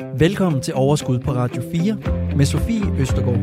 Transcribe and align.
Velkommen 0.00 0.62
til 0.62 0.74
Overskud 0.74 1.18
på 1.18 1.32
Radio 1.32 1.62
4 1.72 1.98
med 2.36 2.44
Sofie 2.44 3.00
Østergaard. 3.00 3.40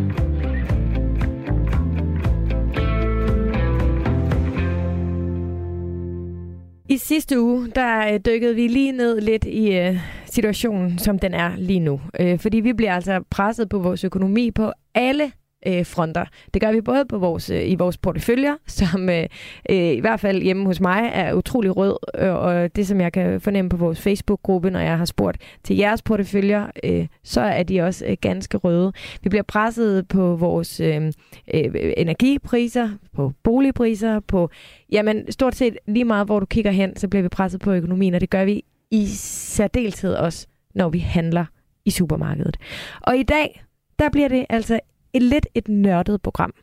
I 6.89 6.97
sidste 6.97 7.41
uge, 7.41 7.67
der 7.75 8.13
øh, 8.13 8.19
dykkede 8.25 8.55
vi 8.55 8.67
lige 8.67 8.91
ned 8.91 9.21
lidt 9.21 9.45
i 9.45 9.77
øh, 9.77 9.97
situationen, 10.25 10.99
som 10.99 11.19
den 11.19 11.33
er 11.33 11.55
lige 11.57 11.79
nu. 11.79 12.01
Øh, 12.19 12.39
fordi 12.39 12.59
vi 12.59 12.73
bliver 12.73 12.95
altså 12.95 13.23
presset 13.29 13.69
på 13.69 13.79
vores 13.79 14.03
økonomi 14.03 14.51
på 14.51 14.71
alle 14.95 15.31
øh, 15.67 15.85
fronter. 15.85 16.25
Det 16.53 16.61
gør 16.61 16.71
vi 16.71 16.81
både 16.81 17.05
på 17.05 17.17
vores, 17.17 17.49
øh, 17.49 17.69
i 17.69 17.75
vores 17.75 17.97
porteføljer, 17.97 18.55
som 18.67 19.09
øh, 19.09 19.25
øh, 19.69 19.77
i 19.77 19.99
hvert 19.99 20.19
fald 20.19 20.41
hjemme 20.41 20.65
hos 20.65 20.79
mig 20.79 21.11
er 21.13 21.33
utrolig 21.33 21.77
rød, 21.77 21.97
øh, 22.17 22.33
og 22.33 22.75
det 22.75 22.87
som 22.87 23.01
jeg 23.01 23.13
kan 23.13 23.41
fornemme 23.41 23.69
på 23.69 23.77
vores 23.77 24.01
Facebook-gruppe, 24.01 24.69
når 24.69 24.79
jeg 24.79 24.97
har 24.97 25.05
spurgt 25.05 25.37
til 25.63 25.75
jeres 25.75 26.01
porteføljer, 26.01 26.67
øh, 26.83 27.07
så 27.23 27.41
er 27.41 27.63
de 27.63 27.81
også 27.81 28.05
øh, 28.05 28.17
ganske 28.21 28.57
røde. 28.57 28.91
Vi 29.23 29.29
bliver 29.29 29.43
presset 29.43 30.07
på 30.07 30.35
vores 30.35 30.79
øh, 30.79 31.13
øh, 31.53 31.71
energipriser, 31.97 32.89
på 33.15 33.31
boligpriser, 33.43 34.19
på 34.19 34.49
jamen 34.91 35.31
stort 35.31 35.55
set 35.55 35.77
lige 35.87 36.05
meget, 36.05 36.27
hvor 36.27 36.39
du 36.39 36.45
kigger 36.45 36.71
hen, 36.71 36.95
så 36.95 37.07
bliver 37.07 37.23
vi 37.23 37.29
presset 37.29 37.61
på 37.61 37.71
økonomien, 37.73 38.13
og 38.13 38.21
det 38.21 38.29
gør 38.29 38.45
vi 38.45 38.63
i 38.91 39.05
særdeleshed 39.07 40.13
også, 40.13 40.47
når 40.75 40.89
vi 40.89 40.99
handler 40.99 41.45
i 41.85 41.91
supermarkedet. 41.91 42.57
Og 43.01 43.17
i 43.17 43.23
dag, 43.23 43.63
der 43.99 44.09
bliver 44.09 44.27
det 44.27 44.45
altså 44.49 44.79
et 45.13 45.21
lidt 45.21 45.47
et 45.55 45.67
nørdet 45.67 46.21
program. 46.21 46.53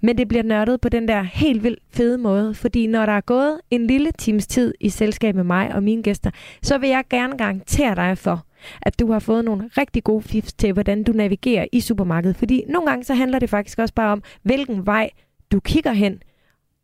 Men 0.00 0.18
det 0.18 0.28
bliver 0.28 0.42
nørdet 0.42 0.80
på 0.80 0.88
den 0.88 1.08
der 1.08 1.22
helt 1.22 1.62
vildt 1.62 1.80
fede 1.90 2.18
måde, 2.18 2.54
fordi 2.54 2.86
når 2.86 3.06
der 3.06 3.12
er 3.12 3.20
gået 3.20 3.60
en 3.70 3.86
lille 3.86 4.10
times 4.18 4.46
tid 4.46 4.74
i 4.80 4.88
selskab 4.88 5.34
med 5.34 5.44
mig 5.44 5.74
og 5.74 5.82
mine 5.82 6.02
gæster, 6.02 6.30
så 6.62 6.78
vil 6.78 6.88
jeg 6.88 7.04
gerne 7.10 7.38
garantere 7.38 7.94
dig 7.94 8.18
for, 8.18 8.46
at 8.82 9.00
du 9.00 9.12
har 9.12 9.18
fået 9.18 9.44
nogle 9.44 9.70
rigtig 9.78 10.04
gode 10.04 10.22
fifs 10.22 10.52
til, 10.52 10.72
hvordan 10.72 11.02
du 11.02 11.12
navigerer 11.12 11.66
i 11.72 11.80
supermarkedet. 11.80 12.36
Fordi 12.36 12.64
nogle 12.68 12.88
gange 12.88 13.04
så 13.04 13.14
handler 13.14 13.38
det 13.38 13.50
faktisk 13.50 13.78
også 13.78 13.94
bare 13.94 14.12
om, 14.12 14.22
hvilken 14.42 14.86
vej 14.86 15.10
du 15.52 15.60
kigger 15.60 15.92
hen, 15.92 16.22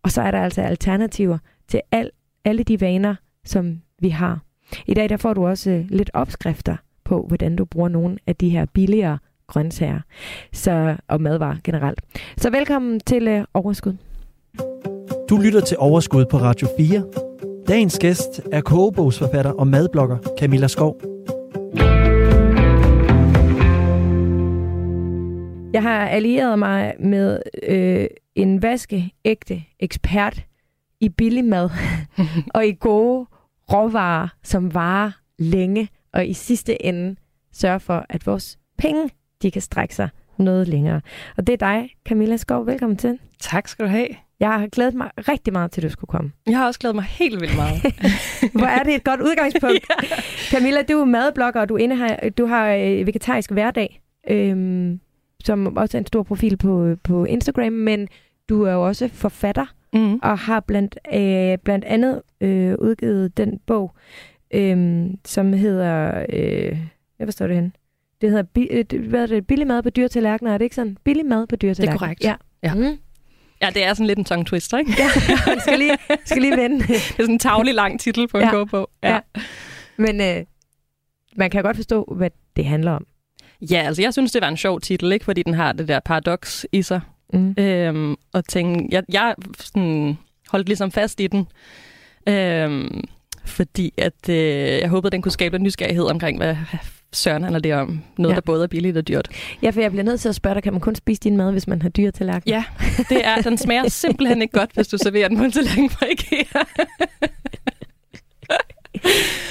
og 0.02 0.10
så 0.10 0.22
er 0.22 0.30
der 0.30 0.40
altså 0.40 0.62
alternativer 0.62 1.38
til 1.68 1.80
al, 1.92 2.10
alle 2.44 2.62
de 2.62 2.80
vaner, 2.80 3.14
som 3.44 3.80
vi 3.98 4.08
har. 4.08 4.40
I 4.86 4.94
dag 4.94 5.08
der 5.08 5.16
får 5.16 5.34
du 5.34 5.46
også 5.46 5.70
øh, 5.70 5.84
lidt 5.88 6.10
opskrifter 6.14 6.76
på, 7.04 7.24
hvordan 7.28 7.56
du 7.56 7.64
bruger 7.64 7.88
nogle 7.88 8.18
af 8.26 8.36
de 8.36 8.48
her 8.48 8.66
billigere 8.66 9.18
grøntsager 9.48 10.00
så, 10.52 10.96
og 11.08 11.20
madvarer 11.20 11.56
generelt. 11.64 12.00
Så 12.36 12.50
velkommen 12.50 13.00
til 13.00 13.38
uh, 13.38 13.44
Overskud. 13.54 13.96
Du 15.28 15.36
lytter 15.36 15.60
til 15.60 15.76
Overskud 15.78 16.24
på 16.30 16.36
Radio 16.36 16.68
4. 16.78 17.04
Dagens 17.68 17.98
gæst 17.98 18.40
er 18.52 18.60
kogebogsforfatter 18.60 19.50
og 19.52 19.66
madblogger 19.66 20.18
Camilla 20.38 20.66
Skov. 20.66 21.00
Jeg 25.72 25.82
har 25.82 26.08
allieret 26.08 26.58
mig 26.58 26.94
med 27.00 27.40
øh, 27.62 28.06
en 28.34 28.62
vaskeægte 28.62 29.62
ekspert 29.80 30.44
i 31.00 31.08
billig 31.08 31.44
mad 31.44 31.70
og 32.54 32.66
i 32.66 32.76
gode 32.80 33.26
råvarer, 33.72 34.28
som 34.42 34.74
varer 34.74 35.10
længe, 35.38 35.88
og 36.12 36.26
i 36.26 36.32
sidste 36.32 36.84
ende 36.84 37.16
sørger 37.52 37.78
for, 37.78 38.06
at 38.08 38.26
vores 38.26 38.58
penge 38.78 39.10
de 39.42 39.50
kan 39.50 39.62
strække 39.62 39.94
sig 39.94 40.08
noget 40.38 40.68
længere. 40.68 41.00
Og 41.36 41.46
det 41.46 41.52
er 41.52 41.56
dig, 41.56 41.90
Camilla 42.08 42.36
Skov. 42.36 42.66
Velkommen 42.66 42.96
til. 42.96 43.18
Tak 43.40 43.68
skal 43.68 43.84
du 43.84 43.90
have. 43.90 44.08
Jeg 44.40 44.52
har 44.52 44.66
glædet 44.66 44.94
mig 44.94 45.10
rigtig 45.18 45.52
meget 45.52 45.70
til, 45.70 45.80
at 45.80 45.84
du 45.84 45.92
skulle 45.92 46.08
komme. 46.08 46.32
Jeg 46.46 46.58
har 46.58 46.66
også 46.66 46.80
glædet 46.80 46.94
mig 46.94 47.04
helt 47.04 47.40
vildt 47.40 47.56
meget. 47.56 47.82
Hvor 48.58 48.66
er 48.66 48.82
det 48.82 48.94
et 48.94 49.04
godt 49.04 49.20
udgangspunkt. 49.20 49.86
ja. 50.02 50.16
Camilla, 50.50 50.82
du 50.82 51.00
er 51.00 51.04
madblogger, 51.04 51.60
og 51.60 51.68
du, 51.68 51.78
har, 51.94 52.30
du 52.38 52.46
har 52.46 52.68
øh, 52.68 53.06
vegetarisk 53.06 53.50
hverdag, 53.50 54.00
øhm, 54.30 55.00
som 55.44 55.76
også 55.76 55.96
er 55.96 56.00
en 56.00 56.06
stor 56.06 56.22
profil 56.22 56.56
på, 56.56 56.96
på 57.02 57.24
Instagram, 57.24 57.72
men 57.72 58.08
du 58.48 58.62
er 58.62 58.72
jo 58.72 58.86
også 58.86 59.08
forfatter, 59.08 59.66
mm. 59.92 60.18
og 60.22 60.38
har 60.38 60.60
blandt, 60.60 60.98
øh, 61.14 61.58
blandt 61.58 61.84
andet 61.84 62.22
øh, 62.40 62.74
udgivet 62.78 63.36
den 63.36 63.60
bog, 63.66 63.94
øh, 64.54 65.06
som 65.24 65.52
hedder... 65.52 66.24
Øh, 66.28 66.78
jeg 67.18 67.26
forstår 67.26 67.46
det 67.46 67.56
hen. 67.56 67.72
Det 68.20 68.30
hedder 68.30 68.42
bi, 68.42 68.68
hvad 69.08 69.22
er 69.22 69.26
det, 69.26 69.46
billig 69.46 69.66
mad 69.66 69.82
på 69.82 69.90
dyretallerkener, 69.90 70.52
er 70.52 70.58
det 70.58 70.64
ikke 70.64 70.76
sådan? 70.76 70.96
Billig 71.04 71.26
mad 71.26 71.46
på 71.46 71.56
dyretallerkener. 71.56 71.92
Det 71.92 72.02
er 72.02 72.06
korrekt. 72.06 72.24
Ja. 72.24 72.34
ja. 72.62 72.74
Mm. 72.74 72.98
Ja, 73.62 73.70
det 73.70 73.84
er 73.84 73.94
sådan 73.94 74.06
lidt 74.06 74.18
en 74.18 74.24
tongue 74.24 74.44
twister, 74.44 74.78
ikke? 74.78 74.92
ja, 74.98 75.08
man 75.46 75.60
skal 75.66 75.78
lige, 75.78 75.98
skal 76.24 76.42
lige 76.42 76.56
vende. 76.56 76.78
det 76.86 76.96
er 76.96 77.22
sådan 77.22 77.30
en 77.30 77.38
tavlig 77.38 77.74
lang 77.74 78.00
titel 78.00 78.28
på 78.28 78.38
en 78.38 78.44
ja. 78.44 78.64
på. 78.64 78.90
Ja. 79.02 79.14
ja. 79.14 79.20
Men 79.96 80.20
øh, 80.20 80.44
man 81.36 81.50
kan 81.50 81.62
godt 81.62 81.76
forstå, 81.76 82.14
hvad 82.16 82.30
det 82.56 82.64
handler 82.64 82.92
om. 82.92 83.06
Ja, 83.70 83.82
altså 83.86 84.02
jeg 84.02 84.12
synes, 84.12 84.32
det 84.32 84.42
var 84.42 84.48
en 84.48 84.56
sjov 84.56 84.80
titel, 84.80 85.12
ikke? 85.12 85.24
Fordi 85.24 85.42
den 85.42 85.54
har 85.54 85.72
det 85.72 85.88
der 85.88 86.00
paradoks 86.00 86.66
i 86.72 86.82
sig. 86.82 87.00
Mm. 87.32 87.54
Øhm, 87.58 88.16
og 88.32 88.44
tænkte, 88.44 88.86
jeg, 88.90 89.02
jeg 89.12 89.34
sådan, 89.58 90.18
holdt 90.48 90.68
ligesom 90.68 90.90
fast 90.90 91.20
i 91.20 91.26
den. 91.26 91.48
Øhm, 92.28 93.04
fordi 93.44 93.94
at 93.98 94.28
øh, 94.28 94.36
jeg 94.80 94.88
håbede, 94.88 95.10
den 95.10 95.22
kunne 95.22 95.32
skabe 95.32 95.56
en 95.56 95.62
nysgerrighed 95.62 96.04
omkring, 96.04 96.38
hvad 96.38 96.56
søren 97.12 97.42
handler 97.42 97.60
det 97.60 97.74
om 97.74 98.02
noget, 98.18 98.32
ja. 98.32 98.36
der 98.36 98.40
både 98.40 98.62
er 98.62 98.66
billigt 98.68 98.96
og 98.96 99.08
dyrt. 99.08 99.28
Ja, 99.62 99.70
for 99.70 99.80
jeg 99.80 99.90
bliver 99.90 100.04
nødt 100.04 100.20
til 100.20 100.28
at 100.28 100.34
spørge 100.34 100.54
dig, 100.54 100.62
kan 100.62 100.72
man 100.72 100.80
kun 100.80 100.94
spise 100.94 101.20
din 101.20 101.36
mad, 101.36 101.52
hvis 101.52 101.66
man 101.66 101.82
har 101.82 101.88
dyr 101.88 102.10
tallerken? 102.10 102.50
Ja, 102.50 102.64
det 103.08 103.26
er, 103.26 103.42
den 103.42 103.58
smager 103.58 103.88
simpelthen 104.02 104.42
ikke 104.42 104.58
godt, 104.58 104.70
hvis 104.74 104.88
du 104.88 104.98
serverer 104.98 105.28
den 105.28 105.38
på 105.38 105.44
en 105.44 105.52
tallerken 105.52 105.90
fra 105.90 106.06
IKEA. 106.06 106.62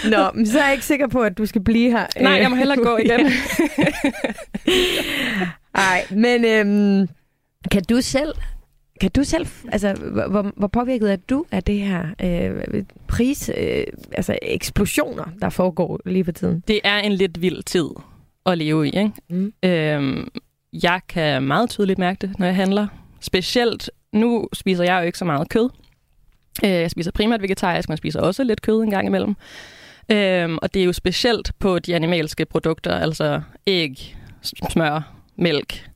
Nå, 0.10 0.32
men 0.34 0.48
så 0.48 0.60
er 0.60 0.64
jeg 0.64 0.74
ikke 0.74 0.86
sikker 0.86 1.08
på, 1.08 1.22
at 1.22 1.38
du 1.38 1.46
skal 1.46 1.62
blive 1.62 1.92
her. 1.92 2.08
Nej, 2.22 2.32
jeg 2.32 2.50
må 2.50 2.56
hellere 2.56 2.78
gå 2.78 2.98
igen. 3.06 3.32
Nej, 5.74 6.06
men 6.12 6.46
øhm, 6.46 7.10
kan 7.72 7.84
du 7.90 8.02
selv 8.02 8.34
kan 9.02 9.12
du 9.12 9.24
selv, 9.24 9.48
altså, 9.72 9.94
hvor, 9.94 10.52
hvor 10.56 10.68
påvirket 10.68 11.12
er 11.12 11.16
du 11.16 11.46
af 11.52 11.64
det 11.64 11.80
her 11.80 12.06
øh, 12.22 12.84
pris, 13.08 13.52
øh, 13.58 13.84
altså 14.12 14.38
eksplosioner, 14.42 15.26
der 15.42 15.50
foregår 15.50 16.00
lige 16.06 16.26
for 16.26 16.32
tiden? 16.32 16.64
Det 16.68 16.80
er 16.84 16.98
en 16.98 17.12
lidt 17.12 17.42
vild 17.42 17.64
tid 17.64 17.90
at 18.46 18.58
leve 18.58 18.88
i, 18.88 18.98
ikke? 18.98 19.12
Mm. 19.30 19.54
Øhm, 19.64 20.28
jeg 20.84 21.02
kan 21.10 21.44
meget 21.44 21.70
tydeligt 21.70 22.00
mærke 22.00 22.28
det, 22.28 22.40
når 22.40 22.46
jeg 22.46 22.56
handler. 22.56 22.88
Specielt, 23.20 23.90
nu 24.14 24.48
spiser 24.54 24.84
jeg 24.84 25.00
jo 25.00 25.06
ikke 25.06 25.18
så 25.18 25.26
meget 25.26 25.50
kød. 25.50 25.70
Øh, 26.66 26.70
jeg 26.70 26.92
spiser 26.92 27.12
primært 27.12 27.42
vegetarisk, 27.42 27.90
men 27.90 27.98
spiser 27.98 28.22
også 28.22 28.44
lidt 28.44 28.62
kød 28.62 28.84
en 28.84 28.90
gang 28.90 29.08
imellem. 29.08 29.36
Øhm, 30.12 30.58
og 30.62 30.74
det 30.74 30.82
er 30.82 30.86
jo 30.86 30.94
specielt 30.94 31.52
på 31.60 31.80
de 31.80 31.96
animalske 31.96 32.46
produkter, 32.46 32.96
altså 32.96 33.42
æg, 33.68 34.18
smør, 34.70 35.14
mælk, 35.36 35.90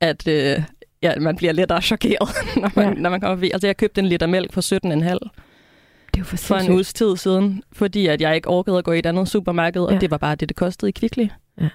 at, 0.00 0.28
øh, 0.28 0.62
ja, 1.02 1.16
man 1.20 1.36
bliver 1.36 1.52
lettere 1.52 1.82
chokeret, 1.82 2.28
når 2.62 2.70
man, 2.76 2.94
ja. 2.94 3.00
når 3.00 3.10
man 3.10 3.20
kommer 3.20 3.36
forbi. 3.36 3.50
Altså, 3.50 3.66
jeg 3.68 3.76
købte 3.76 4.00
en 4.00 4.06
liter 4.06 4.26
mælk 4.26 4.52
for 4.52 4.60
17,5 4.60 5.44
det 6.14 6.20
er 6.20 6.24
for, 6.24 6.36
for 6.36 6.54
en 6.54 6.72
uges 6.72 6.92
tid 6.92 7.16
siden, 7.16 7.62
fordi 7.72 8.06
at 8.06 8.20
jeg 8.20 8.34
ikke 8.34 8.48
orkede 8.48 8.78
at 8.78 8.84
gå 8.84 8.92
i 8.92 8.98
et 8.98 9.06
andet 9.06 9.28
supermarked, 9.28 9.82
ja. 9.82 9.94
og 9.94 10.00
det 10.00 10.10
var 10.10 10.18
bare 10.18 10.34
det, 10.34 10.48
det 10.48 10.56
kostede 10.56 10.88
i 10.88 10.92
Kvickly. 10.92 11.26
Ja. 11.60 11.68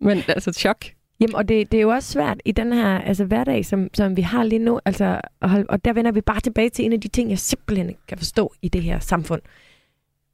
Men 0.00 0.22
altså, 0.28 0.52
chok. 0.52 0.84
Jamen, 1.20 1.34
og 1.34 1.48
det, 1.48 1.72
det 1.72 1.78
er 1.78 1.82
jo 1.82 1.88
også 1.88 2.12
svært 2.12 2.40
i 2.44 2.52
den 2.52 2.72
her 2.72 2.98
altså, 2.98 3.24
hverdag, 3.24 3.66
som, 3.66 3.90
som 3.94 4.16
vi 4.16 4.22
har 4.22 4.44
lige 4.44 4.58
nu. 4.58 4.80
Altså, 4.84 5.20
og, 5.40 5.64
og 5.68 5.84
der 5.84 5.92
vender 5.92 6.12
vi 6.12 6.20
bare 6.20 6.40
tilbage 6.40 6.70
til 6.70 6.84
en 6.84 6.92
af 6.92 7.00
de 7.00 7.08
ting, 7.08 7.30
jeg 7.30 7.38
simpelthen 7.38 7.88
ikke 7.88 8.00
kan 8.08 8.18
forstå 8.18 8.54
i 8.62 8.68
det 8.68 8.82
her 8.82 8.98
samfund. 8.98 9.42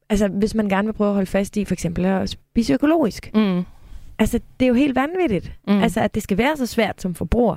Altså, 0.09 0.29
hvis 0.29 0.55
man 0.55 0.69
gerne 0.69 0.87
vil 0.87 0.93
prøve 0.93 1.09
at 1.09 1.15
holde 1.15 1.31
fast 1.31 1.57
i, 1.57 1.65
for 1.65 1.73
eksempel 1.73 2.05
at 2.05 2.31
spise 2.31 2.75
økologisk. 2.75 3.31
Mm. 3.35 3.63
Altså, 4.19 4.41
det 4.61 4.67
er 4.67 4.69
jo 4.69 4.75
helt 4.75 4.95
vanvittigt. 4.95 5.53
Mm. 5.67 5.83
Altså, 5.83 6.01
at 6.01 6.15
det 6.15 6.23
skal 6.23 6.39
være 6.39 6.57
så 6.57 6.67
svært 6.67 7.03
som 7.03 7.15
forbruger. 7.15 7.57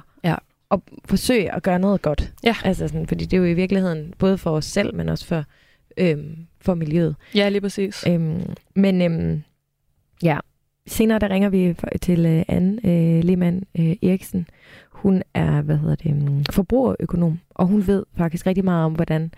At 0.74 0.80
forsøge 1.06 1.54
at 1.56 1.64
gøre 1.64 1.80
noget 1.80 2.02
godt. 2.02 2.34
Ja. 2.44 2.56
Altså 2.64 2.88
sådan, 2.88 3.08
fordi 3.08 3.26
det 3.26 3.38
er 3.38 3.42
jo 3.42 3.48
i 3.48 3.54
virkeligheden 3.54 4.14
både 4.20 4.38
for 4.38 4.52
os 4.52 4.66
selv, 4.66 4.96
men 4.96 5.10
også 5.10 5.26
for, 5.26 5.44
øhm, 5.98 6.38
for 6.62 6.74
miljøet. 6.74 7.16
Ja, 7.36 7.50
lige 7.50 7.62
præcis. 7.62 8.08
Øhm, 8.08 8.42
men 8.76 9.02
øhm, 9.02 9.44
ja, 10.24 10.38
senere 10.88 11.20
der 11.20 11.30
ringer 11.30 11.50
vi 11.50 11.76
til 12.02 12.26
øh, 12.26 12.44
Anne 12.48 12.80
øh, 12.86 13.24
Lehmann 13.24 13.64
øh, 13.80 13.96
Eriksen. 14.04 14.48
Hun 14.92 15.24
er, 15.34 15.62
hvad 15.62 15.78
hedder 15.78 15.96
det, 15.96 16.12
um, 16.12 16.44
forbrugerøkonom, 16.52 17.40
og 17.50 17.68
hun 17.68 17.88
ved 17.88 18.06
faktisk 18.18 18.48
rigtig 18.48 18.66
meget 18.66 18.86
om, 18.86 18.94
hvordan 18.94 19.32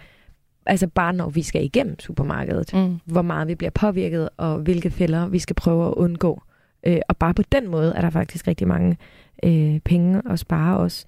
altså 0.65 0.88
bare 0.88 1.13
når 1.13 1.29
vi 1.29 1.41
skal 1.41 1.63
igennem 1.63 1.99
supermarkedet, 1.99 2.73
mm. 2.73 2.99
hvor 3.05 3.21
meget 3.21 3.47
vi 3.47 3.55
bliver 3.55 3.71
påvirket, 3.71 4.29
og 4.38 4.57
hvilke 4.57 4.89
fælder 4.91 5.27
vi 5.27 5.39
skal 5.39 5.55
prøve 5.55 5.88
at 5.88 5.93
undgå. 5.93 6.41
Øh, 6.85 6.97
og 7.07 7.17
bare 7.17 7.33
på 7.33 7.43
den 7.51 7.67
måde 7.67 7.93
er 7.95 8.01
der 8.01 8.09
faktisk 8.09 8.47
rigtig 8.47 8.67
mange 8.67 8.97
øh, 9.43 9.79
penge 9.79 10.21
at 10.29 10.39
spare 10.39 10.77
os. 10.77 11.05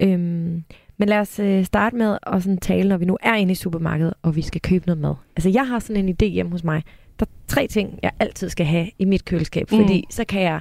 Øhm, 0.00 0.64
men 0.96 1.08
lad 1.08 1.18
os 1.18 1.38
øh, 1.38 1.64
starte 1.64 1.96
med 1.96 2.18
at 2.22 2.42
sådan 2.42 2.58
tale, 2.58 2.88
når 2.88 2.96
vi 2.96 3.04
nu 3.04 3.18
er 3.22 3.34
inde 3.34 3.52
i 3.52 3.54
supermarkedet, 3.54 4.14
og 4.22 4.36
vi 4.36 4.42
skal 4.42 4.60
købe 4.60 4.86
noget 4.86 5.00
mad. 5.00 5.14
Altså 5.36 5.48
jeg 5.50 5.68
har 5.68 5.78
sådan 5.78 6.04
en 6.04 6.16
idé 6.22 6.26
hjemme 6.26 6.52
hos 6.52 6.64
mig. 6.64 6.82
Der 7.20 7.26
er 7.26 7.30
tre 7.48 7.66
ting, 7.66 7.98
jeg 8.02 8.10
altid 8.18 8.48
skal 8.48 8.66
have 8.66 8.90
i 8.98 9.04
mit 9.04 9.24
køleskab, 9.24 9.72
mm. 9.72 9.78
fordi 9.78 10.04
så 10.10 10.24
kan 10.24 10.42
jeg 10.42 10.60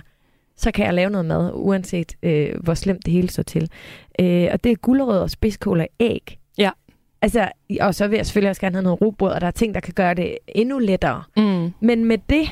så 0.60 0.72
kan 0.72 0.86
jeg 0.86 0.94
lave 0.94 1.10
noget 1.10 1.26
mad, 1.26 1.52
uanset 1.54 2.16
øh, 2.24 2.50
hvor 2.64 2.74
slemt 2.74 3.06
det 3.06 3.14
hele 3.14 3.30
står 3.30 3.44
til. 3.44 3.70
Øh, 4.20 4.48
og 4.52 4.64
det 4.64 4.72
er 4.72 4.76
gulerødder, 4.76 5.28
spidskål 5.28 5.80
og 5.80 5.88
æg. 6.00 6.38
Ja. 6.58 6.70
Altså, 7.22 7.50
og 7.82 7.96
så 7.96 8.08
vil 8.08 8.16
jeg 8.16 8.26
selvfølgelig 8.26 8.50
også 8.50 8.62
gerne 8.62 8.76
have 8.76 8.84
noget 8.84 9.02
rugbrød, 9.02 9.32
og 9.32 9.42
der 9.42 9.48
er 9.48 9.52
ting, 9.52 9.74
der 9.74 9.80
kan 9.80 9.94
gøre 9.94 10.14
det 10.14 10.38
endnu 10.48 10.80
lettere. 10.80 11.24
Mm. 11.38 11.74
Men 11.80 12.06
med 12.06 12.18
det, 12.30 12.50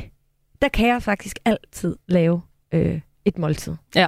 der 0.62 0.68
kan 0.68 0.88
jeg 0.88 1.04
faktisk 1.04 1.40
altid 1.46 1.96
lave 2.08 2.42
øh, 2.72 3.00
et 3.26 3.38
måltid. 3.38 3.74
Ja. 3.96 4.08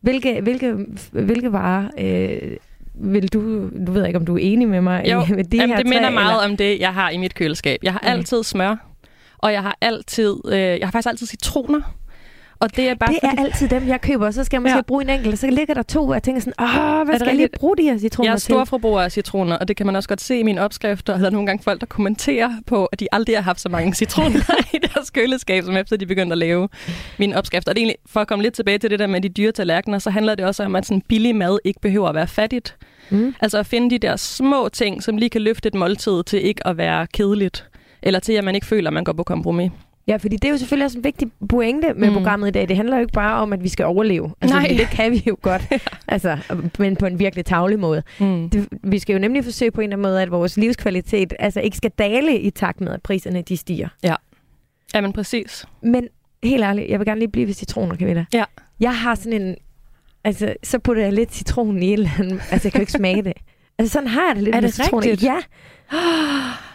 Hvilke, 0.00 0.40
hvilke, 0.40 0.76
hvilke 1.12 1.52
varer 1.52 1.88
øh, 1.98 2.56
vil 2.94 3.28
du... 3.32 3.70
Du 3.86 3.92
ved 3.92 4.06
ikke, 4.06 4.18
om 4.18 4.26
du 4.26 4.34
er 4.34 4.38
enig 4.42 4.68
med 4.68 4.80
mig 4.80 5.04
Jo, 5.12 5.22
i, 5.28 5.32
med 5.32 5.44
de 5.44 5.56
Jamen, 5.56 5.68
her 5.70 5.76
det 5.76 5.86
minder 5.86 6.02
tre, 6.08 6.10
meget 6.14 6.32
eller? 6.42 6.50
om 6.52 6.56
det, 6.56 6.80
jeg 6.80 6.94
har 6.94 7.10
i 7.10 7.16
mit 7.16 7.34
køleskab. 7.34 7.80
Jeg 7.82 7.92
har 7.92 8.00
Okay. 8.00 8.10
altid 8.10 8.42
smør, 8.42 8.76
og 9.38 9.52
jeg 9.52 9.62
har 9.62 9.78
altid, 9.80 10.36
øh, 10.48 10.58
jeg 10.58 10.78
har 10.82 10.90
faktisk 10.90 11.08
altid 11.08 11.26
citroner. 11.26 11.80
Og 12.60 12.76
det 12.76 12.88
er 12.88 12.94
bare 12.94 13.12
Det 13.12 13.18
fordi, 13.24 13.36
er 13.38 13.44
altid 13.44 13.68
dem, 13.68 13.88
jeg 13.88 14.00
køber. 14.00 14.30
Så 14.30 14.44
skal 14.44 14.56
jeg 14.56 14.62
måske 14.62 14.76
Ja. 14.76 14.82
bruge 14.82 15.02
en 15.02 15.10
enkelt, 15.10 15.38
så 15.38 15.46
ligger 15.50 15.74
der 15.74 15.82
to, 15.82 16.08
og 16.08 16.14
jeg 16.14 16.22
tænker 16.22 16.40
sådan, 16.40 16.52
åh, 16.60 17.06
hvad 17.06 17.18
skal 17.18 17.26
jeg 17.26 17.36
lige 17.36 17.48
bruge 17.58 17.76
de 17.76 17.82
her 17.82 17.98
citroner 17.98 18.28
jeg 18.30 18.34
er 18.34 18.38
storforbruger 18.38 19.00
af 19.00 19.12
citroner, 19.12 19.56
og 19.56 19.68
det 19.68 19.76
kan 19.76 19.86
man 19.86 19.96
også 19.96 20.08
godt 20.08 20.20
se 20.20 20.38
i 20.38 20.42
mine 20.42 20.60
opskrifter. 20.60 21.12
Og 21.14 21.20
der 21.20 21.26
er 21.26 21.30
nogle 21.30 21.46
gange 21.46 21.62
folk, 21.62 21.80
der 21.80 21.86
kommenterer 21.86 22.50
på, 22.66 22.84
at 22.86 23.00
de 23.00 23.08
aldrig 23.12 23.36
har 23.36 23.42
haft 23.42 23.60
så 23.60 23.68
mange 23.68 23.94
citroner 23.94 24.40
i 24.74 24.78
deres 24.94 25.10
køleskab, 25.10 25.64
som 25.64 25.76
efter 25.76 25.96
de 25.96 26.06
begyndte 26.06 26.34
at 26.34 26.38
lave 26.38 26.68
mine 27.18 27.36
opskrifter. 27.36 27.70
Og 27.72 27.76
det 27.76 27.80
er 27.80 27.84
egentlig, 27.84 27.96
for 28.06 28.20
at 28.20 28.28
komme 28.28 28.42
lidt 28.42 28.54
tilbage 28.54 28.78
til 28.78 28.90
det 28.90 28.98
der 28.98 29.06
med 29.06 29.20
de 29.20 29.28
dyre 29.28 29.52
tallerkener, 29.52 29.98
så 29.98 30.10
handler 30.10 30.34
det 30.34 30.44
også 30.46 30.64
om, 30.64 30.76
at 30.76 30.86
sådan 30.86 31.02
billig 31.08 31.36
mad 31.36 31.58
ikke 31.64 31.80
behøver 31.80 32.08
at 32.08 32.14
være 32.14 32.26
fattigt. 32.26 32.76
Mm. 33.10 33.34
Altså 33.40 33.58
at 33.58 33.66
finde 33.66 33.90
de 33.90 33.98
der 33.98 34.16
små 34.16 34.68
ting, 34.68 35.02
som 35.02 35.16
lige 35.16 35.30
kan 35.30 35.42
løfte 35.42 35.66
et 35.66 35.74
måltid 35.74 36.22
til 36.24 36.46
ikke 36.46 36.66
at 36.66 36.76
være 36.76 37.06
kedeligt. 37.14 37.64
Eller 38.02 38.20
til, 38.20 38.32
at 38.32 38.44
man 38.44 38.54
ikke 38.54 38.66
føler, 38.66 38.90
at 38.90 38.94
man 38.94 39.04
går 39.04 39.12
på 39.12 39.22
kompromis. 39.22 39.70
Ja, 40.08 40.16
fordi 40.16 40.36
det 40.36 40.44
er 40.44 40.50
jo 40.52 40.56
selvfølgelig 40.58 40.84
også 40.84 40.98
en 40.98 41.04
vigtig 41.04 41.28
pointe 41.48 41.86
med 41.94 41.94
Mm. 41.94 42.06
mm. 42.06 42.12
programmet 42.14 42.48
i 42.48 42.50
dag. 42.50 42.68
Det 42.68 42.76
handler 42.76 42.96
jo 42.96 43.00
ikke 43.00 43.12
bare 43.12 43.34
om, 43.40 43.52
at 43.52 43.62
vi 43.62 43.68
skal 43.68 43.84
overleve. 43.86 44.34
Altså, 44.40 44.58
Nej. 44.58 44.66
Det 44.78 44.88
kan 44.90 45.12
vi 45.12 45.22
jo 45.26 45.36
godt, 45.42 45.62
altså, 46.08 46.38
men 46.78 46.96
på 46.96 47.06
en 47.06 47.18
virkelig 47.18 47.44
tavlig 47.44 47.78
måde. 47.78 48.02
Mm. 48.20 48.50
Det, 48.50 48.68
vi 48.82 48.98
skal 48.98 49.12
jo 49.12 49.18
nemlig 49.18 49.44
forsøge 49.44 49.70
på 49.70 49.80
en 49.80 49.84
eller 49.84 49.96
anden 49.96 50.02
måde, 50.10 50.22
at 50.22 50.30
vores 50.30 50.56
livskvalitet 50.56 51.34
altså 51.38 51.60
ikke 51.60 51.76
skal 51.76 51.90
dale 51.98 52.40
i 52.40 52.50
takt 52.50 52.80
med, 52.80 52.92
at 52.92 53.02
priserne 53.02 53.42
de 53.42 53.56
stiger. 53.56 53.88
Ja, 54.02 54.14
men 55.00 55.12
præcis. 55.12 55.66
Men 55.82 56.08
helt 56.42 56.64
ærligt, 56.64 56.90
jeg 56.90 56.98
vil 56.98 57.06
gerne 57.06 57.20
lige 57.20 57.30
blive 57.30 57.46
ved 57.46 57.54
citroner, 57.54 57.96
Camilla. 57.96 58.24
Ja. 58.34 58.44
Jeg 58.80 58.98
har 58.98 59.14
sådan 59.14 59.42
en... 59.42 59.56
Altså, 60.24 60.54
så 60.62 60.78
putter 60.78 61.02
jeg 61.02 61.12
lidt 61.12 61.34
citron 61.34 61.82
i 61.82 61.86
et 61.86 61.92
eller 61.92 62.10
andet. 62.18 62.40
Altså, 62.50 62.66
jeg 62.68 62.72
kan 62.72 62.78
jo 62.78 62.82
ikke 62.82 62.92
smage 62.92 63.22
det. 63.22 63.32
Altså, 63.78 63.92
sådan 63.92 64.08
har 64.08 64.26
jeg 64.26 64.36
det 64.36 64.44
lidt 64.44 64.56
Er 64.56 64.60
med 64.60 64.68
det 64.68 64.74
citroner. 64.74 65.06
rigtigt? 65.06 65.22
Ja. 65.22 65.36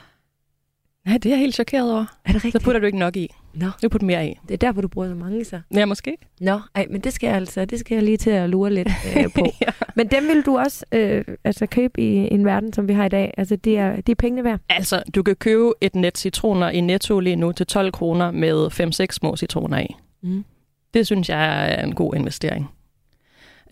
Nej, 1.05 1.17
det 1.17 1.25
er 1.25 1.29
jeg 1.29 1.39
helt 1.39 1.53
chokeret 1.55 1.91
over. 1.93 2.05
Er 2.25 2.31
det 2.31 2.41
Så 2.41 2.45
rigtigt? 2.47 2.63
putter 2.63 2.79
du 2.79 2.85
ikke 2.85 2.97
nok 2.99 3.15
i. 3.15 3.29
Nå, 3.53 3.65
Du 3.83 3.89
putter 3.89 4.07
mere 4.07 4.27
i. 4.29 4.33
det 4.47 4.53
er 4.53 4.57
derfor, 4.57 4.81
du 4.81 4.87
bruger 4.87 5.07
så 5.07 5.15
mange, 5.15 5.45
så. 5.45 5.61
Ja, 5.73 5.85
måske. 5.85 6.17
Nå, 6.41 6.59
ej, 6.75 6.85
men 6.89 7.01
det 7.01 7.13
skal 7.13 7.27
jeg 7.27 7.35
altså, 7.35 7.65
det 7.65 7.79
skal 7.79 7.95
jeg 7.95 8.03
lige 8.03 8.17
til 8.17 8.29
at 8.29 8.49
lure 8.49 8.73
lidt 8.73 8.87
øh, 9.17 9.23
på. 9.35 9.45
ja. 9.61 9.67
Men 9.95 10.07
dem 10.07 10.27
vil 10.27 10.41
du 10.45 10.57
også 10.57 10.85
øh, 10.91 11.25
altså 11.43 11.65
købe 11.65 12.01
i 12.01 12.33
en 12.33 12.45
verden, 12.45 12.73
som 12.73 12.87
vi 12.87 12.93
har 12.93 13.05
i 13.05 13.09
dag. 13.09 13.33
Altså, 13.37 13.55
det 13.55 13.77
er, 13.77 13.95
det 13.95 14.09
er 14.09 14.15
pengene 14.15 14.43
værd. 14.43 14.59
Altså, 14.69 15.03
du 15.15 15.23
kan 15.23 15.35
købe 15.35 15.71
et 15.81 15.95
net 15.95 16.17
citroner 16.17 16.69
i 16.69 16.81
Netto 16.81 17.19
lige 17.19 17.35
nu 17.35 17.51
til 17.51 17.67
12 17.67 17.91
kroner 17.91 18.31
med 18.31 18.67
5-6 19.11 19.11
små 19.11 19.35
citroner 19.35 19.79
i. 19.79 19.87
Mm. 20.23 20.45
Det 20.93 21.05
synes 21.05 21.29
jeg 21.29 21.71
er 21.73 21.83
en 21.83 21.95
god 21.95 22.15
investering. 22.15 22.69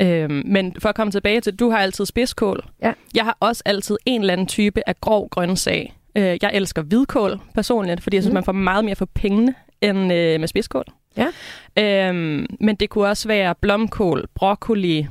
Øhm, 0.02 0.44
men 0.46 0.76
for 0.80 0.90
at 0.90 0.96
komme 0.96 1.12
tilbage 1.12 1.42
til, 1.42 1.56
du 1.56 1.70
har 1.70 1.78
altid 1.78 2.06
spidskål. 2.06 2.64
Ja. 2.84 2.94
Jeg 3.16 3.24
har 3.24 3.38
også 3.40 3.64
altid 3.66 3.98
en 4.06 4.22
eller 4.22 4.34
anden 4.34 4.48
type 4.48 4.82
af 4.90 5.02
grov 5.02 5.30
grøntsag. 5.30 5.94
Øh, 6.20 6.38
jeg 6.42 6.52
elsker 6.54 6.82
hvidkål 6.82 7.40
personligt, 7.56 8.04
fordi 8.04 8.16
jeg 8.18 8.24
synes, 8.24 8.32
Mm. 8.32 8.34
man 8.34 8.44
får 8.44 8.52
meget 8.52 8.86
mere 8.86 8.96
for 8.96 9.06
pengene 9.06 9.54
end 9.82 9.98
øh, 10.14 10.40
med 10.40 10.48
spidskål. 10.48 10.84
Ja. 11.18 11.28
Øhm, 12.10 12.46
men 12.60 12.76
det 12.76 12.90
kunne 12.90 13.08
også 13.08 13.28
være 13.28 13.56
blomkål, 13.62 14.28
broccoli, 14.36 15.08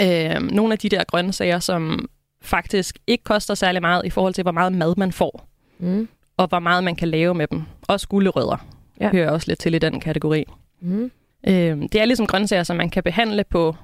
øh, 0.00 0.42
nogle 0.42 0.72
af 0.72 0.78
de 0.78 0.88
der 0.88 1.04
grøntsager, 1.04 1.58
som 1.58 2.08
faktisk 2.42 2.98
ikke 3.06 3.24
koster 3.24 3.54
særlig 3.54 3.80
meget 3.82 4.06
i 4.06 4.10
forhold 4.10 4.34
til, 4.34 4.42
hvor 4.42 4.52
meget 4.52 4.72
mad 4.72 4.94
man 4.96 5.12
får, 5.12 5.48
Mm. 5.78 6.08
og 6.36 6.46
hvor 6.48 6.58
meget 6.58 6.84
man 6.84 6.96
kan 6.96 7.08
lave 7.08 7.34
med 7.34 7.46
dem. 7.46 7.62
Også 7.88 8.08
gulerødder 8.08 8.66
Ja. 9.00 9.10
hører 9.10 9.30
også 9.30 9.44
lidt 9.50 9.58
til 9.58 9.74
i 9.74 9.78
den 9.78 10.00
kategori. 10.00 10.44
Mm. 10.80 11.10
Øh, 11.48 11.76
det 11.82 11.94
er 11.94 12.04
ligesom 12.04 12.26
grøntsager, 12.26 12.62
som 12.62 12.76
man 12.76 12.90
kan 12.90 13.02
behandle 13.02 13.44
på, 13.50 13.76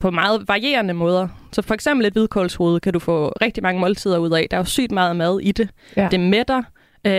på 0.00 0.10
meget 0.10 0.48
varierende 0.48 0.94
måder. 0.94 1.28
Så 1.52 1.62
for 1.62 1.74
eksempel 1.74 2.06
et 2.06 2.12
hvidkålshoved 2.12 2.80
kan 2.80 2.92
du 2.92 2.98
få 2.98 3.28
rigtig 3.28 3.62
mange 3.62 3.80
måltider 3.80 4.18
ud 4.18 4.30
af. 4.30 4.46
Der 4.50 4.56
er 4.56 4.60
jo 4.60 4.64
sygt 4.64 4.92
meget 4.92 5.16
mad 5.16 5.40
i 5.40 5.52
det. 5.52 5.68
Ja. 5.96 6.08
Det 6.10 6.20
mætter. 6.20 6.62
Øh, 7.04 7.12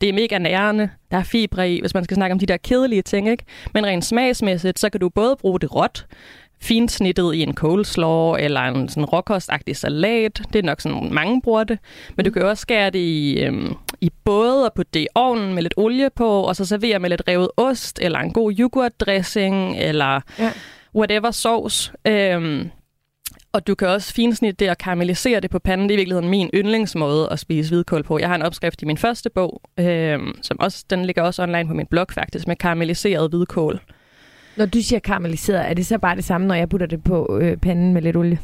det 0.00 0.08
er 0.08 0.12
mega 0.12 0.38
nærende. 0.38 0.88
Der 1.10 1.16
er 1.16 1.22
fibre 1.22 1.70
i, 1.70 1.80
hvis 1.80 1.94
man 1.94 2.04
skal 2.04 2.14
snakke 2.14 2.32
om 2.32 2.38
de 2.38 2.46
der 2.46 2.56
kedelige 2.56 3.02
ting. 3.02 3.28
Ikke? 3.28 3.44
Men 3.74 3.86
rent 3.86 4.04
smagsmæssigt, 4.04 4.78
så 4.78 4.90
kan 4.90 5.00
du 5.00 5.08
både 5.08 5.36
bruge 5.40 5.60
det 5.60 5.74
råt, 5.74 6.06
finsnittet 6.62 7.34
i 7.34 7.42
en 7.42 7.54
coleslaw 7.54 8.34
eller 8.34 8.60
en 8.60 8.88
sådan 8.88 9.04
råkostagtig 9.04 9.76
salat. 9.76 10.42
Det 10.52 10.58
er 10.58 10.62
nok 10.62 10.80
sådan, 10.80 11.08
mange 11.12 11.42
bruger 11.42 11.64
det. 11.64 11.78
Men 12.16 12.24
du 12.24 12.30
kan 12.30 12.42
jo 12.42 12.48
også 12.48 12.60
skære 12.60 12.90
det 12.90 12.98
i, 12.98 13.40
øhm, 13.42 13.74
i 14.00 14.10
både 14.24 14.64
og 14.64 14.72
putte 14.76 14.90
det 14.94 15.00
i 15.00 15.06
ovnen 15.14 15.54
med 15.54 15.62
lidt 15.62 15.74
olie 15.76 16.10
på, 16.16 16.40
og 16.40 16.56
så 16.56 16.64
servere 16.64 16.98
med 16.98 17.10
lidt 17.10 17.22
revet 17.28 17.48
ost, 17.56 17.98
eller 18.02 18.18
en 18.18 18.32
god 18.32 18.52
yoghurtdressing, 18.58 19.78
eller 19.78 20.20
Ja. 20.38 20.50
Whatever 20.94 21.30
sauce. 21.30 21.92
Øhm, 22.06 22.70
og 23.52 23.66
du 23.66 23.74
kan 23.74 23.88
også 23.88 24.14
finsnitte 24.14 24.64
det 24.64 24.70
og 24.70 24.78
karamellisere 24.78 25.40
det 25.40 25.50
på 25.50 25.58
panden. 25.58 25.88
Det 25.88 25.94
er 25.94 25.96
i 25.96 26.00
virkeligheden 26.00 26.28
min 26.28 26.50
yndlingsmåde 26.54 27.28
at 27.30 27.38
spise 27.38 27.70
hvidkål 27.70 28.02
på. 28.02 28.18
Jeg 28.18 28.28
har 28.28 28.34
en 28.34 28.42
opskrift 28.42 28.82
i 28.82 28.84
min 28.84 28.98
første 28.98 29.30
bog, 29.30 29.62
øhm, 29.78 30.32
som 30.42 30.60
også, 30.60 30.84
den 30.90 31.04
ligger 31.04 31.22
også 31.22 31.42
online 31.42 31.66
på 31.66 31.74
min 31.74 31.86
blog 31.86 32.06
faktisk, 32.10 32.46
med 32.46 32.56
karamelliseret 32.56 33.30
hvidkål. 33.30 33.80
Når 34.56 34.66
du 34.66 34.82
siger 34.82 34.98
karamelliseret, 34.98 35.70
er 35.70 35.74
det 35.74 35.86
så 35.86 35.98
bare 35.98 36.16
det 36.16 36.24
samme, 36.24 36.46
når 36.46 36.54
jeg 36.54 36.68
putter 36.68 36.86
det 36.86 37.04
på 37.04 37.38
øh, 37.42 37.56
panden 37.56 37.92
med 37.92 38.02
lidt 38.02 38.16
olie? 38.16 38.38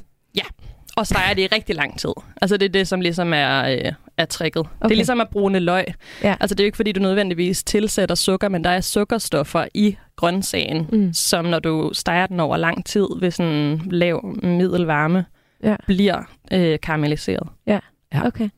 Og 0.96 1.06
steger 1.06 1.34
det 1.34 1.42
i 1.42 1.46
rigtig 1.46 1.76
lang 1.76 1.98
tid. 1.98 2.12
Altså 2.42 2.56
det 2.56 2.66
er 2.66 2.72
det, 2.72 2.88
som 2.88 3.00
ligesom 3.00 3.32
er, 3.34 3.62
øh, 3.62 3.92
er 4.20 4.24
tricket. 4.26 4.60
Okay. 4.60 4.68
Det 4.82 4.90
er 4.90 4.96
ligesom 4.96 5.20
at 5.20 5.28
brune 5.28 5.58
løg. 5.58 5.84
Ja. 6.22 6.34
Altså 6.40 6.54
det 6.54 6.60
er 6.60 6.64
jo 6.64 6.66
ikke, 6.66 6.76
fordi 6.76 6.92
du 6.92 7.00
nødvendigvis 7.00 7.64
tilsætter 7.64 8.14
sukker, 8.14 8.48
men 8.48 8.64
der 8.64 8.70
er 8.70 8.80
sukkerstoffer 8.80 9.64
i 9.74 9.96
grøntsagen, 10.16 10.86
Mm. 10.92 11.12
som 11.12 11.44
når 11.44 11.58
du 11.58 11.90
steger 11.92 12.26
den 12.26 12.40
over 12.40 12.56
lang 12.56 12.86
tid 12.86 13.06
ved 13.20 13.30
sådan 13.30 13.80
lav 13.90 14.36
middelvarme, 14.42 15.24
Ja. 15.64 15.76
bliver 15.86 16.22
øh, 16.52 16.78
karamelliseret. 16.82 17.48
Ja. 17.66 17.78
Okay. 18.24 18.48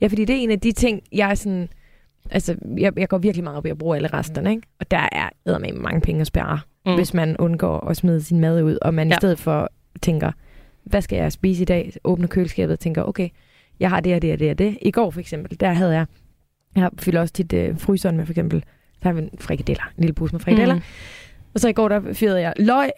Ja, 0.00 0.06
fordi 0.06 0.24
det 0.24 0.36
er 0.36 0.40
en 0.40 0.50
af 0.50 0.60
de 0.60 0.72
ting, 0.72 1.02
jeg 1.12 1.30
er 1.30 1.34
sådan... 1.34 1.68
Altså, 2.30 2.56
jeg, 2.78 2.92
jeg 2.98 3.08
går 3.08 3.18
virkelig 3.18 3.44
meget 3.44 3.56
op 3.56 3.66
i 3.66 3.70
at 3.70 3.78
bruge 3.78 3.96
alle 3.96 4.08
resterne, 4.08 4.50
ikke? 4.50 4.62
Og 4.80 4.90
der 4.90 5.08
er 5.12 5.58
med 5.58 5.72
mange 5.72 6.00
penge 6.00 6.20
at 6.20 6.26
spare, 6.26 6.60
Mm. 6.86 6.94
hvis 6.94 7.14
man 7.14 7.36
undgår 7.36 7.80
at 7.88 7.96
smide 7.96 8.22
sin 8.22 8.40
mad 8.40 8.62
ud, 8.62 8.78
og 8.82 8.94
man 8.94 9.08
ja. 9.08 9.12
Ja. 9.12 9.16
i 9.16 9.20
stedet 9.20 9.38
for 9.38 9.70
tænker, 10.02 10.32
hvad 10.84 11.02
skal 11.02 11.16
jeg 11.16 11.32
spise 11.32 11.62
i 11.62 11.64
dag? 11.64 11.92
Åbner 12.04 12.28
køleskabet 12.28 12.72
og 12.72 12.80
tænker, 12.80 13.02
okay, 13.02 13.28
jeg 13.80 13.90
har 13.90 14.00
det 14.00 14.14
og 14.14 14.22
det 14.22 14.32
og 14.32 14.38
det 14.38 14.50
og 14.50 14.58
det. 14.58 14.78
I 14.82 14.90
går 14.90 15.10
for 15.10 15.20
eksempel, 15.20 15.60
der 15.60 15.72
havde 15.72 15.92
jeg, 15.92 16.06
jeg 16.76 16.90
fylder 16.98 17.20
også 17.20 17.34
tit 17.34 17.52
øh, 17.52 17.78
fryseren 17.78 18.16
med 18.16 18.26
for 18.26 18.32
eksempel, 18.32 18.64
der 19.02 19.08
har 19.08 19.12
vi 19.12 19.20
en 19.20 19.30
frikadeller, 19.40 19.82
en 19.98 20.00
lille 20.04 20.14
pose 20.14 20.32
med 20.34 20.40
frikadeller. 20.40 20.74
Mm. 20.74 20.80
Og 21.54 21.60
så 21.60 21.68
i 21.68 21.72
går, 21.72 21.88
der 21.88 22.12
fyrede 22.12 22.40
jeg 22.40 22.52
løg, 22.58 22.90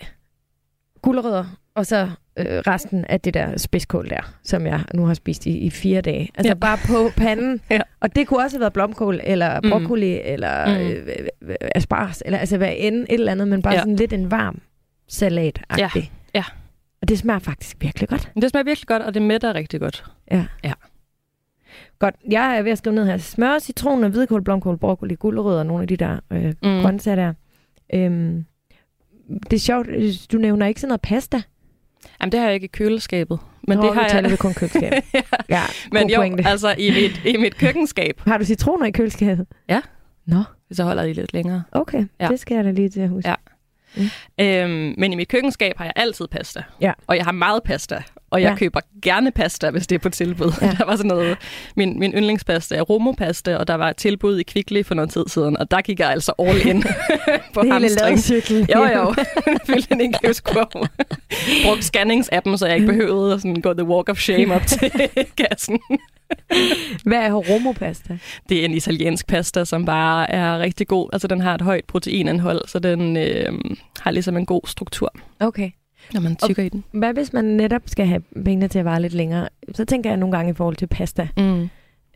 gulerødder, 1.02 1.44
og 1.74 1.86
så 1.86 2.10
øh, 2.38 2.46
resten 2.46 3.04
af 3.04 3.20
det 3.20 3.34
der 3.34 3.56
spidskål 3.58 4.10
der, 4.10 4.32
som 4.44 4.66
jeg 4.66 4.80
nu 4.94 5.06
har 5.06 5.14
spist 5.14 5.46
i, 5.46 5.58
i 5.58 5.70
fire 5.70 6.00
dage. 6.00 6.28
Altså 6.34 6.48
ja. 6.50 6.54
Bare 6.54 6.78
på 6.86 7.10
panden. 7.16 7.60
Ja. 7.70 7.80
Og 8.00 8.16
det 8.16 8.26
kunne 8.26 8.40
også 8.44 8.56
have 8.56 8.60
været 8.60 8.72
blomkål, 8.72 9.20
eller 9.24 9.60
Mm. 9.60 9.70
broccoli, 9.70 10.14
mm. 10.14 10.32
eller 10.32 10.66
Mm. 10.66 10.72
øh, 10.86 10.90
øh, 11.06 11.26
øh, 11.48 11.56
asparges, 11.74 12.22
eller 12.26 12.38
altså 12.38 12.56
hvad 12.56 12.72
end 12.76 12.96
et 12.96 13.06
eller 13.10 13.32
andet, 13.32 13.48
men 13.48 13.62
bare 13.62 13.72
ja. 13.72 13.78
Ja. 13.78 13.82
sådan 13.82 13.96
lidt 13.96 14.12
en 14.12 14.30
varm 14.30 14.60
salat 15.08 15.60
Ja. 15.78 15.90
ja. 16.34 16.44
Og 17.02 17.08
det 17.08 17.18
smager 17.18 17.38
faktisk 17.38 17.76
virkelig 17.80 18.08
godt. 18.08 18.32
Det 18.40 18.50
smager 18.50 18.64
virkelig 18.64 18.86
godt, 18.86 19.02
og 19.02 19.14
det 19.14 19.22
mætter 19.22 19.54
rigtig 19.54 19.80
godt. 19.80 20.04
Godt. 21.98 22.14
Jeg 22.30 22.58
er 22.58 22.62
ved 22.62 22.72
at 22.72 22.78
skrive 22.78 22.94
ned 22.94 23.06
her. 23.06 23.16
Smør, 23.18 23.58
citron, 23.58 24.10
hvidkål, 24.10 24.42
blomkål, 24.42 24.76
broccoli, 24.76 25.14
gulerødder, 25.14 25.62
nogle 25.62 25.82
af 25.82 25.88
de 25.88 25.96
der 25.96 26.18
øh, 26.30 26.44
mm. 26.46 26.80
Grøntsager 26.82 27.16
der. 27.16 27.32
Øhm, 27.94 28.44
det 29.50 29.56
er 29.56 29.60
sjovt, 29.60 29.88
øh, 29.88 30.12
du 30.32 30.38
nævner 30.38 30.66
ikke 30.66 30.80
sådan 30.80 30.88
noget 30.88 31.00
pasta. 31.00 31.42
Jamen, 32.20 32.32
det 32.32 32.40
har 32.40 32.46
jeg 32.46 32.54
ikke 32.54 32.64
i 32.64 32.68
køleskabet. 32.72 33.38
Men 33.68 33.78
Nå, 33.78 33.86
det 33.86 33.94
har 33.94 34.08
taler 34.08 34.20
jeg... 34.28 34.30
vi 34.30 34.36
kun 34.36 34.54
køleskab. 34.54 34.92
ja. 35.14 35.22
ja, 35.48 35.62
Men 35.92 36.10
jo, 36.10 36.16
pointe. 36.16 36.46
altså 36.46 36.74
i 36.78 36.90
mit, 36.90 37.34
i 37.34 37.36
mit 37.36 37.56
køkkenskab, 37.56 38.20
Har 38.26 38.38
du 38.38 38.44
citroner 38.44 38.86
i 38.86 38.90
køleskabet? 38.90 39.46
Ja. 39.68 39.80
Nå, 40.26 40.42
så 40.72 40.84
holder 40.84 41.02
de 41.06 41.12
lidt 41.12 41.32
længere. 41.32 41.62
okay. 41.72 41.98
Ja. 41.98 42.24
Ja. 42.24 42.28
Det 42.28 42.40
skal 42.40 42.54
jeg 42.54 42.64
da 42.64 42.70
lige 42.70 42.88
til 42.88 43.00
at 43.00 43.08
huske. 43.08 43.28
Ja. 43.28 43.34
Øhm, 44.40 44.94
men 44.98 45.12
i 45.12 45.14
mit 45.16 45.28
køkkenskab 45.28 45.78
har 45.78 45.84
jeg 45.84 45.92
altid 45.96 46.26
pasta. 46.28 46.62
Ja. 46.80 46.92
Og 47.06 47.16
jeg 47.16 47.24
har 47.24 47.32
meget 47.32 47.62
pasta. 47.62 48.02
Og 48.30 48.42
jeg 48.42 48.50
Ja. 48.50 48.56
køber 48.56 48.80
gerne 49.02 49.30
pasta, 49.30 49.70
hvis 49.70 49.86
det 49.86 49.94
er 49.94 49.98
på 49.98 50.08
tilbud. 50.08 50.52
Ja. 50.62 50.66
Der 50.78 50.84
var 50.84 50.96
sådan 50.96 51.08
noget, 51.08 51.36
min, 51.76 51.98
min 51.98 52.12
yndlingspasta 52.12 52.74
er 52.76 52.82
romopasta, 52.82 53.56
og 53.56 53.68
der 53.68 53.74
var 53.74 53.90
et 53.90 53.96
tilbud 53.96 54.38
i 54.38 54.42
Kvickly 54.42 54.82
for 54.84 54.94
noget 54.94 55.10
tid 55.10 55.24
siden, 55.28 55.56
og 55.56 55.70
der 55.70 55.80
gik 55.80 56.00
jeg 56.00 56.10
altså 56.10 56.32
all 56.38 56.66
in 56.66 56.82
på 57.54 57.60
Det 57.62 57.62
hele 57.62 57.72
hamstring. 57.72 58.10
ladcyklen. 58.10 58.68
Jo, 58.74 58.82
jo. 58.84 59.14
Jeg 59.46 59.58
fyldte 59.66 59.92
en 59.92 60.00
indkøbskurv. 60.00 60.86
Brugte 61.64 61.82
scannings-appen, 61.96 62.56
så 62.56 62.66
jeg 62.66 62.74
ikke 62.74 62.86
behøvede 62.86 63.34
at 63.34 63.40
sådan 63.40 63.60
gå 63.60 63.74
the 63.74 63.84
walk 63.84 64.08
of 64.08 64.18
shame 64.18 64.54
op 64.54 64.62
til 64.66 64.90
kassen. 65.38 65.78
Hvad 67.04 67.18
er 67.18 67.32
romopasta? 67.32 68.18
Det 68.48 68.60
er 68.60 68.64
en 68.64 68.74
italiensk 68.74 69.26
pasta, 69.26 69.64
som 69.64 69.84
bare 69.84 70.30
er 70.30 70.58
rigtig 70.58 70.88
god. 70.88 71.08
Altså, 71.12 71.28
den 71.28 71.40
har 71.40 71.54
et 71.54 71.60
højt 71.60 71.84
proteinindhold, 71.84 72.60
så 72.68 72.78
den 72.78 73.16
øh, 73.16 73.52
har 74.00 74.10
ligesom 74.10 74.36
en 74.36 74.46
god 74.46 74.60
struktur, 74.66 75.12
Okay. 75.40 75.70
Når 76.14 76.20
man 76.20 76.36
tykker 76.36 76.62
i 76.62 76.68
den. 76.68 76.84
Hvad 76.90 77.14
hvis 77.14 77.32
man 77.32 77.44
netop 77.44 77.82
skal 77.86 78.06
have 78.06 78.22
pengene 78.44 78.68
til 78.68 78.78
at 78.78 78.84
vare 78.84 79.02
lidt 79.02 79.12
længere? 79.14 79.48
Så 79.74 79.84
tænker 79.84 80.10
jeg 80.10 80.16
nogle 80.16 80.36
gange 80.36 80.50
i 80.50 80.54
forhold 80.54 80.76
til 80.76 80.86
pasta. 80.86 81.28
Mm. 81.36 81.68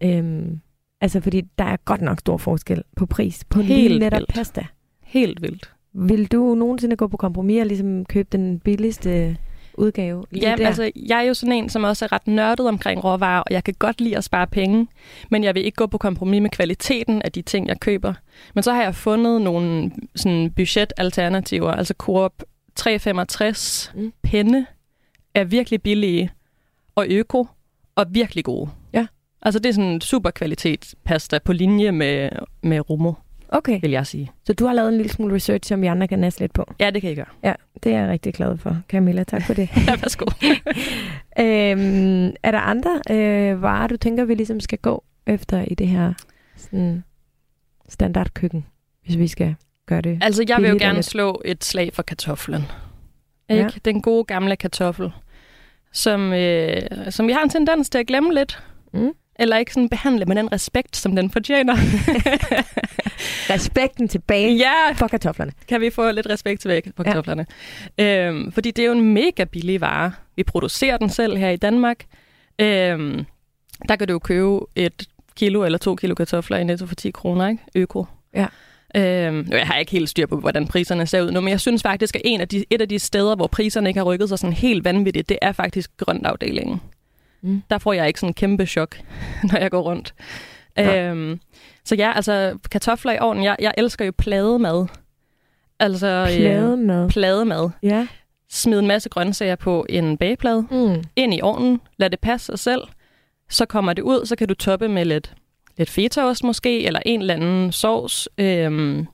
Øhm, 0.03 0.61
Altså, 1.03 1.21
fordi 1.21 1.41
der 1.59 1.65
er 1.65 1.77
godt 1.85 2.01
nok 2.01 2.21
stor 2.21 2.37
forskel 2.37 2.83
på 2.97 3.07
pris 3.07 3.45
på 3.45 3.61
Helt 3.61 3.89
lige 3.91 3.99
netop 3.99 4.19
vildt. 4.19 4.33
pasta. 4.35 4.67
Helt 5.03 5.43
vildt. 5.43 5.71
Vil 5.93 6.27
du 6.33 6.55
nogensinde 6.55 6.97
gå 6.97 7.07
på 7.07 7.17
kompromis 7.17 7.61
og 7.61 7.67
ligesom 7.67 8.05
købe 8.05 8.29
den 8.33 8.59
billigste 8.61 9.37
udgave? 9.75 10.25
Ja, 10.43 10.57
altså, 10.61 10.91
jeg 10.97 11.19
er 11.19 11.23
jo 11.23 11.35
sådan 11.35 11.53
en, 11.53 11.69
som 11.69 11.85
også 11.85 12.05
er 12.05 12.13
ret 12.13 12.27
nørdet 12.27 12.69
omkring 12.69 13.05
råvarer, 13.05 13.41
og 13.41 13.53
jeg 13.53 13.65
kan 13.65 13.75
godt 13.79 14.01
lide 14.01 14.17
at 14.17 14.25
spare 14.25 14.47
penge, 14.47 14.87
men 15.31 15.45
jeg 15.45 15.55
vil 15.55 15.65
ikke 15.65 15.77
gå 15.77 15.87
på 15.87 15.99
kompromis 15.99 16.43
med 16.43 16.51
kvaliteten 16.51 17.23
af 17.23 17.33
de 17.33 17.43
ting, 17.43 17.69
jeg 17.69 17.81
køber. 17.81 18.15
Men 18.55 18.63
så 18.63 18.73
har 18.73 18.83
jeg 18.83 18.95
fundet 18.95 19.43
nogle 19.43 19.91
sådan 20.17 20.51
budgetalternativer, 20.51 21.71
altså 21.71 21.95
Coop 21.99 22.33
365 22.77 23.93
Mm. 23.95 24.13
penne 24.23 24.67
er 25.35 25.45
virkelig 25.45 25.83
billige 25.83 26.31
og 26.95 27.07
øko 27.11 27.47
og 27.95 28.07
virkelig 28.11 28.45
gode. 28.45 28.71
Ja. 28.93 29.07
Altså 29.43 29.59
det 29.61 29.69
er 29.69 29.73
sådan 29.73 29.91
en 29.91 30.01
super 30.01 30.31
kvalitet 30.31 30.95
pasta 31.05 31.39
på 31.45 31.53
linje 31.53 31.93
med, 31.93 32.31
med 32.63 32.91
Rumo, 32.91 33.13
Okay, 33.53 33.81
vil 33.81 33.91
jeg 33.91 34.07
sige. 34.07 34.31
så 34.45 34.53
du 34.53 34.67
har 34.67 34.73
lavet 34.73 34.89
en 34.89 34.97
lille 34.97 35.13
smule 35.13 35.35
research, 35.35 35.69
som 35.69 35.83
vi 35.83 35.87
andre 35.87 36.09
kan 36.09 36.19
næste 36.19 36.41
lidt 36.41 36.53
på. 36.53 36.73
Ja, 36.81 36.91
det 36.91 37.03
kan 37.03 37.11
I 37.11 37.15
gøre. 37.15 37.27
Ja, 37.43 37.53
det 37.83 37.95
er 37.95 37.99
jeg 38.01 38.09
rigtig 38.09 38.35
glad 38.35 38.57
for, 38.59 38.81
Camilla. 38.89 39.25
Tak 39.25 39.43
for 39.47 39.55
det. 39.55 39.69
Ja, 39.87 39.97
værsgo. 39.97 40.25
øhm, 41.41 42.33
er 42.43 42.51
der 42.51 42.59
andre 42.59 43.01
øh, 43.11 43.63
varer, 43.63 43.87
du 43.87 43.97
tænker, 43.97 44.25
vi 44.25 44.35
ligesom 44.35 44.61
skal 44.61 44.79
gå 44.79 45.05
efter 45.27 45.63
i 45.65 45.75
det 45.75 45.89
her 45.89 46.13
sådan, 46.57 47.05
standardkøkken, 47.89 48.67
hvis 49.05 49.19
vi 49.19 49.29
skal 49.29 49.55
gøre 49.91 50.01
det? 50.01 50.19
Altså, 50.23 50.45
jeg 50.49 50.63
vil 50.63 50.71
jo 50.71 50.77
gerne 50.81 50.95
lidt. 50.95 51.07
slå 51.07 51.43
et 51.45 51.65
slag 51.65 51.91
for 51.95 52.03
kartoflen. 52.03 52.67
Ja. 53.49 53.55
Ikke? 53.55 53.81
Den 53.85 54.03
gode 54.03 54.25
gamle 54.25 54.57
kartoffel, 54.57 55.13
som, 55.93 56.33
øh, 56.33 56.83
som 57.11 57.27
vi 57.27 57.33
har 57.33 57.43
en 57.43 57.51
tendens 57.51 57.91
til 57.91 57.99
at 57.99 58.07
glemme 58.07 58.35
lidt. 58.35 58.63
Mm. 58.95 59.11
Eller 59.39 59.57
ikke 59.57 59.75
sådan 59.75 59.89
behandle 59.89 60.25
med 60.25 60.37
den 60.37 60.53
respekt, 60.53 60.97
som 60.97 61.17
den 61.17 61.31
fortjener. 61.31 61.77
Respekten 63.55 64.09
tilbage 64.09 64.57
ja, 64.57 64.93
for 64.93 65.07
kartoflerne. 65.09 65.53
kan 65.69 65.81
vi 65.81 65.91
få 65.91 66.11
lidt 66.11 66.27
respekt 66.31 66.61
tilbage 66.61 66.93
på 66.97 67.03
kartoflerne. 67.03 67.47
Ja. 67.99 68.27
Øhm, 68.27 68.53
fordi 68.53 68.71
det 68.71 68.83
er 68.83 68.87
jo 68.87 68.93
en 68.93 69.15
mega 69.15 69.45
billig 69.45 69.81
vare. 69.81 70.13
Vi 70.37 70.43
producerer 70.43 70.97
den 70.97 71.09
selv 71.09 71.37
her 71.37 71.51
i 71.51 71.57
Danmark. 71.57 72.05
Øhm, 72.59 73.25
der 73.89 73.97
kan 73.97 74.07
du 74.09 74.13
jo 74.13 74.19
købe 74.19 74.61
et 74.77 75.09
kilo 75.37 75.65
eller 75.65 75.79
to 75.79 75.95
kilo 75.95 76.15
kartofler 76.15 76.59
i 76.59 76.65
Netto 76.65 76.87
for 76.87 76.95
10 76.95 77.11
kroner, 77.11 77.49
ikke? 77.49 77.63
Øko. 77.75 78.07
Ja. 78.35 78.47
Øhm, 78.97 79.49
jeg 79.51 79.67
har 79.67 79.77
ikke 79.77 79.93
helt 79.93 80.09
styr 80.09 80.27
på, 80.27 80.37
hvordan 80.37 80.67
priserne 80.67 81.07
ser 81.07 81.23
ud 81.23 81.31
nu, 81.31 81.41
men 81.41 81.49
jeg 81.51 81.61
synes 81.61 81.83
faktisk, 81.83 82.15
at 82.17 82.23
en 82.25 82.41
af 82.41 82.49
de, 82.49 82.65
et 82.71 82.81
af 82.81 82.89
de 82.89 82.99
steder, 82.99 83.37
hvor 83.37 83.47
priserne 83.47 83.91
ikke 83.91 83.99
har 84.01 84.05
rykket 84.05 84.29
sig 84.29 84.39
sådan 84.39 84.53
helt 84.57 84.85
vanvittigt, 84.85 85.29
det 85.29 85.39
er 85.43 85.53
faktisk 85.53 85.91
grøntafdelingen. 85.97 86.81
Mm. 87.43 87.63
Der 87.71 87.79
får 87.79 87.93
jeg 87.93 88.07
ikke 88.07 88.21
sådan 88.21 88.31
en 88.31 88.35
kæmpe 88.35 88.67
chok, 88.67 88.97
når 89.53 89.59
jeg 89.59 89.71
går 89.71 89.81
rundt. 89.81 90.15
Nej. 90.77 90.99
Øhm, 90.99 91.41
så 91.85 91.95
ja, 91.95 92.13
altså 92.17 92.59
kartofler 92.71 93.13
i 93.13 93.19
ovnen. 93.19 93.45
Jeg, 93.45 93.57
jeg 93.61 93.75
elsker 93.79 94.05
jo 94.05 94.13
plademad. 94.19 94.87
Altså 95.81 96.07
øh, 96.07 96.37
Plademad. 96.37 97.09
plademad. 97.11 97.71
Ja. 97.83 98.07
Smid 98.51 98.79
en 98.79 98.87
masse 98.87 99.09
grøntsager 99.09 99.57
på 99.57 99.87
en 99.89 100.17
bageplade. 100.17 100.67
Mm. 100.71 101.05
Ind 101.17 101.35
i 101.35 101.41
ovnen. 101.43 101.81
Lad 101.97 102.11
det 102.11 102.21
passe 102.21 102.47
sig 102.47 102.59
selv. 102.59 102.81
Så 103.51 103.67
kommer 103.67 103.93
det 103.93 104.03
ud, 104.03 104.27
så 104.27 104.37
kan 104.37 104.49
du 104.49 104.55
toppe 104.55 104.89
med 104.89 105.05
lidt, 105.05 105.35
lidt 105.81 105.91
fetaost 105.91 106.45
måske, 106.45 106.87
eller 106.87 107.01
en 107.07 107.21
eller 107.21 107.35
anden 107.35 107.73
sovs. 107.73 108.29
Øhm, 108.39 109.07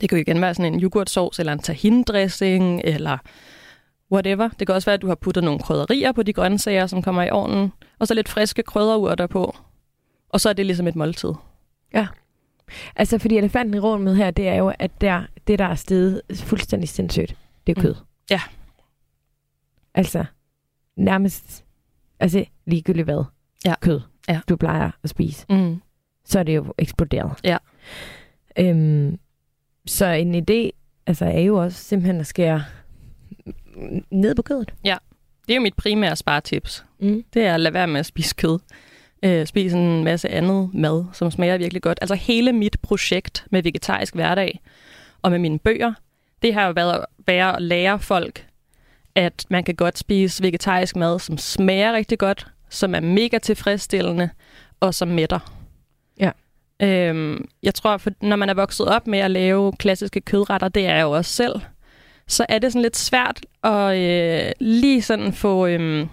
det 0.00 0.08
kan 0.08 0.18
jo 0.18 0.22
igen 0.22 0.40
være 0.40 0.54
sådan 0.54 0.74
en 0.74 0.80
yoghurtsovs, 0.82 1.38
eller 1.38 1.52
en 1.52 1.58
tahindressing, 1.58 2.80
eller 2.84 3.18
whatever. 4.12 4.48
Det 4.48 4.66
kan 4.66 4.74
også 4.74 4.86
være, 4.86 4.94
at 4.94 5.02
du 5.02 5.06
har 5.06 5.14
puttet 5.14 5.44
nogle 5.44 5.60
krydderier 5.60 6.12
på 6.12 6.22
de 6.22 6.32
grøntsager, 6.32 6.86
som 6.86 7.02
kommer 7.02 7.22
i 7.22 7.30
ovnen, 7.30 7.72
og 7.98 8.06
så 8.08 8.14
lidt 8.14 8.28
friske 8.28 8.62
krydderurter 8.62 9.26
på. 9.26 9.56
Og 10.28 10.40
så 10.40 10.48
er 10.48 10.52
det 10.52 10.66
ligesom 10.66 10.86
et 10.86 10.96
måltid. 10.96 11.32
Altså, 12.96 13.18
fordi 13.18 13.36
elefanten 13.36 13.74
i 13.74 13.78
rummet 13.78 14.16
her, 14.16 14.30
det 14.30 14.48
er 14.48 14.54
jo, 14.54 14.72
at 14.78 15.00
der, 15.00 15.22
det, 15.46 15.58
der 15.58 15.64
er 15.64 15.74
stedet 15.74 16.22
fuldstændig 16.34 16.88
sindssygt, 16.88 17.36
det 17.66 17.76
er 17.76 17.80
Mm. 17.80 17.82
kød. 17.82 17.94
Ja. 18.30 18.40
Altså, 19.94 20.24
nærmest, 20.96 21.64
altså 22.20 22.44
ligegyldigt 22.66 23.04
hvad, 23.04 23.24
Ja. 23.64 23.74
kød, 23.80 24.00
Ja. 24.28 24.40
du 24.48 24.56
plejer 24.56 24.90
at 25.02 25.10
spise, 25.10 25.46
Mm. 25.48 25.80
så 26.24 26.38
er 26.38 26.42
det 26.42 26.56
jo 26.56 26.74
eksploderet. 26.78 27.32
Ja. 27.44 27.56
Øhm, 28.58 29.18
så 29.86 30.06
en 30.06 30.34
idé 30.34 30.70
altså, 31.06 31.24
er 31.24 31.40
jo 31.40 31.56
også 31.56 31.78
simpelthen 31.84 32.20
at 32.20 32.26
skære 32.26 32.64
ned 34.10 34.34
på 34.34 34.42
kødet. 34.42 34.74
Det 35.46 35.54
er 35.54 35.56
jo 35.56 35.62
mit 35.62 35.74
primære 35.76 36.16
sparetips. 36.16 36.84
Mm. 37.00 37.24
det 37.34 37.42
er 37.46 37.54
at 37.54 37.60
lade 37.60 37.74
være 37.74 37.86
med 37.86 38.00
at 38.00 38.06
spise 38.06 38.34
kød. 38.34 38.58
Øh, 39.22 39.46
spise 39.46 39.76
en 39.76 40.04
masse 40.04 40.28
andet 40.28 40.74
mad, 40.74 41.04
som 41.12 41.30
smager 41.30 41.56
virkelig 41.58 41.82
godt. 41.82 41.98
Altså 42.00 42.14
hele 42.14 42.52
mit 42.52 42.76
projekt 42.82 43.46
med 43.50 43.62
vegetarisk 43.62 44.14
hverdag 44.14 44.60
og 45.22 45.30
med 45.30 45.38
mine 45.38 45.58
bøger, 45.58 45.92
det 46.42 46.54
har 46.54 46.66
jo 46.66 46.72
været 46.72 47.04
været 47.26 47.56
at 47.56 47.62
lære 47.62 47.98
folk, 47.98 48.46
at 49.14 49.46
man 49.50 49.64
kan 49.64 49.74
godt 49.74 49.98
spise 49.98 50.42
vegetarisk 50.42 50.96
mad, 50.96 51.18
som 51.18 51.38
smager 51.38 51.92
rigtig 51.92 52.18
godt, 52.18 52.46
som 52.70 52.94
er 52.94 53.00
mega 53.00 53.38
tilfredsstillende 53.38 54.30
og 54.80 54.94
som 54.94 55.08
mætter. 55.08 55.38
Ja. 56.20 56.30
Øhm, 56.82 57.48
jeg 57.62 57.74
tror, 57.74 57.96
for 57.96 58.10
når 58.22 58.36
man 58.36 58.50
er 58.50 58.54
vokset 58.54 58.88
op 58.88 59.06
med 59.06 59.18
at 59.18 59.30
lave 59.30 59.72
klassiske 59.72 60.20
kødretter, 60.20 60.68
det 60.68 60.86
er 60.86 60.94
jeg 60.94 61.02
jo 61.02 61.10
også 61.10 61.32
selv, 61.32 61.60
så 62.28 62.46
er 62.48 62.58
det 62.58 62.72
sådan 62.72 62.82
lidt 62.82 62.96
svært 62.96 63.40
at 63.64 63.96
øh, 63.96 64.52
lige 64.60 65.02
sådan 65.02 65.32
få, 65.32 65.66
øh, 65.66 66.06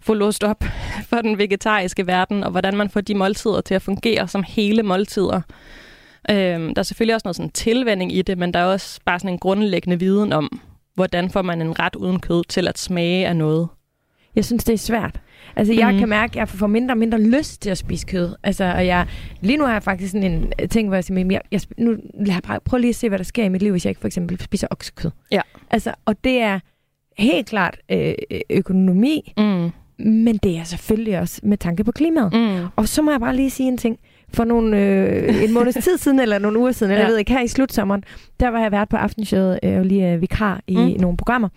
få 0.00 0.14
låst 0.14 0.44
op 0.44 0.64
for 1.08 1.16
den 1.16 1.38
vegetariske 1.38 2.06
verden, 2.06 2.44
og 2.44 2.50
hvordan 2.50 2.76
man 2.76 2.90
får 2.90 3.00
de 3.00 3.14
måltider 3.14 3.60
til 3.60 3.74
at 3.74 3.82
fungere 3.82 4.28
som 4.28 4.44
hele 4.48 4.82
måltider. 4.82 5.40
Øhm, 6.30 6.74
der 6.74 6.78
er 6.78 6.82
selvfølgelig 6.82 7.14
også 7.14 7.26
noget 7.26 7.36
sådan 7.36 7.50
tilvænding 7.50 8.12
i 8.12 8.22
det, 8.22 8.38
men 8.38 8.54
der 8.54 8.60
er 8.60 8.64
også 8.64 9.00
bare 9.04 9.18
sådan 9.18 9.30
en 9.30 9.38
grundlæggende 9.38 9.98
viden 9.98 10.32
om, 10.32 10.60
hvordan 10.94 11.30
får 11.30 11.42
man 11.42 11.62
en 11.62 11.78
ret 11.78 11.96
uden 11.96 12.20
kød 12.20 12.44
til 12.44 12.68
at 12.68 12.78
smage 12.78 13.26
af 13.26 13.36
noget. 13.36 13.68
Jeg 14.36 14.44
synes, 14.44 14.64
det 14.64 14.72
er 14.72 14.78
svært. 14.78 15.20
Altså, 15.56 15.72
jeg 15.74 15.90
Mhm. 15.90 15.98
kan 15.98 16.08
mærke, 16.08 16.30
at 16.30 16.36
jeg 16.36 16.48
får 16.48 16.66
mindre 16.66 16.92
og 16.92 16.98
mindre 16.98 17.20
lyst 17.20 17.62
til 17.62 17.70
at 17.70 17.78
spise 17.78 18.06
kød. 18.06 18.34
Altså, 18.42 18.64
og 18.64 18.86
jeg, 18.86 19.06
lige 19.40 19.56
nu 19.56 19.64
har 19.64 19.72
jeg 19.72 19.82
faktisk 19.82 20.12
sådan 20.12 20.32
en 20.32 20.52
øh, 20.62 20.68
ting, 20.68 20.88
hvor 20.88 20.96
jeg 20.96 21.04
siger, 21.04 21.14
"Men 21.24 21.30
jeg, 21.30 21.40
jeg, 21.52 21.60
nu 21.78 21.90
lad 22.14 22.34
jeg 22.34 22.40
bare, 22.46 22.60
prøv 22.64 22.78
lige 22.78 22.88
at 22.88 22.94
se, 22.94 23.08
hvad 23.08 23.18
der 23.18 23.24
sker 23.24 23.44
i 23.44 23.48
mit 23.48 23.62
liv, 23.62 23.70
hvis 23.70 23.84
jeg 23.84 23.90
ikke 23.90 24.00
for 24.00 24.08
eksempel 24.08 24.40
spiser 24.40 24.66
oksekød. 24.70 25.10
Ja. 25.32 25.40
Altså, 25.70 25.92
og 26.04 26.24
det 26.24 26.38
er 26.40 26.58
helt 27.18 27.46
klart 27.48 27.78
øh, 27.92 28.14
økonomi, 28.50 29.32
Mm. 29.36 29.70
men 30.04 30.36
det 30.42 30.56
er 30.58 30.64
selvfølgelig 30.64 31.18
også 31.20 31.40
med 31.44 31.58
tanke 31.58 31.84
på 31.84 31.92
klimaet. 31.92 32.32
Mm. 32.32 32.66
Og 32.76 32.88
så 32.88 33.02
må 33.02 33.10
jeg 33.10 33.20
bare 33.20 33.36
lige 33.36 33.50
sige 33.50 33.68
en 33.68 33.78
ting. 33.78 33.98
For 34.34 34.44
nogle, 34.44 34.78
øh, 34.80 35.44
en 35.44 35.52
måneds 35.52 35.74
tid 35.74 35.98
siden, 35.98 36.20
eller 36.20 36.38
nogle 36.38 36.58
uger 36.58 36.72
siden, 36.72 36.90
eller 36.92 37.00
jeg 37.02 37.06
Ja. 37.08 37.10
ved 37.10 37.18
ikke, 37.18 37.32
her 37.32 37.42
i 37.42 37.48
slutsommeren, 37.48 38.04
der 38.40 38.48
var 38.48 38.60
jeg 38.60 38.72
vært 38.72 38.88
på 38.88 38.96
aftenshowet 38.96 39.58
øh, 39.62 39.78
og 39.78 39.84
lige 39.84 40.12
øh, 40.12 40.20
vikar 40.20 40.60
i 40.66 40.76
Mm. 40.76 41.00
nogle 41.00 41.16
programmer. 41.16 41.48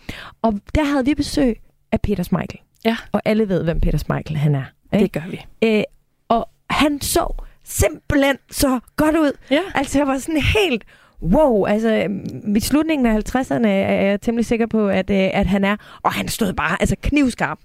Og 0.42 0.60
der 0.76 0.84
havde 0.84 1.06
vi 1.06 1.14
besøg 1.14 1.56
af 1.92 2.02
Peter 2.02 2.24
Smeichel. 2.24 2.60
Ja. 2.86 2.98
Og 3.12 3.22
alle 3.26 3.50
ved, 3.50 3.64
hvem 3.64 3.80
Peter 3.80 3.98
Smeichel 3.98 4.38
han 4.38 4.56
er. 4.56 4.64
Det 4.94 5.02
Ikke? 5.02 5.20
gør 5.20 5.28
vi. 5.30 5.46
Øh, 5.64 5.84
og 6.30 6.50
han 6.70 7.02
så 7.02 7.34
simpelthen 7.64 8.38
så 8.52 8.80
godt 8.96 9.16
ud. 9.16 9.32
Ja. 9.52 9.62
Altså, 9.76 10.00
jeg 10.00 10.08
var 10.08 10.18
sådan 10.18 10.42
helt... 10.42 10.84
Wow, 11.22 11.66
altså 11.66 12.08
i 12.56 12.60
slutningen 12.60 13.06
af 13.06 13.36
50'erne 13.36 13.68
er 13.68 14.02
jeg 14.06 14.22
temmelig 14.22 14.46
sikker 14.46 14.66
på, 14.66 14.88
at, 14.90 15.10
øh, 15.10 15.30
at 15.34 15.46
han 15.48 15.64
er. 15.64 15.76
Og 16.02 16.12
han 16.14 16.28
stod 16.28 16.54
bare 16.54 16.78
altså 16.80 16.96
knivskarp. 17.02 17.60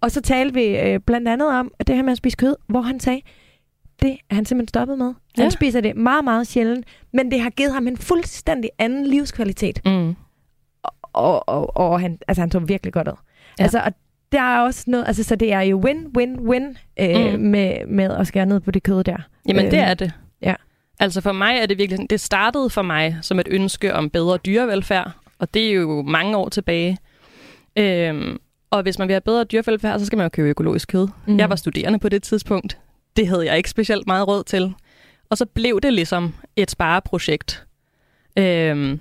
Og 0.00 0.10
så 0.10 0.20
talte 0.20 0.54
vi 0.54 0.64
øh, 0.78 1.00
blandt 1.00 1.28
andet 1.28 1.48
om 1.48 1.72
det 1.86 1.96
her 1.96 2.02
med 2.02 2.12
at 2.12 2.18
spise 2.18 2.36
kød, 2.36 2.56
hvor 2.66 2.80
han 2.80 3.00
sagde, 3.00 3.20
det 4.02 4.16
er 4.30 4.34
han 4.34 4.44
simpelthen 4.44 4.68
stoppet 4.68 4.98
med. 4.98 5.14
Han 5.36 5.44
Ja. 5.44 5.50
spiser 5.50 5.80
det 5.80 5.96
meget, 5.96 6.24
meget 6.24 6.46
sjældent, 6.46 6.86
men 7.12 7.30
det 7.30 7.40
har 7.40 7.50
givet 7.50 7.72
ham 7.72 7.86
en 7.88 7.96
fuldstændig 7.96 8.70
anden 8.78 9.06
livskvalitet. 9.06 9.80
Mm. 9.84 10.14
Og, 11.02 11.48
og, 11.48 11.76
og 11.76 12.00
han, 12.00 12.18
altså, 12.28 12.40
han 12.42 12.50
så 12.50 12.58
virkelig 12.58 12.92
godt 12.92 13.08
ud. 13.08 13.12
Ja. 13.58 13.62
Altså, 13.62 13.80
og 13.80 13.92
der 14.32 14.40
er 14.40 14.60
også 14.60 14.84
noget, 14.86 15.06
altså, 15.06 15.22
så 15.24 15.36
det 15.36 15.52
er 15.52 15.60
jo 15.60 15.82
win-win-win 15.86 16.78
øh, 17.00 17.34
Mm. 17.34 17.40
med, 17.40 17.86
med 17.86 18.10
at 18.10 18.26
skære 18.26 18.46
ned 18.46 18.60
på 18.60 18.70
det 18.70 18.82
kød 18.82 19.04
der. 19.04 19.16
Jamen, 19.48 19.64
det 19.64 19.72
Øhm, 19.72 19.82
er 19.90 19.94
det. 19.94 20.12
ja. 20.42 20.54
Altså 21.00 21.20
for 21.20 21.32
mig 21.32 21.56
er 21.58 21.66
det 21.66 21.78
virkelig 21.78 21.96
sådan, 21.96 22.06
det 22.06 22.20
startede 22.20 22.70
for 22.70 22.82
mig 22.82 23.18
som 23.22 23.38
et 23.40 23.48
ønske 23.50 23.94
om 23.94 24.10
bedre 24.10 24.36
dyrevelfærd, 24.46 25.10
og 25.38 25.54
det 25.54 25.68
er 25.68 25.72
jo 25.72 26.02
mange 26.02 26.36
år 26.36 26.48
tilbage. 26.48 26.98
Øhm, 27.76 28.38
og 28.70 28.82
hvis 28.82 28.98
man 28.98 29.08
vil 29.08 29.12
have 29.14 29.20
bedre 29.20 29.44
dyrevelfærd, 29.44 29.98
så 29.98 30.06
skal 30.06 30.16
man 30.16 30.24
jo 30.24 30.28
købe 30.28 30.48
økologisk 30.48 30.88
kød. 30.88 31.08
Mm. 31.26 31.38
Jeg 31.38 31.50
var 31.50 31.56
studerende 31.56 31.98
på 31.98 32.08
det 32.08 32.22
tidspunkt. 32.22 32.78
Det 33.16 33.28
havde 33.28 33.46
jeg 33.46 33.56
ikke 33.56 33.70
specielt 33.70 34.06
meget 34.06 34.28
råd 34.28 34.44
til. 34.44 34.72
Og 35.30 35.38
så 35.38 35.46
blev 35.46 35.80
det 35.82 35.92
ligesom 35.92 36.34
et 36.56 36.70
spareprojekt. 36.70 37.66
Øhm, 38.38 39.00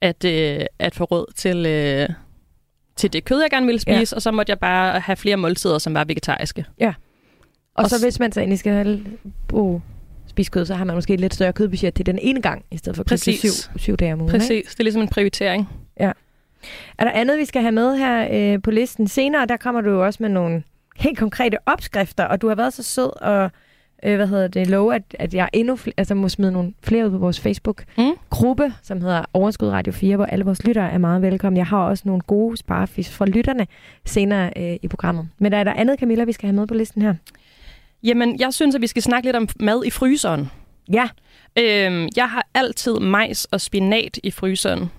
at, 0.00 0.24
øh, 0.24 0.60
at 0.78 0.94
få 0.94 1.04
råd 1.04 1.32
til, 1.36 1.66
øh, 1.66 2.08
til 2.98 3.12
det 3.12 3.24
kød, 3.24 3.40
jeg 3.40 3.50
gerne 3.50 3.66
ville 3.66 3.80
spise, 3.80 4.12
ja. 4.14 4.16
og 4.16 4.22
så 4.22 4.30
måtte 4.30 4.50
jeg 4.50 4.58
bare 4.58 5.00
have 5.00 5.16
flere 5.16 5.36
måltider, 5.36 5.78
som 5.78 5.94
var 5.94 6.04
vegetariske. 6.04 6.64
Og, 6.80 6.94
Og 7.74 7.90
så 7.90 7.98
s- 7.98 8.02
hvis 8.02 8.18
man 8.20 8.32
så 8.32 8.40
egentlig 8.40 8.58
skal 8.58 9.06
bruge 9.48 9.82
spise 10.26 10.50
kød, 10.50 10.66
så 10.66 10.74
har 10.74 10.84
man 10.84 10.94
måske 10.94 11.14
et 11.14 11.20
lidt 11.20 11.34
større 11.34 11.52
kødbudget 11.52 11.94
til 11.94 12.06
den 12.06 12.18
ene 12.22 12.42
gang, 12.42 12.64
i 12.70 12.76
stedet 12.76 12.96
for 12.96 13.04
Præcis. 13.04 13.38
syv, 13.40 13.78
syv 13.78 13.96
dage 13.96 14.12
om 14.12 14.20
ugen. 14.20 14.30
Præcis, 14.30 14.50
Ikke? 14.50 14.68
det 14.70 14.80
er 14.80 14.84
ligesom 14.84 15.02
en 15.02 15.08
prioritering. 15.08 15.68
Er 16.98 17.04
der 17.04 17.10
andet, 17.10 17.38
vi 17.38 17.44
skal 17.44 17.62
have 17.62 17.72
med 17.72 17.96
her 17.96 18.28
øh, 18.54 18.62
på 18.62 18.70
listen 18.70 19.08
senere? 19.08 19.46
Der 19.46 19.56
kommer 19.56 19.80
du 19.80 19.90
jo 19.90 20.04
også 20.04 20.22
med 20.22 20.28
nogle 20.30 20.62
helt 20.96 21.18
konkrete 21.18 21.56
opskrifter, 21.66 22.24
og 22.24 22.40
du 22.42 22.48
har 22.48 22.54
været 22.54 22.72
så 22.74 22.82
sød 22.82 23.10
at 23.22 23.50
øh, 24.02 24.16
hvad 24.16 24.26
hedder 24.26 24.48
det, 24.48 24.66
love, 24.66 24.94
at, 24.94 25.02
at 25.18 25.34
jeg 25.34 25.48
endnu 25.52 25.74
fl- 25.74 25.90
altså 25.96 26.14
må 26.14 26.28
smide 26.28 26.52
nogle 26.52 26.72
flere 26.82 27.06
ud 27.06 27.10
på 27.10 27.18
vores 27.18 27.40
Facebook-gruppe, 27.40 28.66
mm. 28.66 28.72
som 28.82 29.00
hedder 29.00 29.24
Overskud 29.32 29.68
Radio 29.68 29.92
4, 29.92 30.16
hvor 30.16 30.24
alle 30.24 30.44
vores 30.44 30.64
lyttere 30.64 30.90
er 30.90 30.98
meget 30.98 31.22
velkommen. 31.22 31.56
Jeg 31.56 31.66
har 31.66 31.78
også 31.78 32.02
nogle 32.06 32.22
gode 32.22 32.56
sparefis 32.56 33.10
fra 33.10 33.26
lytterne 33.26 33.66
senere 34.04 34.52
øh, 34.56 34.76
i 34.82 34.88
programmet. 34.88 35.28
Men 35.38 35.52
er 35.52 35.64
der 35.64 35.72
andet, 35.72 36.00
Camilla, 36.00 36.24
vi 36.24 36.32
skal 36.32 36.46
have 36.46 36.56
med 36.56 36.66
på 36.66 36.74
listen 36.74 37.02
her? 37.02 37.14
Jamen, 38.02 38.40
jeg 38.40 38.54
synes, 38.54 38.74
at 38.74 38.80
vi 38.80 38.86
skal 38.86 39.02
snakke 39.02 39.26
lidt 39.26 39.36
om 39.36 39.48
mad 39.60 39.84
i 39.84 39.90
fryseren. 39.90 40.50
Ja. 40.92 41.08
Øhm, 41.58 42.08
jeg 42.16 42.30
har 42.30 42.46
altid 42.54 42.98
majs 43.00 43.44
og 43.44 43.60
spinat 43.60 44.18
i 44.22 44.30
fryseren. 44.30 44.90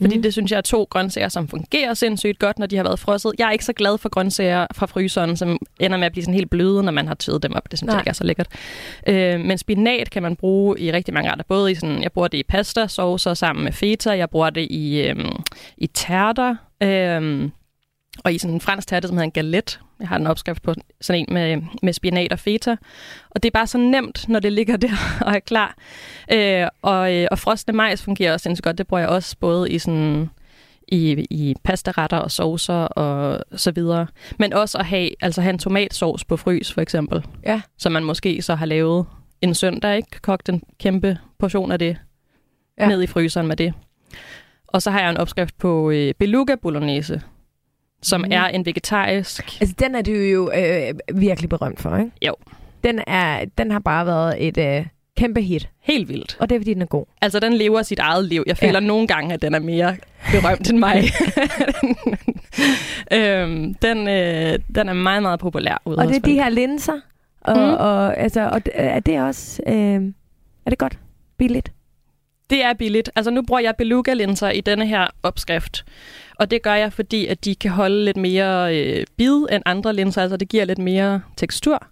Fordi 0.00 0.16
mm. 0.16 0.22
det 0.22 0.32
synes 0.32 0.50
jeg 0.50 0.56
er 0.56 0.62
to 0.62 0.86
grøntsager, 0.90 1.28
som 1.28 1.48
fungerer 1.48 1.94
sindssygt 1.94 2.38
godt, 2.38 2.58
når 2.58 2.66
de 2.66 2.76
har 2.76 2.82
været 2.82 2.98
frosset. 2.98 3.32
Jeg 3.38 3.46
er 3.46 3.50
ikke 3.50 3.64
så 3.64 3.72
glad 3.72 3.98
for 3.98 4.08
grøntsager 4.08 4.66
fra 4.74 4.86
fryseren, 4.86 5.36
som 5.36 5.58
ender 5.80 5.96
med 5.96 6.06
at 6.06 6.12
blive 6.12 6.24
sådan 6.24 6.34
helt 6.34 6.50
bløde, 6.50 6.82
når 6.82 6.92
man 6.92 7.08
har 7.08 7.14
tøet 7.14 7.42
dem 7.42 7.52
op. 7.54 7.70
Det 7.70 7.78
synes 7.78 7.86
Nej. 7.86 7.94
jeg 7.94 8.00
ikke 8.00 8.08
er 8.08 8.12
så 8.12 8.24
lækkert. 8.24 8.46
Øh, 9.06 9.40
men 9.40 9.58
spinat 9.58 10.10
kan 10.10 10.22
man 10.22 10.36
bruge 10.36 10.80
i 10.80 10.92
rigtig 10.92 11.14
mange 11.14 11.30
retter. 11.30 11.44
Både 11.48 11.72
i 11.72 11.74
sådan, 11.74 12.02
jeg 12.02 12.12
bruger 12.12 12.28
det 12.28 12.38
i 12.38 12.42
pasta 12.42 12.86
saucer 12.86 13.34
sammen 13.34 13.64
med 13.64 13.72
feta. 13.72 14.10
Jeg 14.10 14.30
bruger 14.30 14.50
det 14.50 14.66
i, 14.70 15.00
øhm, 15.00 15.42
i 15.76 15.86
tærter. 15.86 16.56
Øhm, 16.82 17.52
og 18.24 18.32
i 18.32 18.38
sådan 18.38 18.54
en 18.54 18.60
fransk 18.60 18.88
tærte, 18.88 19.08
som 19.08 19.16
hedder 19.16 19.24
en 19.24 19.30
galette. 19.30 19.78
Jeg 20.00 20.08
har 20.08 20.16
en 20.16 20.26
opskrift 20.26 20.62
på 20.62 20.74
sådan 21.00 21.20
en 21.20 21.34
med, 21.34 21.62
med 21.82 21.92
spinat 21.92 22.32
og 22.32 22.38
feta. 22.38 22.76
Og 23.30 23.42
det 23.42 23.48
er 23.48 23.50
bare 23.50 23.66
så 23.66 23.78
nemt, 23.78 24.28
når 24.28 24.40
det 24.40 24.52
ligger 24.52 24.76
der 24.76 24.90
og 25.26 25.34
er 25.34 25.38
klar. 25.38 25.76
Øh, 26.32 26.68
og, 26.82 27.14
øh, 27.14 27.28
og 27.30 27.38
frosne 27.38 27.74
majs 27.74 28.02
fungerer 28.02 28.32
også 28.32 28.42
sindssygt 28.42 28.64
godt. 28.64 28.78
Det 28.78 28.86
bruger 28.86 29.00
jeg 29.00 29.08
også 29.08 29.36
både 29.40 29.70
i 29.70 29.78
sådan 29.78 30.30
i, 30.88 31.26
i 31.30 31.54
pastaretter 31.64 32.16
og 32.16 32.30
saucer 32.30 32.74
og 32.74 33.44
så 33.56 33.70
videre. 33.70 34.06
Men 34.38 34.52
også 34.52 34.78
at 34.78 34.86
have, 34.86 35.10
altså 35.20 35.40
have 35.42 35.52
en 35.52 35.58
tomatsauce 35.58 36.26
på 36.26 36.36
frys, 36.36 36.72
for 36.72 36.80
eksempel. 36.80 37.24
Ja. 37.46 37.60
Som 37.78 37.92
man 37.92 38.04
måske 38.04 38.42
så 38.42 38.54
har 38.54 38.66
lavet 38.66 39.06
en 39.42 39.54
søndag, 39.54 39.96
ikke? 39.96 40.20
Kogt 40.22 40.48
en 40.48 40.62
kæmpe 40.78 41.18
portion 41.38 41.72
af 41.72 41.78
det 41.78 41.96
ja. 42.78 42.88
ned 42.88 43.02
i 43.02 43.06
fryseren 43.06 43.46
med 43.46 43.56
det. 43.56 43.74
Og 44.66 44.82
så 44.82 44.90
har 44.90 45.00
jeg 45.00 45.10
en 45.10 45.16
opskrift 45.16 45.58
på 45.58 45.90
øh, 45.90 46.14
beluga 46.18 46.54
bolognese, 46.54 47.22
som 48.02 48.20
mm. 48.20 48.28
er 48.30 48.44
en 48.46 48.66
vegetarisk... 48.66 49.60
Altså, 49.60 49.74
den 49.78 49.94
er 49.94 50.02
du 50.02 50.10
jo 50.10 50.50
øh, 50.54 51.20
virkelig 51.20 51.50
berømt 51.50 51.80
for, 51.80 51.96
ikke? 51.96 52.10
Jo. 52.26 52.34
Den, 52.84 53.00
er, 53.06 53.44
den 53.58 53.70
har 53.70 53.78
bare 53.78 54.06
været 54.06 54.48
et 54.48 54.58
øh, 54.58 54.86
kæmpe 55.18 55.40
hit. 55.40 55.68
Helt 55.80 56.08
vildt. 56.08 56.36
Og 56.40 56.48
det 56.48 56.56
er, 56.56 56.60
fordi 56.60 56.74
den 56.74 56.82
er 56.82 56.86
god. 56.86 57.04
Altså, 57.20 57.40
den 57.40 57.52
lever 57.52 57.82
sit 57.82 57.98
eget 57.98 58.24
liv. 58.24 58.44
Jeg 58.46 58.56
føler 58.56 58.80
ja. 58.80 58.86
nogle 58.86 59.06
gange, 59.06 59.34
at 59.34 59.42
den 59.42 59.54
er 59.54 59.58
mere 59.58 59.96
berømt 60.32 60.70
end 60.70 60.78
mig. 60.78 61.04
øhm, 63.18 63.74
den, 63.74 64.08
øh, 64.08 64.58
den 64.74 64.88
er 64.88 64.92
meget, 64.92 65.22
meget 65.22 65.40
populær. 65.40 65.82
Ude 65.84 65.98
og 65.98 66.08
det 66.08 66.16
er 66.16 66.20
de 66.20 66.34
her 66.34 66.48
linser. 66.48 67.00
Og, 67.40 67.56
mm. 67.56 67.62
og, 67.62 68.16
altså, 68.16 68.48
og 68.52 68.62
er 68.74 69.00
det 69.00 69.20
også... 69.20 69.62
Øh, 69.66 70.02
er 70.66 70.70
det 70.70 70.78
godt? 70.78 70.98
Billigt? 71.38 71.72
Det 72.50 72.64
er 72.64 72.74
billigt. 72.74 73.10
Altså 73.16 73.30
nu 73.30 73.42
bruger 73.42 73.60
jeg 73.60 73.74
beluga-linser 73.78 74.50
i 74.50 74.60
denne 74.60 74.86
her 74.86 75.06
opskrift. 75.22 75.84
Og 76.38 76.50
det 76.50 76.62
gør 76.62 76.74
jeg, 76.74 76.92
fordi 76.92 77.26
at 77.26 77.44
de 77.44 77.54
kan 77.54 77.70
holde 77.70 78.04
lidt 78.04 78.16
mere 78.16 78.76
øh, 78.76 79.06
bid 79.16 79.46
end 79.52 79.62
andre 79.66 79.94
linser. 79.94 80.22
Altså 80.22 80.36
det 80.36 80.48
giver 80.48 80.64
lidt 80.64 80.78
mere 80.78 81.20
tekstur. 81.36 81.86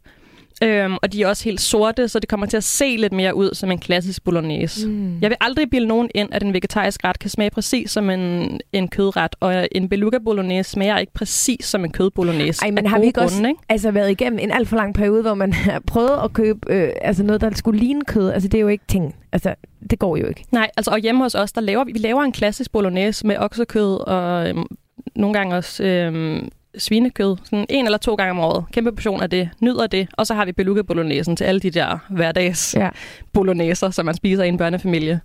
Øhm, 0.63 0.97
og 1.03 1.13
de 1.13 1.23
er 1.23 1.29
også 1.29 1.45
helt 1.45 1.61
sorte, 1.61 2.09
så 2.09 2.19
det 2.19 2.29
kommer 2.29 2.47
til 2.47 2.57
at 2.57 2.65
se 2.65 2.97
lidt 2.99 3.13
mere 3.13 3.35
ud 3.35 3.55
som 3.55 3.71
en 3.71 3.79
klassisk 3.79 4.25
bolognese. 4.25 4.89
Mm. 4.89 5.19
Jeg 5.21 5.31
vil 5.31 5.37
aldrig 5.41 5.71
bilde 5.71 5.87
nogen 5.87 6.11
ind, 6.15 6.29
at 6.33 6.43
en 6.43 6.53
vegetarisk 6.53 7.05
ret 7.05 7.19
kan 7.19 7.31
smage 7.31 7.51
præcis 7.51 7.91
som 7.91 8.11
en, 8.11 8.61
en 8.73 8.89
kødret, 8.89 9.37
og 9.41 9.69
en 9.73 9.89
beluga 9.89 10.19
bolognese 10.19 10.71
smager 10.71 10.99
ikke 10.99 11.13
præcis 11.13 11.65
som 11.65 11.85
en 11.85 11.93
kødbolognese. 11.93 12.65
Ej, 12.65 12.71
men 12.71 12.87
har 12.87 12.99
vi 12.99 13.07
ikke 13.07 13.21
grunde, 13.21 13.33
også 13.33 13.47
ikke? 13.49 13.61
Altså, 13.69 13.91
været 13.91 14.11
igennem 14.11 14.39
en 14.39 14.51
alt 14.51 14.69
for 14.69 14.77
lang 14.77 14.95
periode, 14.95 15.23
hvor 15.23 15.35
man 15.35 15.53
har 15.53 15.81
prøvet 15.87 16.21
at 16.25 16.33
købe 16.33 16.61
øh, 16.73 16.91
altså 17.01 17.23
noget, 17.23 17.41
der 17.41 17.51
skulle 17.55 17.81
ligne 17.81 18.03
kød? 18.05 18.31
Altså, 18.31 18.49
det 18.49 18.59
er 18.59 18.63
jo 18.63 18.69
ikke 18.69 18.85
ting. 18.89 19.15
Altså, 19.33 19.55
det 19.91 19.99
går 19.99 20.17
jo 20.17 20.27
ikke. 20.27 20.45
Nej, 20.53 20.71
altså, 20.77 20.91
og 20.91 20.99
hjemme 20.99 21.23
hos 21.23 21.35
os, 21.35 21.53
der 21.53 21.61
laver 21.61 21.85
vi, 21.85 21.93
vi 21.93 21.99
laver 21.99 22.23
en 22.23 22.33
klassisk 22.33 22.73
bolognese 22.73 23.27
med 23.27 23.37
oksekød 23.39 23.97
og 23.97 24.49
øhm, 24.49 24.67
nogle 25.15 25.35
gange 25.35 25.57
også 25.57 25.85
øhm, 25.85 26.49
svinekød. 26.79 27.37
Sådan 27.45 27.67
en 27.69 27.85
eller 27.85 27.99
to 27.99 28.15
gange 28.15 28.31
om 28.31 28.39
året. 28.39 28.65
Kæmpe 28.73 28.93
portion 28.93 29.23
af 29.23 29.31
det. 29.31 29.51
Nyder 29.61 29.87
det. 29.87 30.09
Og 30.13 30.27
så 30.27 30.35
har 30.35 30.45
vi 30.45 30.53
beluga 30.53 30.83
bolognese 30.83 31.35
til 31.35 31.45
alle 31.45 31.61
de 31.61 31.71
der 31.71 31.99
hverdags 32.11 32.75
ja. 32.75 32.89
bologneser, 33.33 33.91
som 33.91 34.07
man 34.07 34.15
spiser 34.15 34.45
i 34.45 34.49
en 34.49 34.57
børnefamilie. 34.59 35.21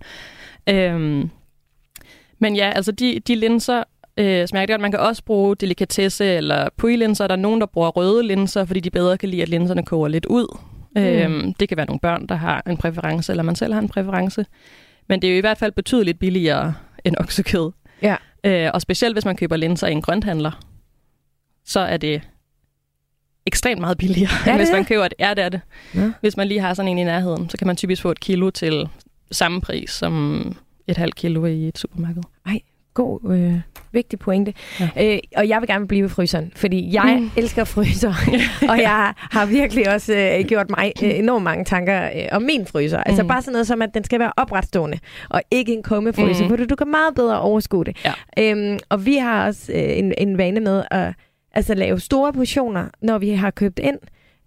Øhm, 0.68 1.30
men 2.38 2.56
ja, 2.56 2.72
altså 2.74 2.92
de, 2.92 3.20
de 3.28 3.34
linser 3.34 3.84
øh, 4.16 4.46
smager 4.46 4.66
godt. 4.66 4.80
Man 4.80 4.90
kan 4.90 5.00
også 5.00 5.24
bruge 5.24 5.56
delikatesse 5.56 6.24
eller 6.24 6.68
puilinser. 6.76 7.26
Der 7.26 7.34
er 7.34 7.38
nogen, 7.38 7.60
der 7.60 7.66
bruger 7.66 7.88
røde 7.88 8.22
linser, 8.22 8.64
fordi 8.64 8.80
de 8.80 8.90
bedre 8.90 9.18
kan 9.18 9.28
lide, 9.28 9.42
at 9.42 9.48
linserne 9.48 9.82
koger 9.82 10.08
lidt 10.08 10.26
ud. 10.26 10.58
Mm. 10.96 11.02
Øhm, 11.02 11.54
det 11.54 11.68
kan 11.68 11.76
være 11.76 11.86
nogle 11.86 12.00
børn, 12.00 12.26
der 12.26 12.34
har 12.34 12.62
en 12.66 12.76
præference, 12.76 13.32
eller 13.32 13.42
man 13.42 13.56
selv 13.56 13.72
har 13.72 13.80
en 13.80 13.88
præference. 13.88 14.46
Men 15.08 15.22
det 15.22 15.28
er 15.28 15.32
jo 15.32 15.38
i 15.38 15.40
hvert 15.40 15.58
fald 15.58 15.72
betydeligt 15.72 16.18
billigere 16.18 16.74
end 17.04 17.16
oksekød. 17.20 17.70
Ja. 18.02 18.16
Øh, 18.44 18.70
og 18.74 18.80
specielt 18.80 19.14
hvis 19.14 19.24
man 19.24 19.36
køber 19.36 19.56
linser 19.56 19.86
i 19.86 19.92
en 19.92 20.02
grønthandler 20.02 20.60
så 21.64 21.80
er 21.80 21.96
det 21.96 22.22
ekstremt 23.46 23.80
meget 23.80 23.98
billigere, 23.98 24.30
ja, 24.46 24.56
hvis 24.56 24.70
man 24.72 24.84
køber 24.84 25.08
det. 25.08 25.14
Ja, 25.18 25.34
det 25.34 25.44
er 25.44 25.48
det. 25.48 25.60
Ja. 25.94 26.12
Hvis 26.20 26.36
man 26.36 26.48
lige 26.48 26.60
har 26.60 26.74
sådan 26.74 26.88
en 26.88 26.98
i 26.98 27.04
nærheden, 27.04 27.50
så 27.50 27.56
kan 27.56 27.66
man 27.66 27.76
typisk 27.76 28.02
få 28.02 28.10
et 28.10 28.20
kilo 28.20 28.50
til 28.50 28.88
samme 29.30 29.60
pris 29.60 29.90
som 29.90 30.56
et 30.86 30.96
halvt 30.96 31.14
kilo 31.14 31.44
i 31.44 31.68
et 31.68 31.78
supermarked. 31.78 32.22
Ej, 32.46 32.60
god, 32.94 33.32
øh, 33.32 33.60
vigtig 33.92 34.18
pointe. 34.18 34.54
Ja. 34.80 34.88
Øh, 35.00 35.18
og 35.36 35.48
jeg 35.48 35.60
vil 35.60 35.68
gerne 35.68 35.88
blive 35.88 36.02
ved 36.02 36.08
fryseren, 36.08 36.52
fordi 36.56 36.94
jeg 36.94 37.16
mm. 37.20 37.30
elsker 37.42 37.64
fryser, 37.64 38.14
og 38.72 38.78
jeg 38.78 39.14
har 39.16 39.46
virkelig 39.46 39.94
også 39.94 40.14
øh, 40.14 40.44
gjort 40.44 40.70
mig 40.70 40.92
øh, 41.02 41.18
enormt 41.18 41.44
mange 41.44 41.64
tanker 41.64 42.04
øh, 42.04 42.28
om 42.32 42.42
min 42.42 42.66
fryser. 42.66 42.98
Altså 42.98 43.22
mm. 43.22 43.28
Altså 43.28 43.34
bare 43.34 43.42
sådan 43.42 43.52
noget 43.52 43.66
som, 43.66 43.82
at 43.82 43.90
den 43.94 44.04
skal 44.04 44.20
være 44.20 44.32
opretstående, 44.36 44.98
og 45.28 45.42
ikke 45.50 45.72
en 45.72 45.82
kummefryser, 45.82 46.42
mm. 46.42 46.48
for 46.48 46.56
du, 46.56 46.64
du 46.64 46.76
kan 46.76 46.88
meget 46.88 47.14
bedre 47.14 47.40
overskue 47.40 47.84
det. 47.84 47.96
Ja. 48.04 48.12
Øhm, 48.38 48.78
og 48.88 49.06
vi 49.06 49.16
har 49.16 49.46
også 49.46 49.72
øh, 49.72 49.98
en, 49.98 50.14
en 50.18 50.38
vane 50.38 50.60
med 50.60 50.84
at 50.90 51.14
altså 51.54 51.74
lave 51.74 52.00
store 52.00 52.32
portioner, 52.32 52.88
når 53.02 53.18
vi 53.18 53.30
har 53.30 53.50
købt 53.50 53.78
ind. 53.78 53.98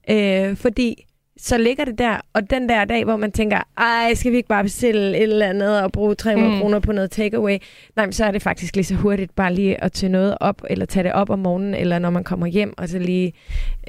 Øh, 0.10 0.58
fordi 0.58 1.06
så 1.38 1.58
ligger 1.58 1.86
det 1.86 1.98
der, 1.98 2.22
og 2.34 2.50
den 2.50 2.70
der 2.70 2.86
dag, 2.86 3.04
hvor 3.04 3.16
man 3.16 3.32
tænker, 3.32 3.62
ej, 3.78 4.14
skal 4.14 4.32
vi 4.32 4.38
ikke 4.38 4.50
bare 4.50 4.64
bestille 4.64 5.18
et 5.18 5.24
eller 5.24 5.50
andet 5.50 5.82
og 5.82 5.92
bruge 5.92 6.16
300 6.16 6.54
mm. 6.54 6.60
kroner 6.60 6.80
på 6.80 6.92
noget 6.92 7.12
takeaway? 7.12 7.58
Nej, 7.96 8.06
men 8.06 8.14
så 8.14 8.26
er 8.26 8.32
det 8.32 8.42
faktisk 8.42 8.76
lige 8.76 8.86
så 8.86 8.96
hurtigt 8.96 9.36
bare 9.36 9.54
lige 9.54 9.84
at 9.84 9.92
tage 9.92 10.12
noget 10.12 10.38
op, 10.40 10.62
eller 10.70 10.86
tage 10.86 11.04
det 11.04 11.14
op 11.14 11.30
om 11.30 11.40
morgenen, 11.40 11.74
eller 11.74 12.00
når 12.00 12.10
man 12.10 12.24
kommer 12.24 12.48
hjem, 12.48 12.74
og 12.78 12.90
så 12.90 13.00
lige 13.00 13.34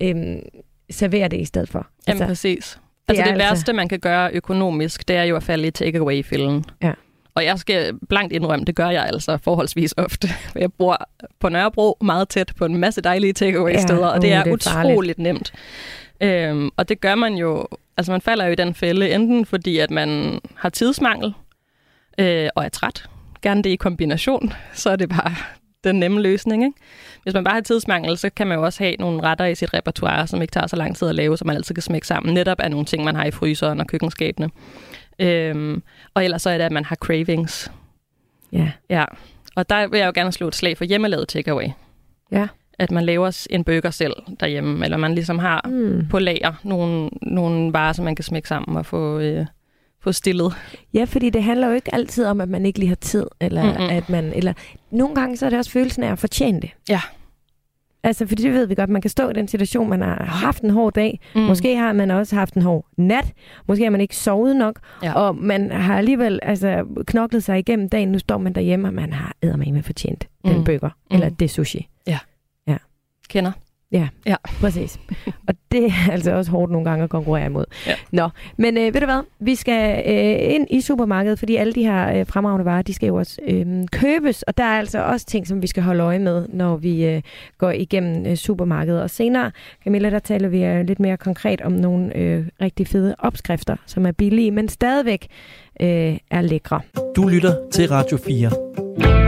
øhm, 0.02 0.38
servere 0.90 1.28
det 1.28 1.40
i 1.40 1.44
stedet 1.44 1.68
for. 1.68 1.86
Jamen 2.08 2.22
altså, 2.22 2.26
præcis. 2.26 2.78
Det 3.08 3.10
altså 3.10 3.24
det 3.24 3.30
altså... 3.30 3.48
værste, 3.48 3.72
man 3.72 3.88
kan 3.88 4.00
gøre 4.00 4.30
økonomisk, 4.32 5.08
det 5.08 5.16
er 5.16 5.22
jo 5.22 5.36
at 5.36 5.42
falde 5.42 5.66
i 5.66 5.70
takeaway-fælden. 5.70 6.64
Ja. 6.82 6.92
Og 7.36 7.44
jeg 7.44 7.58
skal 7.58 7.98
blankt 8.08 8.32
indrømme, 8.32 8.64
det 8.64 8.76
gør 8.76 8.88
jeg 8.88 9.06
altså 9.06 9.38
forholdsvis 9.42 9.94
ofte. 9.96 10.28
Jeg 10.54 10.72
bor 10.72 11.08
på 11.40 11.48
Nørrebro 11.48 11.96
meget 12.00 12.28
tæt 12.28 12.52
på 12.58 12.64
en 12.64 12.76
masse 12.76 13.00
dejlige 13.00 13.32
takeaway-steder, 13.32 14.06
ja, 14.06 14.12
og 14.12 14.22
det 14.22 14.32
er, 14.32 14.42
det 14.42 14.50
er 14.50 14.54
utroligt 14.54 14.96
farligt. 14.96 15.18
nemt. 15.18 15.52
Øhm, 16.20 16.70
og 16.76 16.88
det 16.88 17.00
gør 17.00 17.14
man 17.14 17.34
jo, 17.34 17.66
altså 17.96 18.12
man 18.12 18.20
falder 18.20 18.44
jo 18.44 18.52
i 18.52 18.54
den 18.54 18.74
fælde, 18.74 19.10
enten 19.10 19.46
fordi 19.46 19.78
at 19.78 19.90
man 19.90 20.40
har 20.54 20.68
tidsmangel 20.68 21.34
øh, 22.18 22.48
og 22.54 22.64
er 22.64 22.68
træt, 22.68 23.08
gerne 23.42 23.62
det 23.62 23.70
i 23.70 23.76
kombination, 23.76 24.52
så 24.74 24.90
er 24.90 24.96
det 24.96 25.08
bare 25.08 25.34
den 25.84 26.00
nemme 26.00 26.22
løsning. 26.22 26.64
Ikke? 26.64 26.76
Hvis 27.22 27.34
man 27.34 27.44
bare 27.44 27.54
har 27.54 27.60
tidsmangel, 27.60 28.18
så 28.18 28.30
kan 28.30 28.46
man 28.46 28.58
jo 28.58 28.64
også 28.64 28.84
have 28.84 28.96
nogle 28.98 29.22
retter 29.22 29.44
i 29.44 29.54
sit 29.54 29.74
repertoire, 29.74 30.26
som 30.26 30.42
ikke 30.42 30.52
tager 30.52 30.66
så 30.66 30.76
lang 30.76 30.96
tid 30.96 31.08
at 31.08 31.14
lave, 31.14 31.36
så 31.36 31.44
man 31.44 31.56
altid 31.56 31.74
kan 31.74 31.82
smække 31.82 32.06
sammen. 32.06 32.34
Netop 32.34 32.60
af 32.60 32.70
nogle 32.70 32.86
ting, 32.86 33.04
man 33.04 33.16
har 33.16 33.24
i 33.24 33.30
fryseren 33.30 33.80
og 33.80 33.86
køkkenskabene. 33.86 34.50
Øhm, 35.18 35.82
og 36.14 36.24
ellers 36.24 36.42
så 36.42 36.50
er 36.50 36.58
det, 36.58 36.64
at 36.64 36.72
man 36.72 36.84
har 36.84 36.96
cravings. 36.96 37.72
Ja. 38.52 38.70
Ja. 38.90 39.04
Og 39.56 39.70
der 39.70 39.86
vil 39.88 39.98
jeg 39.98 40.06
jo 40.06 40.12
gerne 40.14 40.32
slå 40.32 40.48
et 40.48 40.54
slag 40.54 40.78
for 40.78 40.84
hjemmelavet 40.84 41.28
takeaway. 41.28 41.68
Ja. 42.32 42.46
At 42.78 42.90
man 42.90 43.04
laver 43.04 43.46
en 43.50 43.64
burger 43.64 43.90
selv 43.90 44.12
derhjemme, 44.40 44.84
eller 44.84 44.96
man 44.96 45.14
ligesom 45.14 45.38
har 45.38 45.64
mm. 45.68 46.06
på 46.10 46.18
lager 46.18 46.52
nogle, 46.62 47.10
nogle 47.22 47.72
varer, 47.72 47.92
som 47.92 48.04
man 48.04 48.16
kan 48.16 48.22
smække 48.22 48.48
sammen 48.48 48.76
og 48.76 48.86
få, 48.86 49.18
øh, 49.18 49.46
få 50.02 50.12
stillet. 50.12 50.52
Ja, 50.94 51.04
fordi 51.04 51.30
det 51.30 51.42
handler 51.42 51.66
jo 51.66 51.74
ikke 51.74 51.94
altid 51.94 52.24
om, 52.26 52.40
at 52.40 52.48
man 52.48 52.66
ikke 52.66 52.78
lige 52.78 52.88
har 52.88 52.96
tid, 52.96 53.26
eller 53.40 53.62
Mm-mm. 53.62 53.90
at 53.90 54.08
man, 54.10 54.32
eller 54.32 54.52
nogle 54.90 55.14
gange 55.14 55.36
så 55.36 55.46
er 55.46 55.50
det 55.50 55.58
også 55.58 55.70
følelsen 55.70 56.02
af 56.02 56.12
at 56.12 56.18
fortjene 56.18 56.60
det. 56.60 56.70
Ja. 56.88 57.00
Altså, 58.06 58.26
fordi 58.26 58.42
det 58.42 58.52
ved 58.52 58.66
vi 58.66 58.74
godt, 58.74 58.90
man 58.90 59.02
kan 59.02 59.10
stå 59.10 59.28
i 59.28 59.32
den 59.32 59.48
situation, 59.48 59.88
man 59.88 60.02
har 60.02 60.24
haft 60.24 60.62
en 60.62 60.70
hård 60.70 60.92
dag. 60.92 61.20
Mm. 61.34 61.40
Måske 61.40 61.76
har 61.76 61.92
man 61.92 62.10
også 62.10 62.36
haft 62.36 62.54
en 62.54 62.62
hård 62.62 62.86
nat. 62.96 63.32
Måske 63.68 63.84
har 63.84 63.90
man 63.90 64.00
ikke 64.00 64.16
sovet 64.16 64.56
nok. 64.56 64.80
Ja. 65.02 65.12
Og 65.12 65.36
man 65.36 65.70
har 65.70 65.98
alligevel 65.98 66.40
altså, 66.42 66.84
knoklet 67.06 67.44
sig 67.44 67.58
igennem 67.58 67.88
dagen. 67.88 68.08
Nu 68.08 68.18
står 68.18 68.38
man 68.38 68.52
derhjemme, 68.52 68.88
og 68.88 68.94
man 68.94 69.12
har 69.12 69.34
med 69.72 69.82
fortjent 69.82 70.28
mm. 70.44 70.50
den 70.50 70.64
burger. 70.64 70.90
Mm. 71.10 71.14
Eller 71.14 71.28
det 71.28 71.50
sushi. 71.50 71.88
Ja. 72.06 72.18
ja. 72.66 72.76
Kender. 73.28 73.52
Ja, 73.92 74.08
Ja. 74.26 74.36
præcis. 74.60 74.98
Og 75.48 75.54
det 75.72 75.84
er 75.84 76.12
altså 76.12 76.32
også 76.34 76.50
hårdt 76.50 76.72
nogle 76.72 76.88
gange 76.90 77.04
at 77.04 77.10
konkurrere 77.10 77.46
imod. 77.46 77.64
Ja. 77.86 77.92
Nå, 78.12 78.28
men 78.58 78.76
øh, 78.78 78.94
ved 78.94 79.00
du 79.00 79.06
hvad? 79.06 79.20
Vi 79.40 79.54
skal 79.54 80.02
øh, 80.06 80.54
ind 80.54 80.66
i 80.70 80.80
supermarkedet, 80.80 81.38
fordi 81.38 81.56
alle 81.56 81.72
de 81.72 81.82
her 81.82 82.18
øh, 82.20 82.26
fremragende 82.26 82.64
varer, 82.64 82.82
de 82.82 82.94
skal 82.94 83.06
jo 83.06 83.14
også 83.16 83.40
øh, 83.48 83.66
købes. 83.92 84.42
Og 84.42 84.56
der 84.58 84.64
er 84.64 84.78
altså 84.78 85.02
også 85.02 85.26
ting, 85.26 85.46
som 85.46 85.62
vi 85.62 85.66
skal 85.66 85.82
holde 85.82 86.02
øje 86.02 86.18
med, 86.18 86.46
når 86.48 86.76
vi 86.76 87.04
øh, 87.06 87.22
går 87.58 87.70
igennem 87.70 88.26
øh, 88.26 88.36
supermarkedet. 88.36 89.02
Og 89.02 89.10
senere, 89.10 89.50
Camilla, 89.84 90.10
der 90.10 90.18
taler 90.18 90.48
vi 90.48 90.64
øh, 90.64 90.86
lidt 90.86 91.00
mere 91.00 91.16
konkret 91.16 91.60
om 91.60 91.72
nogle 91.72 92.16
øh, 92.16 92.46
rigtig 92.60 92.86
fede 92.88 93.14
opskrifter, 93.18 93.76
som 93.86 94.06
er 94.06 94.12
billige, 94.12 94.50
men 94.50 94.68
stadigvæk 94.68 95.26
øh, 95.80 96.16
er 96.30 96.40
lækre. 96.40 96.80
Du 97.16 97.28
lytter 97.28 97.54
til 97.72 97.88
Radio 97.88 98.18
4. 98.26 99.25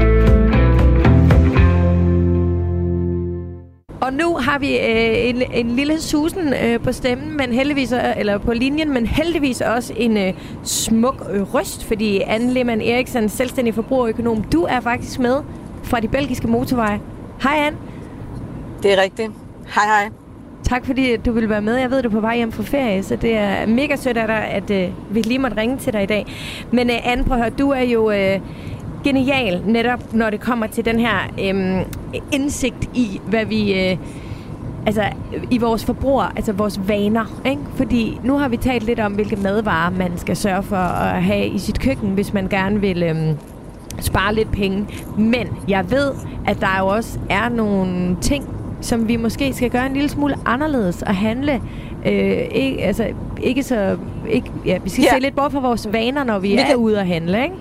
Og 4.00 4.12
nu 4.12 4.36
har 4.36 4.58
vi 4.58 4.78
øh, 4.78 5.28
en, 5.28 5.42
en 5.52 5.70
lille 5.70 6.00
susen 6.00 6.54
øh, 6.64 6.80
på 6.80 6.92
stemmen, 6.92 7.36
men 7.36 7.52
heldigvis, 7.52 7.92
øh, 7.92 8.00
eller 8.16 8.38
på 8.38 8.52
linjen, 8.52 8.92
men 8.92 9.06
heldigvis 9.06 9.60
også 9.60 9.94
en 9.96 10.16
øh, 10.16 10.34
smuk 10.64 11.26
øh, 11.32 11.54
røst, 11.54 11.84
fordi 11.84 12.20
Anne 12.20 12.52
Lehmann 12.52 12.80
Eriksen, 12.80 13.28
selvstændig 13.28 13.74
forbrugerøkonom, 13.74 14.42
du 14.42 14.62
er 14.62 14.80
faktisk 14.80 15.18
med 15.18 15.36
fra 15.82 16.00
de 16.00 16.08
belgiske 16.08 16.48
motorveje. 16.48 17.00
Hej 17.42 17.56
Anne. 17.56 17.78
Det 18.82 18.92
er 18.92 19.02
rigtigt. 19.02 19.30
Hej 19.74 19.84
hej. 19.84 20.10
Tak 20.62 20.86
fordi 20.86 21.16
du 21.16 21.32
vil 21.32 21.48
være 21.48 21.62
med. 21.62 21.76
Jeg 21.76 21.90
ved, 21.90 22.02
du 22.02 22.08
er 22.08 22.12
på 22.12 22.20
vej 22.20 22.36
hjem 22.36 22.52
fra 22.52 22.62
ferie, 22.62 23.02
så 23.02 23.16
det 23.16 23.36
er 23.36 23.66
mega 23.66 23.96
sødt 23.96 24.16
af 24.16 24.26
dig, 24.26 24.36
at 24.36 24.70
øh, 24.70 24.90
vi 25.10 25.22
lige 25.22 25.38
måtte 25.38 25.56
ringe 25.56 25.76
til 25.76 25.92
dig 25.92 26.02
i 26.02 26.06
dag. 26.06 26.26
Men 26.72 26.90
øh, 26.90 26.96
Anne, 27.12 27.24
prøv 27.24 27.36
at 27.36 27.42
høre, 27.42 27.50
du 27.50 27.70
er 27.70 27.82
jo 27.82 28.10
øh, 28.10 28.40
genial 29.04 29.62
netop, 29.66 30.14
når 30.14 30.30
det 30.30 30.40
kommer 30.40 30.66
til 30.66 30.84
den 30.84 30.98
her 31.00 31.18
øh, 31.42 31.82
indsigt 32.32 32.90
i, 32.94 33.20
hvad 33.26 33.44
vi... 33.44 33.90
Øh, 33.90 33.96
altså 34.86 35.02
i 35.50 35.58
vores 35.58 35.84
forbruger, 35.84 36.32
altså 36.36 36.52
vores 36.52 36.80
vaner, 36.88 37.40
ikke? 37.46 37.62
Fordi 37.76 38.18
nu 38.24 38.38
har 38.38 38.48
vi 38.48 38.56
talt 38.56 38.82
lidt 38.84 39.00
om, 39.00 39.12
hvilke 39.12 39.36
madvarer 39.36 39.90
man 39.90 40.12
skal 40.16 40.36
sørge 40.36 40.62
for 40.62 40.76
at 40.76 41.22
have 41.22 41.46
i 41.46 41.58
sit 41.58 41.80
køkken, 41.80 42.10
hvis 42.10 42.32
man 42.32 42.48
gerne 42.48 42.80
vil 42.80 43.02
øhm, 43.02 43.36
spare 44.00 44.34
lidt 44.34 44.52
penge. 44.52 44.86
Men 45.18 45.46
jeg 45.68 45.90
ved, 45.90 46.10
at 46.46 46.60
der 46.60 46.76
jo 46.78 46.86
også 46.86 47.18
er 47.30 47.48
nogle 47.48 48.16
ting, 48.20 48.44
som 48.80 49.08
vi 49.08 49.16
måske 49.16 49.52
skal 49.52 49.70
gøre 49.70 49.86
en 49.86 49.92
lille 49.92 50.08
smule 50.08 50.34
anderledes 50.46 51.02
og 51.02 51.16
handle. 51.16 51.60
Øh, 52.06 52.38
ikke, 52.50 52.82
altså, 52.82 53.06
ikke 53.42 53.62
så, 53.62 53.96
ikke, 54.30 54.50
ja, 54.66 54.78
vi 54.84 54.90
skal 54.90 55.02
Ja. 55.04 55.14
se 55.14 55.20
lidt 55.20 55.36
bort 55.36 55.52
fra 55.52 55.60
vores 55.60 55.88
vaner, 55.92 56.24
når 56.24 56.38
vi, 56.38 56.48
Vi 56.48 56.54
er 56.56 56.66
kan- 56.66 56.76
ude 56.76 57.00
at 57.00 57.06
handle, 57.06 57.42
ikke? 57.42 57.54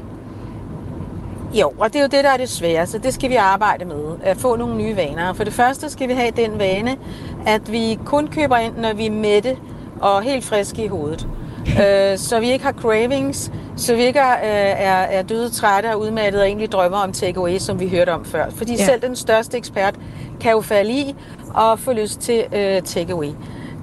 Jo, 1.53 1.73
og 1.79 1.93
det 1.93 1.99
er 1.99 2.03
jo 2.03 2.07
det, 2.11 2.23
der 2.23 2.29
er 2.29 2.37
det 2.37 2.49
svære, 2.49 2.87
så 2.87 2.97
det 2.97 3.13
skal 3.13 3.29
vi 3.29 3.35
arbejde 3.35 3.85
med. 3.85 4.03
At 4.23 4.37
få 4.37 4.55
nogle 4.55 4.75
nye 4.75 4.95
vaner. 4.95 5.33
For 5.33 5.43
det 5.43 5.53
første 5.53 5.89
skal 5.89 6.07
vi 6.09 6.13
have 6.13 6.31
den 6.31 6.59
vane, 6.59 6.97
at 7.45 7.71
vi 7.71 7.99
kun 8.05 8.27
køber 8.27 8.57
ind, 8.57 8.73
når 8.77 8.93
vi 8.93 9.05
er 9.05 9.11
mætte 9.11 9.57
og 10.01 10.21
helt 10.21 10.45
friske 10.45 10.83
i 10.83 10.87
hovedet. 10.87 11.27
øh, 11.83 12.17
så 12.17 12.39
vi 12.39 12.51
ikke 12.51 12.65
har 12.65 12.71
cravings, 12.73 13.51
så 13.75 13.95
vi 13.95 14.01
ikke 14.03 14.19
er, 14.19 14.33
er, 14.33 15.01
er 15.01 15.21
døde, 15.21 15.49
trætte 15.49 15.87
og 15.87 15.99
udmattede 15.99 16.41
og 16.43 16.47
egentlig 16.47 16.71
drømmer 16.71 16.97
om 16.97 17.11
takeaway, 17.11 17.57
som 17.57 17.79
vi 17.79 17.89
hørte 17.89 18.09
om 18.13 18.25
før. 18.25 18.45
Fordi 18.49 18.73
Ja. 18.73 18.79
ja. 18.79 18.85
selv 18.85 19.01
den 19.01 19.15
største 19.15 19.57
ekspert 19.57 19.95
kan 20.41 20.51
jo 20.51 20.61
falde 20.61 20.91
i 20.91 21.15
og 21.53 21.79
få 21.79 21.93
lyst 21.93 22.19
til 22.19 22.43
øh, 22.53 22.81
takeaway. 22.81 23.29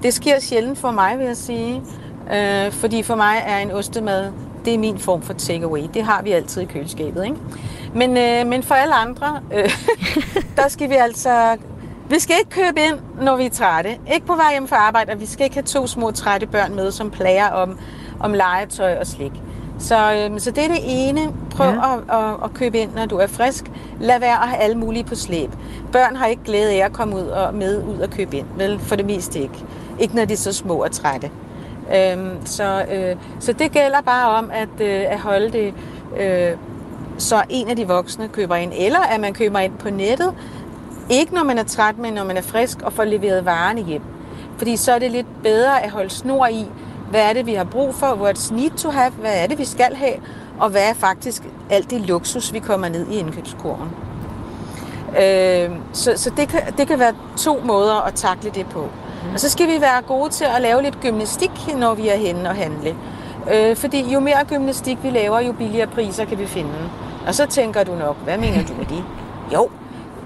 Det 0.03 0.13
sker 0.13 0.39
sjældent 0.39 0.77
for 0.77 0.91
mig, 0.91 1.17
vil 1.19 1.25
jeg 1.25 1.37
sige. 1.37 1.81
Øh, 2.33 2.71
fordi 2.71 3.03
for 3.03 3.15
mig 3.15 3.43
er 3.47 3.57
en 3.57 3.71
ostemad, 3.71 4.31
det 4.65 4.73
er 4.73 4.77
min 4.77 4.99
form 4.99 5.21
for 5.21 5.33
takeaway. 5.33 5.81
Det 5.93 6.03
har 6.03 6.21
vi 6.21 6.31
altid 6.31 6.61
i 6.61 6.65
køleskabet, 6.65 7.23
ikke? 7.23 7.37
Men, 7.95 8.17
øh, 8.17 8.47
men 8.47 8.63
for 8.63 8.75
alle 8.75 8.95
andre, 8.95 9.39
øh, 9.53 9.69
der 10.57 10.67
skal 10.67 10.89
vi 10.89 10.95
altså... 10.95 11.57
Vi 12.09 12.19
skal 12.19 12.35
ikke 12.39 12.49
købe 12.49 12.79
ind, 12.81 12.99
når 13.21 13.35
vi 13.35 13.45
er 13.45 13.49
trætte. 13.49 13.97
Ikke 14.13 14.25
på 14.25 14.35
vej 14.35 14.51
hjem 14.51 14.67
fra 14.67 14.75
arbejde, 14.75 15.11
og 15.11 15.19
vi 15.19 15.25
skal 15.25 15.43
ikke 15.43 15.55
have 15.55 15.63
to 15.63 15.87
små 15.87 16.11
trætte 16.11 16.47
børn 16.47 16.75
med, 16.75 16.91
som 16.91 17.11
plager 17.11 17.47
om, 17.47 17.79
om 18.19 18.33
legetøj 18.33 18.97
og 18.97 19.07
slik. 19.07 19.31
Så, 19.79 20.13
øh, 20.13 20.39
så 20.39 20.51
det 20.51 20.63
er 20.63 20.67
det 20.67 20.79
ene. 20.83 21.33
Prøv 21.51 21.67
ja. 21.67 21.93
at, 21.93 21.99
at, 22.09 22.43
at 22.43 22.53
købe 22.53 22.77
ind, 22.77 22.91
når 22.95 23.05
du 23.05 23.17
er 23.17 23.27
frisk. 23.27 23.71
Lad 23.99 24.19
være 24.19 24.43
at 24.43 24.49
have 24.49 24.61
alle 24.61 24.77
mulige 24.77 25.03
på 25.03 25.15
slæb. 25.15 25.51
Børn 25.91 26.15
har 26.15 26.25
ikke 26.25 26.43
glæde 26.43 26.71
af 26.71 26.85
at 26.85 26.93
komme 26.93 27.15
ud 27.15 27.27
og 27.27 27.53
med 27.53 27.83
ud 27.83 27.99
og 27.99 28.09
købe 28.09 28.37
ind. 28.37 28.47
Vel, 28.57 28.79
for 28.79 28.95
det 28.95 29.05
meste 29.05 29.39
ikke. 29.39 29.65
Ikke 29.99 30.15
når 30.15 30.25
de 30.25 30.33
er 30.33 30.37
så 30.37 30.53
små 30.53 30.83
og 30.83 30.91
trætte. 30.91 31.31
Øhm, 31.93 32.45
så, 32.45 32.85
øh, 32.91 33.15
så 33.39 33.53
det 33.53 33.71
gælder 33.71 34.01
bare 34.01 34.29
om 34.29 34.51
at, 34.53 34.81
øh, 34.81 35.03
at 35.09 35.19
holde 35.19 35.51
det, 35.51 35.73
øh, 36.19 36.57
så 37.17 37.43
en 37.49 37.69
af 37.69 37.75
de 37.75 37.87
voksne 37.87 38.27
køber 38.27 38.55
ind, 38.55 38.71
eller 38.75 38.99
at 38.99 39.19
man 39.19 39.33
køber 39.33 39.59
ind 39.59 39.77
på 39.77 39.89
nettet. 39.89 40.33
Ikke 41.09 41.33
når 41.33 41.43
man 41.43 41.57
er 41.57 41.63
træt, 41.63 41.97
men 41.97 42.13
når 42.13 42.23
man 42.23 42.37
er 42.37 42.41
frisk 42.41 42.81
og 42.81 42.93
får 42.93 43.03
leveret 43.03 43.45
varerne 43.45 43.81
hjem. 43.83 44.01
Fordi 44.57 44.77
så 44.77 44.91
er 44.91 44.99
det 44.99 45.11
lidt 45.11 45.27
bedre 45.43 45.83
at 45.83 45.91
holde 45.91 46.09
snor 46.09 46.47
i, 46.47 46.65
hvad 47.09 47.21
er 47.21 47.33
det, 47.33 47.45
vi 47.45 47.53
har 47.53 47.63
brug 47.63 47.95
for, 47.95 48.07
what's 48.07 48.53
need 48.53 48.71
to 48.77 48.89
have, 48.89 49.11
hvad 49.11 49.43
er 49.43 49.47
det, 49.47 49.57
vi 49.57 49.65
skal 49.65 49.95
have, 49.95 50.15
og 50.59 50.69
hvad 50.69 50.89
er 50.89 50.93
faktisk 50.93 51.43
alt 51.69 51.89
det 51.89 52.01
luksus, 52.01 52.53
vi 52.53 52.59
kommer 52.59 52.89
ned 52.89 53.07
i 53.11 53.19
indkøbskurven. 53.19 53.89
Øh, 55.09 55.69
så 55.93 56.13
så 56.15 56.31
det, 56.37 56.47
kan, 56.47 56.61
det 56.77 56.87
kan 56.87 56.99
være 56.99 57.13
to 57.37 57.61
måder 57.63 58.07
at 58.07 58.13
takle 58.13 58.49
det 58.49 58.65
på. 58.65 58.89
Og 59.33 59.39
så 59.39 59.49
skal 59.49 59.67
vi 59.67 59.81
være 59.81 60.01
gode 60.01 60.29
til 60.29 60.45
at 60.55 60.61
lave 60.61 60.81
lidt 60.81 60.99
gymnastik, 61.01 61.51
når 61.77 61.93
vi 61.93 62.07
er 62.07 62.15
henne 62.15 62.49
og 62.49 62.55
handle. 62.55 62.95
Øh, 63.53 63.75
fordi 63.75 64.13
jo 64.13 64.19
mere 64.19 64.45
gymnastik 64.47 64.97
vi 65.03 65.09
laver, 65.09 65.39
jo 65.39 65.53
billigere 65.53 65.87
priser 65.87 66.25
kan 66.25 66.39
vi 66.39 66.45
finde. 66.45 66.71
Og 67.27 67.35
så 67.35 67.45
tænker 67.45 67.83
du 67.83 67.95
nok, 67.95 68.17
hvad 68.23 68.37
mener 68.37 68.65
du 68.67 68.73
med 68.73 68.85
det? 68.85 69.03
Jo, 69.53 69.69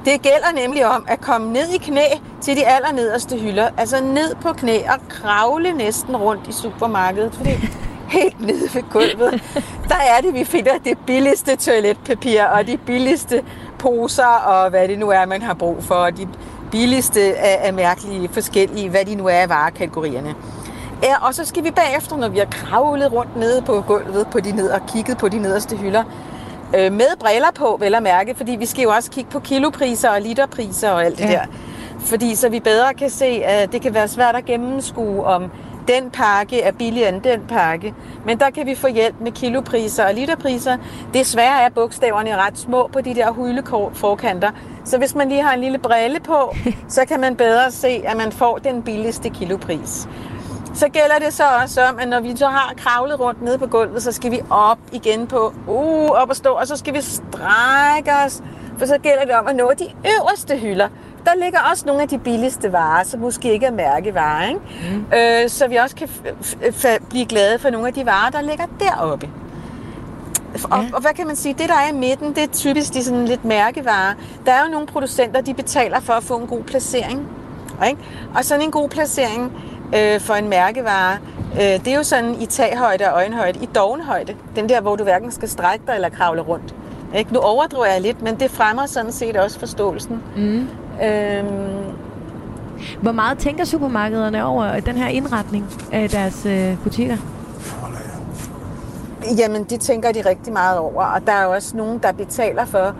det 0.06 0.22
gælder 0.22 0.52
nemlig 0.66 0.86
om 0.86 1.06
at 1.08 1.22
komme 1.22 1.54
ned 1.54 1.70
i 1.70 1.78
knæ 1.78 2.06
til 2.42 2.58
de 2.58 2.68
allernederste 2.68 3.38
hylder. 3.38 3.70
Altså 3.78 4.04
ned 4.04 4.36
på 4.36 4.54
knæ 4.54 4.78
og 4.78 5.08
kravle 5.10 5.74
næsten 5.74 6.18
rundt 6.18 6.48
i 6.48 6.52
supermarkedet. 6.52 7.36
Fordi 7.36 7.50
helt 8.20 8.42
nede 8.42 8.70
ved 8.74 8.84
gulvet, 8.92 9.44
der 9.90 9.96
er 9.96 10.22
det, 10.22 10.34
vi 10.34 10.44
finder 10.44 10.78
det 10.86 10.98
billigste 11.06 11.56
toiletpapir 11.56 12.44
og 12.44 12.68
de 12.68 12.78
billigste 12.78 13.44
poser 13.80 14.26
og 14.26 14.70
hvad 14.70 14.88
det 14.88 15.00
nu 15.00 15.10
er, 15.10 15.26
man 15.26 15.42
har 15.42 15.54
brug 15.54 15.84
for. 15.84 15.96
Og 15.96 16.18
de 16.18 16.28
billigste 16.72 17.22
af, 17.38 17.60
af 17.68 17.74
mærkelige 17.74 18.30
forskellige, 18.34 18.90
hvad 18.90 19.06
de 19.06 19.16
nu 19.16 19.26
er 19.28 19.34
af 19.34 19.50
varekategorierne. 19.50 20.36
Ja, 21.04 21.28
og 21.28 21.36
så 21.36 21.46
skal 21.46 21.64
vi 21.64 21.72
bagefter, 21.72 22.18
når 22.18 22.30
vi 22.30 22.38
har 22.38 22.46
kravlet 22.52 23.12
rundt 23.12 23.36
nede 23.38 23.62
på 23.62 23.84
gulvet 23.88 24.28
på 24.32 24.40
de 24.40 24.52
ned 24.52 24.70
og 24.70 24.82
kigget 24.94 25.18
på 25.18 25.30
de 25.30 25.40
nederste 25.40 25.78
hylder, 25.78 26.04
øh, 26.76 26.92
med 26.94 27.18
briller 27.20 27.52
på, 27.56 27.78
vel 27.80 27.96
at 27.96 28.04
mærke, 28.04 28.36
fordi 28.36 28.52
vi 28.52 28.66
skal 28.66 28.84
jo 28.84 28.90
også 28.90 29.12
kigge 29.12 29.30
på 29.32 29.40
kilopriser 29.40 30.10
og 30.10 30.22
literpriser 30.22 30.90
og 30.90 31.06
alt 31.06 31.18
det 31.18 31.24
Ja. 31.26 31.32
der. 31.32 31.46
Fordi 32.00 32.36
så 32.36 32.50
vi 32.50 32.60
bedre 32.60 32.94
kan 32.94 33.10
se, 33.10 33.26
at 33.26 33.72
det 33.72 33.82
kan 33.82 33.94
være 33.94 34.08
svært 34.08 34.36
at 34.36 34.46
gennemskue, 34.46 35.24
om 35.26 35.52
den 35.88 36.10
pakke 36.12 36.62
er 36.62 36.72
billigere 36.72 37.10
end 37.10 37.22
den 37.22 37.42
pakke. 37.50 37.94
Men 38.26 38.40
der 38.40 38.50
kan 38.50 38.66
vi 38.66 38.76
få 38.76 38.88
hjælp 38.88 39.16
med 39.22 39.32
kilopriser 39.32 40.06
og 40.06 40.14
literpriser. 40.14 40.78
Desværre 41.14 41.62
er 41.62 41.70
bogstaverne 41.70 42.36
ret 42.38 42.60
små 42.60 42.90
på 42.94 43.02
de 43.02 43.16
der 43.16 43.34
hyldeforkanter. 43.34 44.52
Så 44.90 44.98
hvis 44.98 45.16
man 45.16 45.30
lige 45.30 45.42
har 45.44 45.54
en 45.54 45.62
lille 45.62 45.78
brille 45.78 46.20
på, 46.20 46.56
så 46.96 47.06
kan 47.06 47.20
man 47.20 47.36
bedre 47.36 47.72
se, 47.72 48.02
at 48.06 48.18
man 48.18 48.32
får 48.32 48.58
den 48.58 48.84
billigste 48.84 49.30
kilopris. 49.30 50.08
Så 50.74 50.88
gælder 50.88 51.20
det 51.26 51.34
så 51.34 51.44
også 51.64 51.82
om, 51.86 52.00
at 52.00 52.08
når 52.08 52.20
vi 52.20 52.36
så 52.38 52.48
har 52.48 52.74
kravlet 52.78 53.20
rundt 53.20 53.42
nede 53.42 53.58
på 53.58 53.68
gulvet, 53.68 54.04
så 54.04 54.12
skal 54.12 54.32
vi 54.32 54.42
op 54.50 54.78
igen 54.92 55.28
på, 55.28 55.54
uh, 55.68 56.10
op 56.10 56.30
og 56.30 56.36
stå, 56.36 56.50
og 56.50 56.68
så 56.68 56.76
skal 56.78 56.94
vi 56.94 57.02
strække 57.02 58.12
os. 58.26 58.42
For 58.78 58.86
så 58.86 58.98
gælder 58.98 59.26
det 59.26 59.36
om 59.36 59.48
at 59.48 59.56
nå 59.56 59.72
de 59.80 59.86
øverste 60.18 60.58
hylder. 60.58 60.88
Der 61.26 61.32
ligger 61.44 61.60
også 61.72 61.84
nogle 61.86 62.02
af 62.02 62.08
de 62.08 62.18
billigste 62.20 62.72
varer, 62.74 63.04
som 63.04 63.20
måske 63.20 63.52
ikke 63.54 63.66
er 63.66 63.72
mærkevarer, 63.72 64.48
ikke? 64.48 64.60
Mm. 64.92 65.06
Øh, 65.18 65.50
så 65.50 65.68
vi 65.68 65.76
også 65.76 65.96
kan 65.96 66.08
f- 66.10 66.86
f- 66.86 67.10
blive 67.10 67.26
glade 67.26 67.60
for 67.60 67.70
nogle 67.70 67.88
af 67.88 67.94
de 67.94 68.06
varer, 68.06 68.30
der 68.30 68.42
ligger 68.42 68.66
deroppe. 68.80 69.30
Og, 70.72 70.82
Ja. 70.84 70.90
og 70.94 71.02
hvad 71.02 71.12
kan 71.16 71.28
man 71.28 71.36
sige? 71.36 71.56
Det, 71.60 71.70
der 71.70 71.76
er 71.76 71.90
i 71.94 71.96
midten, 71.96 72.30
det 72.36 72.44
er 72.44 72.48
typisk 72.48 72.94
de 72.94 73.04
sådan 73.04 73.26
lidt 73.26 73.46
mærkevarer. 73.46 74.14
Der 74.46 74.52
er 74.52 74.64
jo 74.66 74.72
nogle 74.72 74.88
producenter, 74.88 75.42
de 75.42 75.54
betaler 75.54 76.00
for 76.00 76.14
at 76.14 76.24
få 76.24 76.38
en 76.38 76.48
god 76.48 76.64
placering. 76.64 77.28
Ikke? 77.90 78.02
Og 78.36 78.46
sådan 78.46 78.64
en 78.64 78.72
god 78.72 78.90
placering 78.90 79.52
øh, 79.96 80.20
for 80.22 80.34
en 80.34 80.50
mærkevare, 80.50 81.18
øh, 81.54 81.60
det 81.62 81.88
er 81.88 81.96
jo 81.96 82.04
sådan 82.04 82.42
i 82.42 82.46
taghøjde 82.46 83.06
og 83.06 83.14
øjenhøjde, 83.14 83.60
i 83.64 83.66
dovenhøjde. 83.76 84.36
Den 84.56 84.70
der, 84.70 84.82
hvor 84.82 84.96
du 84.96 85.04
hverken 85.04 85.32
skal 85.32 85.50
strække 85.50 85.86
dig 85.88 85.96
eller 85.96 86.10
kravle 86.10 86.42
rundt. 86.42 86.76
Ikke? 87.16 87.34
Nu 87.34 87.40
overdriver 87.40 87.86
jeg 87.86 88.02
lidt, 88.02 88.22
men 88.22 88.36
det 88.40 88.52
fremmer 88.52 88.86
sådan 88.86 89.12
set 89.12 89.38
også 89.38 89.60
forståelsen. 89.60 90.22
Mm. 90.36 90.68
Øhm, 91.06 91.48
Hvor 93.02 93.12
meget 93.12 93.38
tænker 93.38 93.66
supermarkederne 93.66 94.46
over 94.46 94.80
den 94.80 94.96
her 94.98 95.08
indretning 95.08 95.66
af 95.92 96.10
deres 96.10 96.46
øh, 96.46 96.78
butikker? 96.84 97.18
Jamen, 99.38 99.64
det 99.64 99.80
tænker 99.80 100.12
de 100.12 100.22
rigtig 100.22 100.54
meget 100.54 100.80
over, 100.80 101.04
og 101.04 101.28
der 101.28 101.34
er 101.34 101.46
også 101.46 101.78
nogen, 101.78 101.98
der 101.98 102.12
betaler 102.12 102.66
for... 102.66 102.96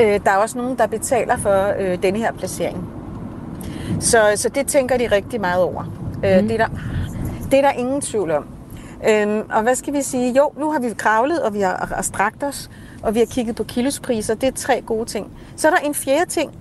Øh, 0.00 0.20
der 0.24 0.30
er 0.30 0.36
også 0.36 0.58
nogen, 0.58 0.78
der 0.78 0.86
betaler 0.86 1.36
for 1.36 1.72
øh, 1.78 2.02
denne 2.02 2.18
her 2.18 2.32
placering. 2.32 2.88
Så, 4.00 4.32
så 4.36 4.48
det 4.48 4.66
tænker 4.66 4.96
de 4.96 5.06
rigtig 5.06 5.40
meget 5.40 5.62
over. 5.62 5.82
Mm. 5.82 6.24
Øh, 6.24 6.42
det, 6.42 6.50
er 6.52 6.56
der, 6.56 6.68
det 7.50 7.58
er 7.58 7.62
der 7.62 7.70
ingen 7.70 8.00
tvivl 8.00 8.30
om. 8.30 8.46
Øhm, 9.08 9.42
og 9.50 9.62
hvad 9.62 9.74
skal 9.74 9.92
vi 9.94 10.02
sige? 10.02 10.32
Jo, 10.32 10.52
nu 10.58 10.70
har 10.70 10.80
vi 10.80 10.94
kravlet, 10.98 11.42
og 11.42 11.54
vi 11.54 11.60
har, 11.60 11.92
har 11.96 12.02
strakt 12.02 12.42
os, 12.42 12.70
og 13.02 13.14
vi 13.14 13.18
har 13.18 13.26
kigget 13.26 13.56
på 13.56 13.64
kilospriser. 13.64 14.34
Det 14.34 14.46
er 14.46 14.52
tre 14.52 14.80
gode 14.80 15.04
ting. 15.04 15.30
Så 15.56 15.68
er 15.68 15.72
der 15.72 15.78
en 15.78 15.94
fjerde 15.94 16.30
ting. 16.30 16.52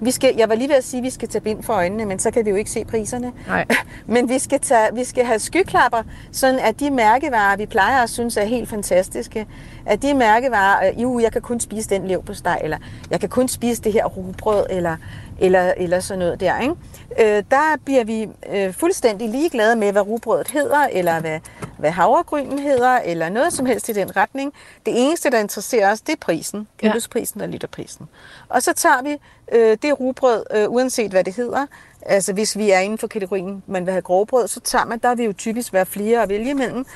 Vi 0.00 0.10
skal, 0.10 0.34
jeg 0.36 0.48
var 0.48 0.54
lige 0.54 0.68
ved 0.68 0.76
at 0.76 0.84
sige, 0.84 0.98
at 0.98 1.04
vi 1.04 1.10
skal 1.10 1.28
tage 1.28 1.42
bind 1.42 1.62
for 1.62 1.72
øjnene, 1.72 2.04
men 2.04 2.18
så 2.18 2.30
kan 2.30 2.44
vi 2.44 2.50
jo 2.50 2.56
ikke 2.56 2.70
se 2.70 2.84
priserne. 2.84 3.32
Nej. 3.46 3.66
Men 4.06 4.28
vi 4.28 4.38
skal, 4.38 4.60
tage, 4.60 4.94
vi 4.94 5.04
skal 5.04 5.24
have 5.24 5.38
skyklapper, 5.38 6.02
sådan 6.32 6.60
at 6.60 6.80
de 6.80 6.90
mærkevarer, 6.90 7.56
vi 7.56 7.66
plejer 7.66 8.02
at 8.02 8.10
synes 8.10 8.36
er 8.36 8.44
helt 8.44 8.68
fantastiske, 8.68 9.46
at 9.86 10.02
de 10.02 10.14
mærkevarer, 10.14 10.88
øh, 10.88 11.02
jo, 11.02 11.18
jeg 11.18 11.32
kan 11.32 11.42
kun 11.42 11.60
spise 11.60 11.90
den 11.90 12.08
lev 12.08 12.22
på 12.22 12.34
steg, 12.34 12.58
eller 12.62 12.78
jeg 13.10 13.20
kan 13.20 13.28
kun 13.28 13.48
spise 13.48 13.82
det 13.82 13.92
her 13.92 14.04
rugbrød, 14.04 14.66
eller, 14.70 14.96
eller, 15.38 15.74
eller 15.76 16.00
sådan 16.00 16.18
noget 16.18 16.40
der. 16.40 16.60
Ikke? 16.60 16.74
Øh, 17.20 17.44
der 17.50 17.76
bliver 17.84 18.04
vi 18.04 18.28
øh, 18.52 18.74
fuldstændig 18.74 19.28
ligeglade 19.28 19.76
med, 19.76 19.92
hvad 19.92 20.02
rugbrødet 20.02 20.48
hedder, 20.48 20.88
eller 20.92 21.20
hvad, 21.20 21.40
hvad 21.78 21.90
havregrynen 21.90 22.58
hedder, 22.58 22.98
eller 22.98 23.28
noget 23.28 23.52
som 23.52 23.66
helst 23.66 23.88
i 23.88 23.92
den 23.92 24.16
retning. 24.16 24.52
Det 24.86 24.94
eneste, 24.96 25.30
der 25.30 25.38
interesserer 25.38 25.92
os, 25.92 26.00
det 26.00 26.12
er 26.12 26.16
prisen, 26.20 26.68
kilosprisen 26.78 27.40
og 27.40 27.48
literprisen. 27.48 28.08
Og 28.48 28.62
så 28.62 28.72
tager 28.72 29.02
vi 29.02 29.16
øh, 29.52 29.76
det 29.82 30.00
rugbrød, 30.00 30.44
øh, 30.54 30.70
uanset 30.70 31.10
hvad 31.10 31.24
det 31.24 31.34
hedder. 31.34 31.66
Altså 32.02 32.32
hvis 32.32 32.58
vi 32.58 32.70
er 32.70 32.78
inden 32.78 32.98
for 32.98 33.06
kategorien, 33.06 33.62
man 33.66 33.86
vil 33.86 33.92
have 33.92 34.02
grovbrød, 34.02 34.48
så 34.48 34.60
tager 34.60 34.84
man, 34.84 34.98
der 34.98 35.14
vil 35.14 35.24
jo 35.24 35.32
typisk 35.32 35.72
være 35.72 35.86
flere 35.86 36.22
at 36.22 36.28
vælge 36.28 36.50
imellem. 36.50 36.86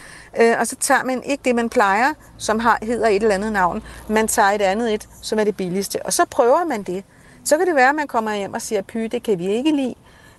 Øh, 0.40 0.54
og 0.60 0.66
så 0.66 0.76
tager 0.76 1.04
man 1.04 1.22
ikke 1.22 1.42
det, 1.44 1.54
man 1.54 1.68
plejer, 1.68 2.12
som 2.38 2.58
har, 2.58 2.78
hedder 2.82 3.08
et 3.08 3.22
eller 3.22 3.34
andet 3.34 3.52
navn. 3.52 3.82
Man 4.08 4.28
tager 4.28 4.48
et 4.48 4.62
andet 4.62 4.94
et, 4.94 5.08
som 5.22 5.38
er 5.38 5.44
det 5.44 5.56
billigste. 5.56 6.06
Og 6.06 6.12
så 6.12 6.24
prøver 6.30 6.64
man 6.64 6.82
det. 6.82 7.04
Så 7.44 7.58
kan 7.58 7.66
det 7.66 7.74
være, 7.74 7.88
at 7.88 7.94
man 7.94 8.06
kommer 8.06 8.34
hjem 8.34 8.54
og 8.54 8.62
siger, 8.62 8.82
py, 8.82 8.98
det 8.98 9.22
kan 9.22 9.38
vi 9.38 9.46
ikke 9.46 9.76
lide. 9.76 9.94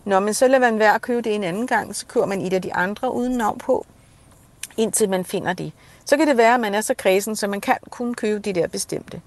Nå, 0.05 0.19
men 0.19 0.33
så 0.33 0.47
lader 0.47 0.71
man 0.71 0.79
være 0.79 0.95
at 0.95 1.01
købe 1.01 1.21
det 1.21 1.35
en 1.35 1.43
anden 1.43 1.67
gang, 1.67 1.95
så 1.95 2.05
kører 2.05 2.25
man 2.25 2.41
et 2.41 2.53
af 2.53 2.61
de 2.61 2.73
andre 2.73 3.13
uden 3.13 3.37
navn 3.37 3.57
på, 3.57 3.85
indtil 4.77 5.09
man 5.09 5.25
finder 5.25 5.53
det. 5.53 5.71
Så 6.05 6.17
kan 6.17 6.27
det 6.27 6.37
være, 6.37 6.53
at 6.53 6.59
man 6.59 6.75
er 6.75 6.81
så 6.81 6.93
kredsen, 6.93 7.35
så 7.35 7.47
man 7.47 7.61
kan 7.61 7.75
kun 7.89 8.13
købe 8.13 8.39
de 8.39 8.53
der 8.53 8.67
bestemte. 8.67 9.21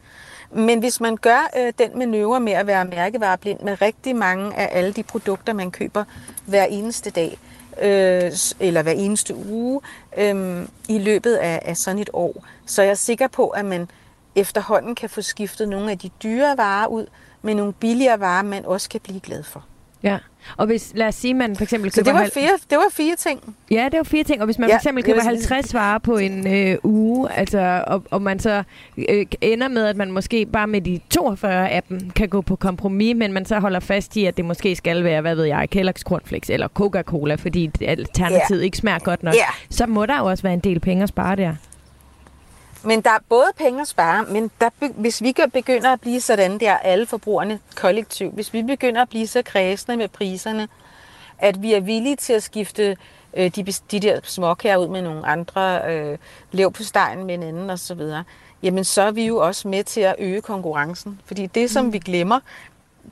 Men 0.51 0.79
hvis 0.79 1.01
man 1.01 1.17
gør 1.17 1.51
øh, 1.59 1.73
den 1.79 1.99
manøvre 1.99 2.41
med 2.41 2.53
at 2.53 2.67
være 2.67 2.85
mærkevareblind 2.85 3.61
med 3.61 3.83
rigtig 3.83 4.17
mange 4.17 4.55
af 4.57 4.79
alle 4.79 4.93
de 4.93 5.03
produkter, 5.03 5.53
man 5.53 5.71
køber 5.71 6.05
hver 6.47 6.65
eneste 6.65 7.11
dag, 7.11 7.39
øh, 7.83 8.33
eller 8.61 8.83
hver 8.83 8.93
eneste 8.93 9.35
uge 9.35 9.81
øh, 10.19 10.67
i 10.89 10.99
løbet 10.99 11.35
af, 11.35 11.63
af 11.65 11.77
sådan 11.77 11.99
et 11.99 12.11
år, 12.13 12.45
så 12.67 12.83
er 12.83 12.87
jeg 12.87 12.99
sikker 12.99 13.29
på, 13.29 13.49
at 13.49 13.65
man 13.65 13.89
efterhånden 14.35 14.95
kan 14.95 15.11
få 15.11 15.23
skiftet 15.23 15.69
nogle 15.69 15.91
af 15.91 15.99
de 15.99 16.11
dyre 16.23 16.57
varer 16.57 16.87
ud 16.87 17.07
med 17.47 17.55
nogle 17.55 17.73
billigere 17.73 18.21
varer, 18.21 18.43
man 18.43 18.65
også 18.65 18.89
kan 18.89 19.01
blive 19.05 19.21
glad 19.21 19.43
for. 19.43 19.65
Ja, 20.03 20.19
og 20.57 20.67
hvis, 20.67 20.93
lad 20.95 21.07
os 21.07 21.15
sige, 21.15 21.35
man 21.35 21.57
for 21.57 21.63
eksempel 21.63 21.93
Så 21.93 22.03
det 22.03 22.15
var, 22.15 22.31
fire, 22.35 22.51
det 22.71 22.79
var 22.79 22.87
fire 22.93 23.17
ting. 23.17 23.57
Ja, 23.71 23.89
det 23.93 23.97
var 23.97 24.03
fire 24.03 24.25
ting. 24.25 24.41
Og 24.41 24.45
hvis 24.45 24.59
man 24.59 24.69
Ja, 24.69 24.75
for 24.75 24.79
eksempel 24.79 25.05
køber 25.05 25.21
sådan- 25.21 25.37
50 25.37 25.75
varer 25.75 25.99
på 25.99 26.17
en 26.17 26.47
øh, 26.55 26.77
uge, 26.83 27.33
altså, 27.33 27.85
og, 27.87 28.03
og 28.11 28.23
man 28.23 28.39
så 28.39 28.63
øh, 29.09 29.27
ender 29.41 29.69
med, 29.69 29.85
at 29.87 29.97
man 29.97 30.11
måske 30.13 30.47
bare 30.47 30.67
med 30.67 30.81
de 30.81 31.01
42 31.11 31.71
af 31.71 31.83
dem 31.83 32.11
kan 32.11 32.29
gå 32.29 32.41
på 32.41 32.57
kompromis, 32.57 33.17
men 33.17 33.33
man 33.33 33.45
så 33.47 33.59
holder 33.59 33.81
fast 33.81 34.17
i, 34.17 34.25
at 34.25 34.37
det 34.37 34.45
måske 34.45 34.77
skal 34.77 35.05
være, 35.05 35.21
hvad 35.21 35.35
ved 35.35 35.45
jeg, 35.45 35.69
Kellogg's 35.77 36.03
Cornflakes 36.03 36.51
eller 36.51 36.69
Coca-Cola, 36.69 37.35
fordi 37.35 37.71
alternativet 37.81 38.61
Ja. 38.61 38.65
ikke 38.65 38.77
smager 38.79 38.99
godt 38.99 39.23
nok. 39.23 39.35
Ja. 39.35 39.41
Så 39.71 39.87
må 39.87 40.07
der 40.07 40.19
jo 40.19 40.25
også 40.25 40.43
være 40.43 40.55
en 40.55 40.61
del 40.61 40.81
penge 40.81 41.03
at 41.03 41.09
spare 41.09 41.37
der. 41.37 41.55
Men 42.87 43.01
der 43.01 43.11
er 43.11 43.19
både 43.29 43.51
penge 43.57 43.81
at 43.81 43.89
spare, 43.89 44.25
men 44.25 44.51
der, 44.61 44.71
hvis 44.93 45.23
vi 45.23 45.35
begynder 45.53 45.93
at 45.93 46.01
blive 46.01 46.21
sådan 46.21 46.61
der, 46.61 46.77
alle 46.77 47.07
forbrugerne 47.07 47.61
kollektivt, 47.77 48.35
hvis 48.35 48.53
vi 48.53 48.63
begynder 48.63 49.03
at 49.03 49.09
blive 49.09 49.27
så 49.27 49.43
kredsende 49.43 49.97
med 49.97 50.09
priserne, 50.09 50.69
at 51.39 51.63
vi 51.63 51.75
er 51.75 51.81
villige 51.81 52.17
til 52.17 52.33
at 52.33 52.43
skifte 52.43 52.97
øh, 53.37 53.51
de, 53.57 53.63
de 53.91 54.01
der 54.01 54.21
småkager 54.23 54.77
ud 54.77 54.89
med 54.89 55.03
nogle 55.03 55.27
andre, 55.27 55.81
øh, 55.93 56.19
lev 56.53 56.73
på 56.73 56.83
stegen 56.83 57.25
med 57.25 57.35
en 57.35 57.43
anden 57.43 57.71
osv., 57.71 58.01
jamen 58.63 58.85
så 58.85 59.03
er 59.03 59.11
vi 59.11 59.27
jo 59.27 59.37
også 59.37 59.69
med 59.69 59.85
til 59.85 60.01
at 60.01 60.15
øge 60.19 60.41
konkurrencen. 60.41 61.21
Fordi 61.25 61.47
det, 61.47 61.71
som 61.71 61.93
vi 61.93 61.99
glemmer 61.99 62.41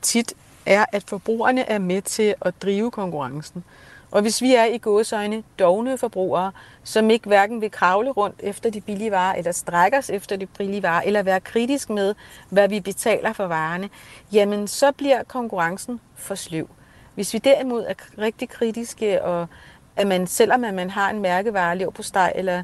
tit, 0.02 0.34
er, 0.66 0.84
at 0.92 1.04
forbrugerne 1.06 1.68
er 1.68 1.78
med 1.78 2.02
til 2.02 2.34
at 2.40 2.54
drive 2.62 2.90
konkurrencen. 2.90 3.64
Og 4.14 4.22
hvis 4.22 4.42
vi 4.42 4.54
er 4.54 4.64
i 4.64 4.78
gåsøjne 4.78 5.42
dogne 5.58 5.98
forbrugere, 5.98 6.52
som 6.84 7.10
ikke 7.10 7.26
hverken 7.26 7.60
vil 7.60 7.70
kravle 7.70 8.10
rundt 8.10 8.40
efter 8.42 8.70
de 8.70 8.80
billige 8.80 9.10
varer, 9.10 9.34
eller 9.34 9.52
strække 9.52 9.98
os 9.98 10.10
efter 10.10 10.36
de 10.36 10.46
billige 10.46 10.82
varer, 10.82 11.02
eller 11.02 11.22
være 11.22 11.40
kritisk 11.40 11.90
med, 11.90 12.14
hvad 12.48 12.68
vi 12.68 12.80
betaler 12.80 13.32
for 13.32 13.46
varerne, 13.46 13.88
jamen 14.32 14.68
så 14.68 14.92
bliver 14.92 15.22
konkurrencen 15.22 16.00
for 16.16 16.34
sløv. 16.34 16.68
Hvis 17.14 17.34
vi 17.34 17.38
derimod 17.38 17.84
er 17.88 17.94
rigtig 18.18 18.48
kritiske, 18.48 19.22
og 19.22 19.46
at 19.96 20.06
man, 20.06 20.26
selvom 20.26 20.64
at 20.64 20.74
man 20.74 20.90
har 20.90 21.10
en 21.10 21.20
mærkevare, 21.20 21.78
lev 21.78 21.92
på 21.92 22.02
steg 22.02 22.32
eller 22.34 22.62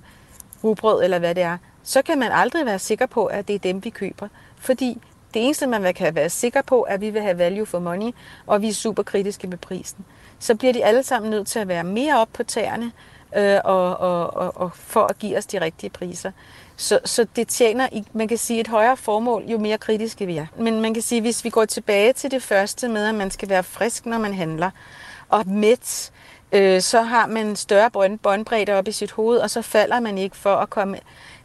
rugbrød 0.65 1.05
eller 1.05 1.19
hvad 1.19 1.35
det 1.35 1.43
er, 1.43 1.59
så 1.83 2.03
kan 2.03 2.19
man 2.19 2.33
aldrig 2.33 2.67
være 2.67 2.79
sikker 2.79 3.07
på, 3.07 3.27
at 3.27 3.49
det 3.49 3.55
er 3.55 3.59
dem, 3.59 3.85
vi 3.85 3.91
køber. 3.91 4.29
Fordi 4.57 5.01
det 5.35 5.45
eneste, 5.45 5.67
man 5.67 5.95
kan 5.95 6.15
være 6.15 6.31
sikker 6.31 6.63
på, 6.63 6.87
er, 6.89 6.95
at 6.95 7.01
vi 7.01 7.11
vil 7.11 7.23
have 7.23 7.39
value 7.39 7.67
for 7.67 7.79
money, 7.79 8.13
og 8.47 8.63
vi 8.63 8.69
er 8.69 8.73
super 8.73 9.03
kritiske 9.03 9.47
med 9.47 9.59
prisen. 9.59 10.05
Så 10.41 10.55
bliver 10.55 10.73
de 10.73 10.85
alle 10.85 11.03
sammen 11.03 11.31
nødt 11.31 11.47
til 11.47 11.59
at 11.59 11.69
være 11.69 11.85
mere 11.85 12.19
op 12.21 12.29
på 12.33 12.43
tæerne, 12.43 12.93
øh, 13.37 13.59
og, 13.65 13.97
og, 13.97 14.37
og, 14.37 14.57
og 14.57 14.71
for 14.75 15.05
at 15.05 15.19
give 15.19 15.39
os 15.39 15.47
de 15.47 15.61
rigtige 15.61 15.91
priser. 15.91 16.33
Så, 16.77 16.99
så 17.05 17.27
det 17.37 17.49
tjener, 17.49 17.89
man 18.13 18.29
kan 18.29 18.39
sige, 18.39 18.61
et 18.61 18.69
højere 18.69 18.97
formål, 18.97 19.45
jo 19.45 19.59
mere 19.59 19.79
kritiske 19.79 20.27
vi 20.27 20.37
er. 20.37 20.47
Men 20.57 20.81
man 20.81 20.95
kan 20.95 21.03
sige, 21.03 21.21
hvis 21.21 21.45
vi 21.45 21.51
går 21.51 21.65
tilbage 21.65 22.13
til 22.13 22.31
det 22.31 22.43
første 22.43 22.89
med, 22.89 23.07
at 23.07 23.15
man 23.15 23.31
skal 23.31 23.49
være 23.49 23.63
frisk, 23.63 24.07
når 24.07 24.19
man 24.19 24.35
handler, 24.35 24.71
og 25.29 25.47
mæt, 25.47 26.13
øh, 26.53 26.81
så 26.81 27.03
har 27.03 27.27
man 27.27 27.57
større 27.57 27.91
bånd- 27.97 28.19
båndbredde 28.19 28.73
op 28.73 28.89
i 28.89 28.93
sit 28.93 29.11
hoved, 29.11 29.39
og 29.39 29.51
så 29.51 29.63
falder 29.63 30.01
man 30.01 30.19
ikke 30.19 30.37
for 30.37 30.57
at 30.57 30.71
komme 30.71 30.99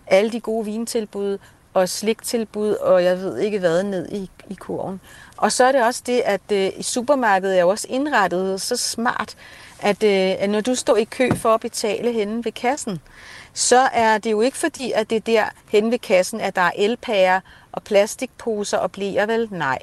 alle 0.08 0.32
de 0.32 0.40
gode 0.40 0.66
vintilbud 0.66 1.38
og 1.74 1.90
sliktilbud, 1.90 2.74
og 2.74 3.04
jeg 3.04 3.18
ved 3.20 3.38
ikke 3.38 3.60
hvad, 3.60 3.84
ned 3.84 4.10
i, 4.12 4.30
i 4.50 4.54
kurven. 4.54 5.02
Og 5.38 5.52
så 5.52 5.64
er 5.64 5.72
det 5.72 5.84
også 5.84 6.02
det, 6.06 6.22
at 6.26 6.42
øh, 6.52 6.72
i 6.78 6.84
supermarkedet 6.84 7.58
er 7.58 7.62
jo 7.62 7.70
også 7.70 7.88
indrettet 7.90 8.62
så 8.62 8.78
smart, 8.78 9.36
at, 9.80 10.04
øh, 10.04 10.36
at 10.40 10.50
når 10.50 10.62
du 10.62 10.76
står 10.76 10.98
i 10.98 11.04
kø 11.04 11.30
for 11.36 11.54
at 11.54 11.62
betale 11.62 12.12
henne 12.12 12.46
ved 12.46 12.52
kassen, 12.52 13.02
så 13.54 13.80
er 13.94 14.18
det 14.18 14.32
jo 14.32 14.42
ikke 14.42 14.58
fordi, 14.58 14.92
at 14.92 15.10
det 15.10 15.16
er 15.16 15.20
der 15.20 15.44
henne 15.70 15.92
ved 15.92 16.00
kassen, 16.00 16.42
at 16.42 16.56
der 16.56 16.62
er 16.62 16.72
elpærer 16.76 17.40
og 17.72 17.84
plastikposer 17.84 18.78
og 18.78 18.92
blæer, 18.92 19.26
vel? 19.26 19.48
Nej. 19.52 19.80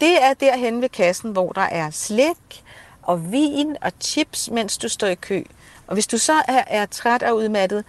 Det 0.00 0.22
er 0.22 0.34
der 0.34 0.56
henne 0.56 0.82
ved 0.82 0.88
kassen, 0.88 1.30
hvor 1.30 1.52
der 1.52 1.60
er 1.60 1.90
slik 1.90 2.64
og 3.02 3.32
vin 3.32 3.76
og 3.82 3.92
chips, 4.00 4.50
mens 4.50 4.78
du 4.78 4.88
står 4.88 5.06
i 5.06 5.14
kø. 5.14 5.42
Og 5.86 5.94
hvis 5.94 6.06
du 6.06 6.18
så 6.18 6.32
er, 6.48 6.64
er 6.66 6.86
træt 6.86 7.22
og 7.22 7.36
udmattet, 7.36 7.84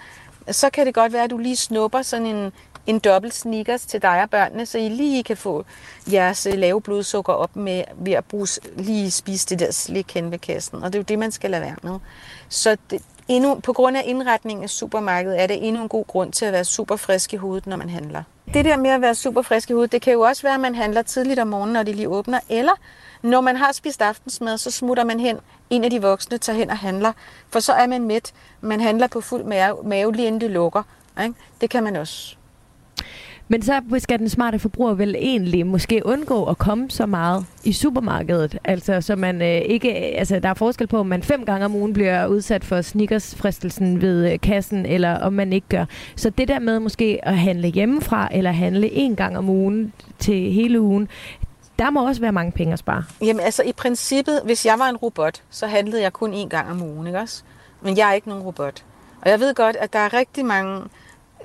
så 0.51 0.69
kan 0.69 0.85
det 0.85 0.93
godt 0.93 1.13
være, 1.13 1.23
at 1.23 1.29
du 1.29 1.37
lige 1.37 1.55
snupper 1.55 2.01
sådan 2.01 2.25
en, 2.25 2.51
en 2.87 2.99
dobbelt 2.99 3.33
sneakers 3.33 3.85
til 3.85 4.01
dig 4.01 4.21
og 4.23 4.29
børnene, 4.29 4.65
så 4.65 4.77
I 4.77 4.89
lige 4.89 5.23
kan 5.23 5.37
få 5.37 5.65
jeres 6.11 6.45
øh, 6.45 6.53
lave 6.53 6.81
blodsukker 6.81 7.33
op 7.33 7.55
med 7.55 7.83
ved 7.95 8.13
at 8.13 8.25
bruge, 8.25 8.47
lige 8.75 9.11
spise 9.11 9.47
det 9.47 9.59
der 9.59 9.71
slik 9.71 10.13
hen 10.13 10.31
ved 10.31 10.39
kassen. 10.39 10.83
Og 10.83 10.93
det 10.93 10.95
er 10.95 10.99
jo 10.99 11.03
det, 11.03 11.19
man 11.19 11.31
skal 11.31 11.51
lade 11.51 11.61
være 11.61 11.75
med. 11.83 11.99
Så 12.49 12.77
det, 12.89 13.01
endnu, 13.27 13.55
på 13.55 13.73
grund 13.73 13.97
af 13.97 14.03
indretningen 14.05 14.63
af 14.63 14.69
supermarkedet 14.69 15.41
er 15.41 15.47
det 15.47 15.67
endnu 15.67 15.81
en 15.81 15.89
god 15.89 16.05
grund 16.05 16.31
til 16.31 16.45
at 16.45 16.53
være 16.53 16.65
super 16.65 16.95
frisk 16.95 17.33
i 17.33 17.35
hovedet, 17.35 17.67
når 17.67 17.77
man 17.77 17.89
handler. 17.89 18.23
Det 18.53 18.65
der 18.65 18.77
med 18.77 18.89
at 18.89 19.01
være 19.01 19.15
super 19.15 19.41
frisk 19.41 19.69
i 19.69 19.73
hovedet, 19.73 19.91
det 19.91 20.01
kan 20.01 20.13
jo 20.13 20.21
også 20.21 20.41
være, 20.41 20.53
at 20.53 20.59
man 20.59 20.75
handler 20.75 21.01
tidligt 21.01 21.39
om 21.39 21.47
morgenen, 21.47 21.73
når 21.73 21.83
de 21.83 21.93
lige 21.93 22.09
åbner, 22.09 22.39
eller 22.49 22.71
når 23.21 23.41
man 23.41 23.55
har 23.55 23.71
spist 23.71 24.01
aftensmad, 24.01 24.57
så 24.57 24.71
smutter 24.71 25.03
man 25.03 25.19
hen, 25.19 25.39
en 25.69 25.83
af 25.83 25.89
de 25.89 26.01
voksne 26.01 26.37
tager 26.37 26.57
hen 26.57 26.69
og 26.69 26.77
handler, 26.77 27.13
for 27.49 27.59
så 27.59 27.73
er 27.73 27.87
man 27.87 28.03
mæt. 28.03 28.33
Man 28.61 28.81
handler 28.81 29.07
på 29.07 29.21
fuld 29.21 29.43
mave, 29.43 29.77
mave 29.83 30.13
lige 30.13 30.27
inden 30.27 30.41
det 30.41 30.51
lukker. 30.51 30.83
Ikke? 31.23 31.33
Det 31.61 31.69
kan 31.69 31.83
man 31.83 31.95
også. 31.95 32.37
Men 33.47 33.61
så 33.61 33.81
skal 33.97 34.19
den 34.19 34.29
smarte 34.29 34.59
forbruger 34.59 34.93
vel 34.93 35.15
egentlig 35.15 35.67
måske 35.67 36.01
undgå 36.05 36.45
at 36.45 36.57
komme 36.57 36.89
så 36.89 37.05
meget 37.05 37.45
i 37.63 37.73
supermarkedet. 37.73 38.57
Altså, 38.63 39.01
så 39.01 39.15
man 39.15 39.41
øh, 39.41 39.47
ikke, 39.47 39.93
altså, 39.95 40.39
der 40.39 40.49
er 40.49 40.53
forskel 40.53 40.87
på, 40.87 40.97
om 40.97 41.05
man 41.05 41.23
fem 41.23 41.45
gange 41.45 41.65
om 41.65 41.75
ugen 41.75 41.93
bliver 41.93 42.27
udsat 42.27 42.63
for 42.63 42.81
sneakersfristelsen 42.81 44.01
ved 44.01 44.31
øh, 44.31 44.39
kassen, 44.39 44.85
eller 44.85 45.19
om 45.19 45.33
man 45.33 45.53
ikke 45.53 45.67
gør. 45.69 45.85
Så 46.15 46.29
det 46.29 46.47
der 46.47 46.59
med 46.59 46.79
måske 46.79 47.19
at 47.23 47.37
handle 47.37 47.67
hjemmefra, 47.67 48.29
eller 48.31 48.51
handle 48.51 48.91
en 48.91 49.15
gang 49.15 49.37
om 49.37 49.49
ugen 49.49 49.93
til 50.19 50.51
hele 50.51 50.81
ugen, 50.81 51.09
der 51.79 51.89
må 51.89 52.07
også 52.07 52.21
være 52.21 52.31
mange 52.31 52.51
penge 52.51 52.73
at 52.73 52.79
spare. 52.79 53.03
Jamen 53.21 53.39
altså 53.39 53.63
i 53.63 53.71
princippet, 53.71 54.41
hvis 54.43 54.65
jeg 54.65 54.79
var 54.79 54.89
en 54.89 54.97
robot, 54.97 55.41
så 55.49 55.67
handlede 55.67 56.01
jeg 56.01 56.13
kun 56.13 56.33
én 56.33 56.47
gang 56.47 56.71
om 56.71 56.81
ugen, 56.83 57.07
ikke 57.07 57.19
også? 57.19 57.43
Men 57.81 57.97
jeg 57.97 58.09
er 58.09 58.13
ikke 58.13 58.29
nogen 58.29 58.43
robot. 58.43 58.83
Og 59.21 59.29
jeg 59.29 59.39
ved 59.39 59.53
godt, 59.55 59.75
at 59.75 59.93
der 59.93 59.99
er 59.99 60.13
rigtig 60.13 60.45
mange 60.45 60.81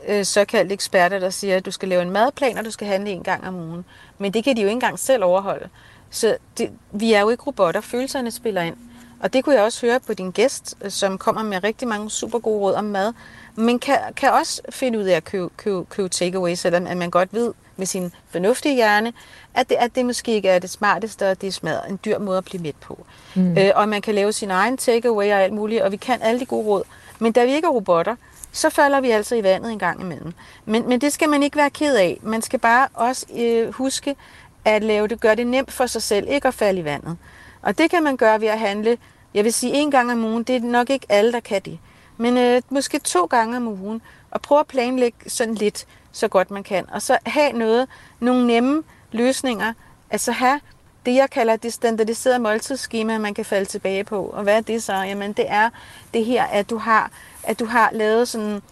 øh, 0.08 0.24
såkaldte 0.24 0.72
eksperter, 0.72 1.18
der 1.18 1.30
siger, 1.30 1.56
at 1.56 1.66
du 1.66 1.70
skal 1.70 1.88
lave 1.88 2.02
en 2.02 2.10
madplan, 2.10 2.58
og 2.58 2.64
du 2.64 2.70
skal 2.70 2.86
handle 2.86 3.10
en 3.10 3.22
gang 3.22 3.48
om 3.48 3.54
ugen. 3.54 3.84
Men 4.18 4.34
det 4.34 4.44
kan 4.44 4.56
de 4.56 4.60
jo 4.60 4.66
ikke 4.66 4.72
engang 4.72 4.98
selv 4.98 5.24
overholde. 5.24 5.68
Så 6.10 6.36
det, 6.58 6.70
vi 6.92 7.12
er 7.12 7.20
jo 7.20 7.28
ikke 7.28 7.42
robotter, 7.42 7.80
følelserne 7.80 8.30
spiller 8.30 8.62
ind. 8.62 8.76
Og 9.20 9.32
det 9.32 9.44
kunne 9.44 9.54
jeg 9.54 9.64
også 9.64 9.86
høre 9.86 10.00
på 10.00 10.14
din 10.14 10.30
gæst, 10.30 10.74
øh, 10.82 10.90
som 10.90 11.18
kommer 11.18 11.42
med 11.42 11.64
rigtig 11.64 11.88
mange 11.88 12.10
super 12.10 12.38
gode 12.38 12.60
råd 12.60 12.74
om 12.74 12.84
mad. 12.84 13.12
Men 13.54 13.78
kan, 13.78 13.98
kan 14.16 14.32
også 14.32 14.62
finde 14.70 14.98
ud 14.98 15.04
af 15.04 15.16
at 15.16 15.24
købe, 15.24 15.48
købe, 15.56 15.84
købe 15.84 16.08
takeaway, 16.08 16.54
selvom 16.54 16.86
at 16.86 16.96
man 16.96 17.10
godt 17.10 17.34
ved 17.34 17.52
med 17.76 17.86
sin 17.86 18.12
fornuftige 18.30 18.74
hjerne, 18.74 19.12
at 19.54 19.68
det, 19.68 19.74
at 19.74 19.94
det 19.94 20.06
måske 20.06 20.32
ikke 20.32 20.48
er 20.48 20.58
det 20.58 20.70
smarteste, 20.70 21.30
og 21.30 21.40
det 21.40 21.46
er 21.46 21.52
smad, 21.52 21.78
en 21.88 21.98
dyr 22.04 22.18
måde 22.18 22.38
at 22.38 22.44
blive 22.44 22.62
mæt 22.62 22.74
på. 22.80 23.06
Mm. 23.34 23.58
Øh, 23.58 23.70
og 23.74 23.88
man 23.88 24.02
kan 24.02 24.14
lave 24.14 24.32
sin 24.32 24.50
egen 24.50 24.76
takeaway 24.76 25.32
og 25.32 25.42
alt 25.42 25.52
muligt, 25.52 25.82
og 25.82 25.92
vi 25.92 25.96
kan 25.96 26.22
alle 26.22 26.40
de 26.40 26.46
gode 26.46 26.66
råd. 26.66 26.82
Men 27.18 27.32
da 27.32 27.44
vi 27.44 27.52
ikke 27.52 27.66
er 27.66 27.70
robotter, 27.70 28.16
så 28.52 28.70
falder 28.70 29.00
vi 29.00 29.10
altså 29.10 29.34
i 29.34 29.42
vandet 29.42 29.72
en 29.72 29.78
gang 29.78 30.00
imellem. 30.00 30.32
Men, 30.64 30.88
men 30.88 31.00
det 31.00 31.12
skal 31.12 31.28
man 31.28 31.42
ikke 31.42 31.56
være 31.56 31.70
ked 31.70 31.96
af. 31.96 32.18
Man 32.22 32.42
skal 32.42 32.58
bare 32.58 32.88
også 32.94 33.26
øh, 33.36 33.74
huske, 33.74 34.16
at 34.64 34.82
lave 34.82 35.08
det, 35.08 35.20
gøre 35.20 35.34
det 35.34 35.46
nemt 35.46 35.72
for 35.72 35.86
sig 35.86 36.02
selv, 36.02 36.26
ikke 36.30 36.48
at 36.48 36.54
falde 36.54 36.80
i 36.80 36.84
vandet. 36.84 37.16
Og 37.62 37.78
det 37.78 37.90
kan 37.90 38.02
man 38.02 38.16
gøre 38.16 38.40
ved 38.40 38.48
at 38.48 38.58
handle, 38.58 38.98
jeg 39.34 39.44
vil 39.44 39.52
sige 39.52 39.72
en 39.72 39.90
gang 39.90 40.12
om 40.12 40.24
ugen, 40.24 40.42
det 40.42 40.56
er 40.56 40.60
nok 40.60 40.90
ikke 40.90 41.06
alle, 41.08 41.32
der 41.32 41.40
kan 41.40 41.62
det. 41.62 41.78
Men 42.16 42.38
øh, 42.38 42.62
måske 42.70 42.98
to 42.98 43.24
gange 43.24 43.56
om 43.56 43.68
ugen, 43.68 44.02
og 44.30 44.42
prøve 44.42 44.60
at 44.60 44.66
planlægge 44.66 45.30
sådan 45.30 45.54
lidt, 45.54 45.86
så 46.12 46.28
godt 46.28 46.50
man 46.50 46.62
kan. 46.62 46.90
Og 46.90 47.02
så 47.02 47.18
have 47.26 47.52
noget, 47.52 47.88
nogle 48.20 48.46
nemme 48.46 48.82
løsninger, 49.12 49.72
altså 50.10 50.32
have 50.32 50.60
det, 51.06 51.14
jeg 51.14 51.30
kalder 51.30 51.56
det 51.56 51.72
standardiserede 51.72 52.38
måltidsskema, 52.38 53.18
man 53.18 53.34
kan 53.34 53.44
falde 53.44 53.64
tilbage 53.64 54.04
på. 54.04 54.24
Og 54.24 54.42
hvad 54.42 54.56
er 54.56 54.60
det 54.60 54.82
så? 54.82 54.92
Jamen, 54.92 55.32
det 55.32 55.44
er 55.48 55.70
det 56.14 56.24
her, 56.24 56.44
at 56.44 56.70
du 56.70 56.76
har, 56.78 57.10
at 57.44 57.60
du 57.60 57.64
har 57.64 57.90
lavet 57.92 58.28
sådan 58.28 58.62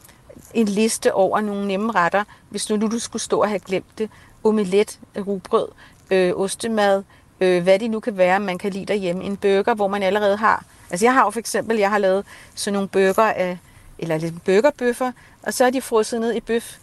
en 0.55 0.69
liste 0.69 1.15
over 1.15 1.41
nogle 1.41 1.67
nemme 1.67 1.93
retter, 1.93 2.25
hvis 2.49 2.71
nu 2.71 2.77
du 2.77 2.99
skulle 2.99 3.23
stå 3.23 3.41
og 3.41 3.49
have 3.49 3.59
glemt 3.59 3.99
det. 3.99 4.11
Omelet, 4.45 4.99
rugbrød, 5.17 5.69
øh, 6.11 6.33
ostemad, 6.37 7.03
øh, 7.41 7.63
hvad 7.63 7.79
det 7.79 7.91
nu 7.91 8.01
kan 8.01 8.17
være, 8.17 8.41
man 8.41 8.59
kan 8.59 8.73
lide 8.73 8.87
derhjemme. 8.87 9.25
En 9.25 9.37
burger, 9.37 9.75
hvor 9.75 9.89
man 9.89 10.03
allerede 10.03 10.37
har... 10.37 10.65
Altså 10.91 11.07
jeg 11.07 11.15
har 11.15 11.25
jo 11.25 11.31
for 11.31 11.39
eksempel, 11.39 11.79
jeg 11.79 11.91
har 11.91 11.99
lavet 11.99 12.25
sådan 12.55 12.73
nogle 12.73 12.89
burger 12.89 13.33
af, 13.33 13.59
eller 13.99 14.19
lidt 14.19 14.45
burgerbøffer, 14.45 15.13
og 15.43 15.55
så 15.55 15.65
er 15.65 15.71
de 15.71 15.81
frosset 15.81 16.21
ned 16.21 16.35
i 16.35 16.41
bøf 16.41 16.77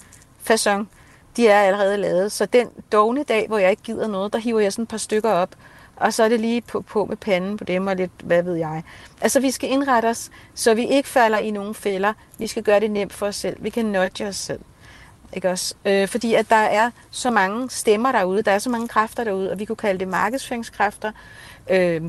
fasong. 0.44 0.90
De 1.38 1.48
er 1.48 1.62
allerede 1.62 1.98
lavet. 1.98 2.32
Så 2.32 2.46
den 2.46 2.70
dogne 2.92 3.24
dag, 3.24 3.48
hvor 3.48 3.58
jeg 3.58 3.70
ikke 3.70 3.84
gider 3.84 4.08
noget, 4.08 4.34
der 4.34 4.40
hiver 4.40 4.60
jeg 4.60 4.74
sådan 4.74 4.84
et 4.84 4.90
par 4.90 4.98
stykker 4.98 5.32
op, 5.32 5.50
og 5.98 6.14
så 6.14 6.24
er 6.24 6.30
det 6.30 6.40
lige 6.40 6.62
på, 6.62 6.82
på 6.82 7.06
med 7.06 7.18
panden 7.18 7.58
på 7.58 7.64
dem 7.64 7.88
og 7.88 7.96
lidt, 7.96 8.12
hvad 8.24 8.44
ved 8.44 8.56
jeg. 8.56 8.84
Altså 9.22 9.40
vi 9.40 9.52
skal 9.52 9.70
indrette 9.70 10.06
os, 10.06 10.30
så 10.56 10.74
vi 10.74 10.88
ikke 10.88 11.10
falder 11.10 11.38
i 11.38 11.52
nogen 11.52 11.76
fælder. 11.76 12.14
Vi 12.38 12.48
skal 12.48 12.64
gøre 12.64 12.80
det 12.80 12.92
nemt 12.92 13.14
for 13.14 13.26
os 13.26 13.36
selv. 13.36 13.58
Vi 13.60 13.70
kan 13.70 13.86
nudge 13.86 14.28
os 14.28 14.36
selv. 14.36 14.60
Ikke 15.34 15.50
også? 15.50 15.76
Øh, 15.86 16.08
fordi 16.08 16.34
at 16.34 16.50
der 16.50 16.56
er 16.56 16.92
så 17.12 17.32
mange 17.32 17.70
stemmer 17.70 18.12
derude, 18.12 18.42
der 18.42 18.52
er 18.52 18.60
så 18.60 18.70
mange 18.70 18.88
kræfter 18.88 19.24
derude, 19.24 19.52
og 19.52 19.60
vi 19.60 19.66
kunne 19.66 19.76
kalde 19.76 20.00
det 20.00 20.08
markedsføringskræfter, 20.08 21.12
øh, 21.70 22.02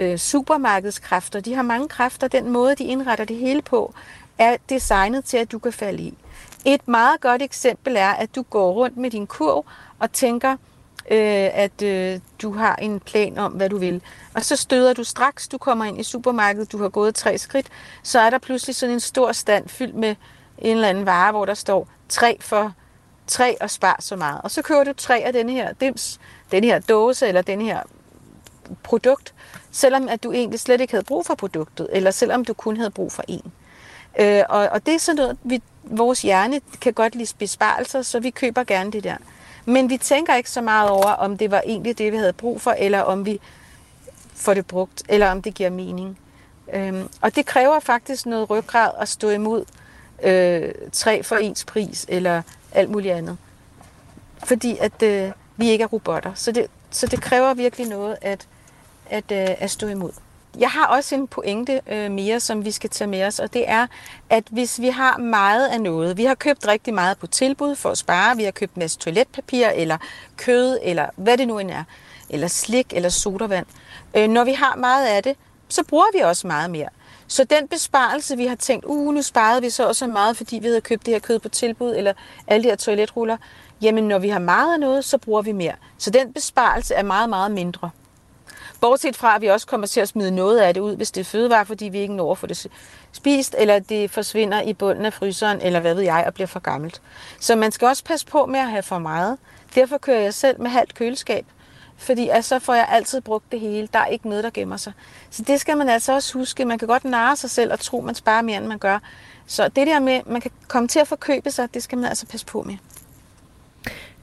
øh, 0.00 0.18
supermarkedskræfter. 0.18 1.40
De 1.40 1.54
har 1.54 1.62
mange 1.62 1.88
kræfter. 1.88 2.28
Den 2.28 2.50
måde, 2.50 2.74
de 2.74 2.84
indretter 2.84 3.24
det 3.24 3.36
hele 3.36 3.62
på, 3.62 3.94
er 4.38 4.56
designet 4.68 5.24
til, 5.24 5.36
at 5.36 5.52
du 5.52 5.58
kan 5.58 5.72
falde 5.72 6.02
i. 6.02 6.14
Et 6.64 6.88
meget 6.88 7.20
godt 7.20 7.42
eksempel 7.42 7.96
er, 7.96 8.10
at 8.10 8.34
du 8.34 8.42
går 8.42 8.72
rundt 8.72 8.96
med 8.96 9.10
din 9.10 9.26
kurv 9.26 9.64
og 9.98 10.12
tænker, 10.12 10.56
øh, 11.10 11.50
at 11.52 11.82
øh, 11.82 12.20
du 12.42 12.52
har 12.52 12.76
en 12.76 13.00
plan 13.00 13.38
om, 13.38 13.52
hvad 13.52 13.68
du 13.68 13.78
vil. 13.78 14.02
Og 14.34 14.44
så 14.44 14.56
støder 14.56 14.92
du 14.92 15.04
straks, 15.04 15.48
du 15.48 15.58
kommer 15.58 15.84
ind 15.84 16.00
i 16.00 16.02
supermarkedet, 16.02 16.72
du 16.72 16.78
har 16.78 16.88
gået 16.88 17.14
tre 17.14 17.38
skridt, 17.38 17.66
så 18.02 18.20
er 18.20 18.30
der 18.30 18.38
pludselig 18.38 18.76
sådan 18.76 18.94
en 18.94 19.00
stor 19.00 19.32
stand 19.32 19.68
fyldt 19.68 19.94
med 19.94 20.14
en 20.58 20.76
eller 20.76 20.88
anden 20.88 21.06
vare, 21.06 21.32
hvor 21.32 21.44
der 21.44 21.54
står 21.54 21.88
tre 22.08 22.36
for 22.40 22.72
tre 23.26 23.56
og 23.60 23.70
spar 23.70 23.96
så 24.00 24.16
meget. 24.16 24.40
Og 24.44 24.50
så 24.50 24.62
køber 24.62 24.84
du 24.84 24.92
tre 24.92 25.18
af 25.18 25.32
denne 25.32 25.52
her 25.52 25.72
dims, 25.72 26.20
den 26.52 26.64
her 26.64 26.78
dåse 26.78 27.28
eller 27.28 27.42
den 27.42 27.60
her 27.60 27.80
produkt, 28.82 29.34
selvom 29.70 30.08
at 30.08 30.22
du 30.22 30.32
egentlig 30.32 30.60
slet 30.60 30.80
ikke 30.80 30.92
havde 30.92 31.04
brug 31.04 31.26
for 31.26 31.34
produktet, 31.34 31.88
eller 31.92 32.10
selvom 32.10 32.44
du 32.44 32.54
kun 32.54 32.76
havde 32.76 32.90
brug 32.90 33.12
for 33.12 33.24
en. 33.28 33.52
Øh, 34.20 34.42
og, 34.48 34.68
og 34.68 34.86
det 34.86 34.94
er 34.94 34.98
sådan 34.98 35.16
noget, 35.16 35.38
vi, 35.42 35.62
vores 35.84 36.22
hjerne 36.22 36.60
kan 36.80 36.92
godt 36.92 37.14
lide 37.14 37.34
besparelser, 37.38 38.02
så 38.02 38.20
vi 38.20 38.30
køber 38.30 38.64
gerne 38.64 38.92
det 38.92 39.04
der. 39.04 39.16
Men 39.66 39.90
vi 39.90 39.96
tænker 39.96 40.34
ikke 40.34 40.50
så 40.50 40.60
meget 40.60 40.90
over, 40.90 41.10
om 41.10 41.38
det 41.38 41.50
var 41.50 41.62
egentlig 41.66 41.98
det, 41.98 42.12
vi 42.12 42.16
havde 42.16 42.32
brug 42.32 42.60
for, 42.60 42.70
eller 42.70 43.00
om 43.00 43.26
vi 43.26 43.40
får 44.34 44.54
det 44.54 44.66
brugt, 44.66 45.02
eller 45.08 45.30
om 45.30 45.42
det 45.42 45.54
giver 45.54 45.70
mening. 45.70 46.18
Øhm, 46.74 47.08
og 47.20 47.36
det 47.36 47.46
kræver 47.46 47.80
faktisk 47.80 48.26
noget 48.26 48.50
ryggrad 48.50 48.90
at 48.98 49.08
stå 49.08 49.28
imod 49.28 49.64
øh, 50.22 50.72
tre 50.92 51.22
for 51.22 51.36
ens 51.36 51.64
pris, 51.64 52.06
eller 52.08 52.42
alt 52.72 52.90
muligt 52.90 53.14
andet. 53.14 53.36
Fordi 54.44 54.76
at 54.80 55.02
øh, 55.02 55.30
vi 55.56 55.70
ikke 55.70 55.82
er 55.84 55.88
robotter. 55.88 56.34
Så 56.34 56.52
det, 56.52 56.66
så 56.90 57.06
det 57.06 57.20
kræver 57.20 57.54
virkelig 57.54 57.88
noget 57.88 58.16
at, 58.20 58.46
at, 59.10 59.32
øh, 59.32 59.54
at 59.58 59.70
stå 59.70 59.88
imod. 59.88 60.12
Jeg 60.58 60.70
har 60.70 60.86
også 60.86 61.14
en 61.14 61.26
pointe 61.26 61.80
øh, 61.86 62.10
mere, 62.10 62.40
som 62.40 62.64
vi 62.64 62.70
skal 62.70 62.90
tage 62.90 63.08
med 63.08 63.24
os, 63.24 63.38
og 63.38 63.52
det 63.52 63.68
er, 63.68 63.86
at 64.30 64.44
hvis 64.50 64.80
vi 64.80 64.88
har 64.88 65.18
meget 65.18 65.68
af 65.68 65.80
noget, 65.80 66.16
vi 66.16 66.24
har 66.24 66.34
købt 66.34 66.68
rigtig 66.68 66.94
meget 66.94 67.18
på 67.18 67.26
tilbud 67.26 67.74
for 67.74 67.90
at 67.90 67.98
spare, 67.98 68.36
vi 68.36 68.44
har 68.44 68.50
købt 68.50 68.74
en 68.74 68.80
masse 68.80 68.98
toiletpapir, 68.98 69.68
eller 69.68 69.98
kød, 70.36 70.78
eller 70.82 71.06
hvad 71.16 71.38
det 71.38 71.48
nu 71.48 71.58
end 71.58 71.70
er, 71.70 71.84
eller 72.30 72.48
slik, 72.48 72.86
eller 72.92 73.08
sodavand. 73.08 73.66
Øh, 74.16 74.28
når 74.28 74.44
vi 74.44 74.52
har 74.52 74.76
meget 74.76 75.06
af 75.06 75.22
det, 75.22 75.36
så 75.68 75.84
bruger 75.84 76.06
vi 76.14 76.18
også 76.18 76.46
meget 76.46 76.70
mere. 76.70 76.88
Så 77.26 77.44
den 77.44 77.68
besparelse, 77.68 78.36
vi 78.36 78.46
har 78.46 78.54
tænkt, 78.54 78.84
uh, 78.84 79.14
nu 79.14 79.22
sparede 79.22 79.62
vi 79.62 79.70
så 79.70 79.88
også 79.88 80.06
meget, 80.06 80.36
fordi 80.36 80.58
vi 80.58 80.66
havde 80.66 80.80
købt 80.80 81.06
det 81.06 81.14
her 81.14 81.18
kød 81.18 81.38
på 81.38 81.48
tilbud, 81.48 81.94
eller 81.96 82.12
alle 82.46 82.64
de 82.64 82.68
her 82.68 82.76
toiletruller, 82.76 83.36
jamen 83.82 84.08
når 84.08 84.18
vi 84.18 84.28
har 84.28 84.38
meget 84.38 84.72
af 84.72 84.80
noget, 84.80 85.04
så 85.04 85.18
bruger 85.18 85.42
vi 85.42 85.52
mere. 85.52 85.74
Så 85.98 86.10
den 86.10 86.32
besparelse 86.32 86.94
er 86.94 87.02
meget, 87.02 87.28
meget 87.28 87.50
mindre. 87.50 87.90
Bortset 88.80 89.16
fra, 89.16 89.34
at 89.34 89.42
vi 89.42 89.46
også 89.46 89.66
kommer 89.66 89.86
til 89.86 90.00
at 90.00 90.08
smide 90.08 90.30
noget 90.30 90.58
af 90.58 90.74
det 90.74 90.80
ud, 90.80 90.96
hvis 90.96 91.10
det 91.10 91.20
er 91.20 91.24
fødevare, 91.24 91.66
fordi 91.66 91.84
vi 91.84 91.98
ikke 91.98 92.14
når 92.14 92.32
at 92.32 92.38
få 92.38 92.46
det 92.46 92.66
spist, 93.12 93.54
eller 93.58 93.78
det 93.78 94.10
forsvinder 94.10 94.62
i 94.62 94.72
bunden 94.72 95.04
af 95.04 95.12
fryseren, 95.12 95.60
eller 95.60 95.80
hvad 95.80 95.94
ved 95.94 96.02
jeg, 96.02 96.24
og 96.26 96.34
bliver 96.34 96.46
for 96.46 96.60
gammelt. 96.60 97.02
Så 97.40 97.56
man 97.56 97.72
skal 97.72 97.88
også 97.88 98.04
passe 98.04 98.26
på 98.26 98.46
med 98.46 98.60
at 98.60 98.70
have 98.70 98.82
for 98.82 98.98
meget. 98.98 99.38
Derfor 99.74 99.98
kører 99.98 100.20
jeg 100.20 100.34
selv 100.34 100.60
med 100.60 100.70
halvt 100.70 100.94
køleskab, 100.94 101.46
fordi 101.96 102.28
altså, 102.28 102.48
så 102.48 102.58
får 102.58 102.74
jeg 102.74 102.88
altid 102.90 103.20
brugt 103.20 103.52
det 103.52 103.60
hele. 103.60 103.88
Der 103.92 103.98
er 103.98 104.06
ikke 104.06 104.28
noget, 104.28 104.44
der 104.44 104.50
gemmer 104.50 104.76
sig. 104.76 104.92
Så 105.30 105.42
det 105.42 105.60
skal 105.60 105.76
man 105.76 105.88
altså 105.88 106.12
også 106.12 106.38
huske. 106.38 106.64
Man 106.64 106.78
kan 106.78 106.88
godt 106.88 107.04
narre 107.04 107.36
sig 107.36 107.50
selv 107.50 107.72
og 107.72 107.80
tro, 107.80 108.00
man 108.00 108.14
sparer 108.14 108.42
mere, 108.42 108.56
end 108.56 108.66
man 108.66 108.78
gør. 108.78 108.98
Så 109.46 109.68
det 109.68 109.86
der 109.86 110.00
med, 110.00 110.20
man 110.26 110.40
kan 110.40 110.50
komme 110.68 110.88
til 110.88 110.98
at 110.98 111.08
forkøbe 111.08 111.50
sig, 111.50 111.74
det 111.74 111.82
skal 111.82 111.98
man 111.98 112.08
altså 112.08 112.26
passe 112.26 112.46
på 112.46 112.62
med. 112.62 112.76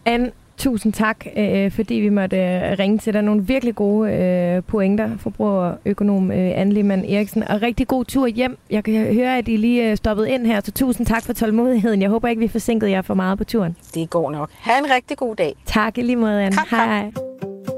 Anne, 0.06 0.32
Tusind 0.64 0.94
tak, 0.94 1.26
øh, 1.38 1.72
fordi 1.72 1.96
vi 1.96 2.10
måtte 2.10 2.38
øh, 2.38 2.80
ringe 2.80 2.98
til 2.98 3.14
dig. 3.14 3.22
Nogle 3.22 3.44
virkelig 3.44 3.76
gode 3.76 4.12
øh, 4.12 4.64
pointer, 4.68 5.18
forbrugerøkonom 5.18 6.32
øh, 6.32 6.52
Anne 6.56 6.74
Lehmann 6.74 7.06
Eriksen. 7.06 7.44
Og 7.44 7.62
rigtig 7.62 7.88
god 7.88 8.06
tur 8.06 8.28
hjem. 8.28 8.58
Jeg 8.70 8.84
kan 8.84 9.14
høre, 9.14 9.38
at 9.38 9.48
I 9.48 9.58
lige 9.58 9.92
øh, 9.92 9.98
stoppet 9.98 10.26
ind 10.26 10.46
her, 10.46 10.62
så 10.64 10.72
tusind 10.72 11.08
tak 11.08 11.24
for 11.24 11.34
tålmodigheden. 11.34 12.02
Jeg 12.02 12.10
håber 12.10 12.28
ikke, 12.28 12.40
vi 12.40 12.48
forsinkede 12.48 12.92
jer 12.92 13.02
for 13.02 13.14
meget 13.14 13.38
på 13.38 13.44
turen. 13.44 13.76
Det 13.94 14.10
går 14.10 14.32
nok. 14.32 14.50
Ha' 14.54 14.80
en 14.80 14.86
rigtig 14.96 15.18
god 15.18 15.36
dag. 15.36 15.56
Tak 15.66 15.98
i 15.98 16.02
lige 16.02 16.16
måde, 16.16 16.44
Anne. 16.44 16.56
Hej, 16.72 16.86
hej. 16.86 17.12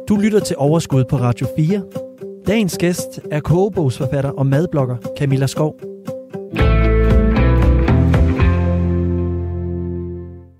Du 0.08 0.16
lytter 0.16 0.40
til 0.40 0.56
Overskud 0.60 1.04
på 1.10 1.16
Radio 1.16 1.48
4. 1.58 1.82
Dagens 2.48 2.78
gæst 2.78 3.20
er 3.32 3.40
kogebogsforfatter 3.40 4.30
og 4.32 4.46
madblogger 4.46 4.96
Camilla 5.18 5.48
Skov. 5.48 5.95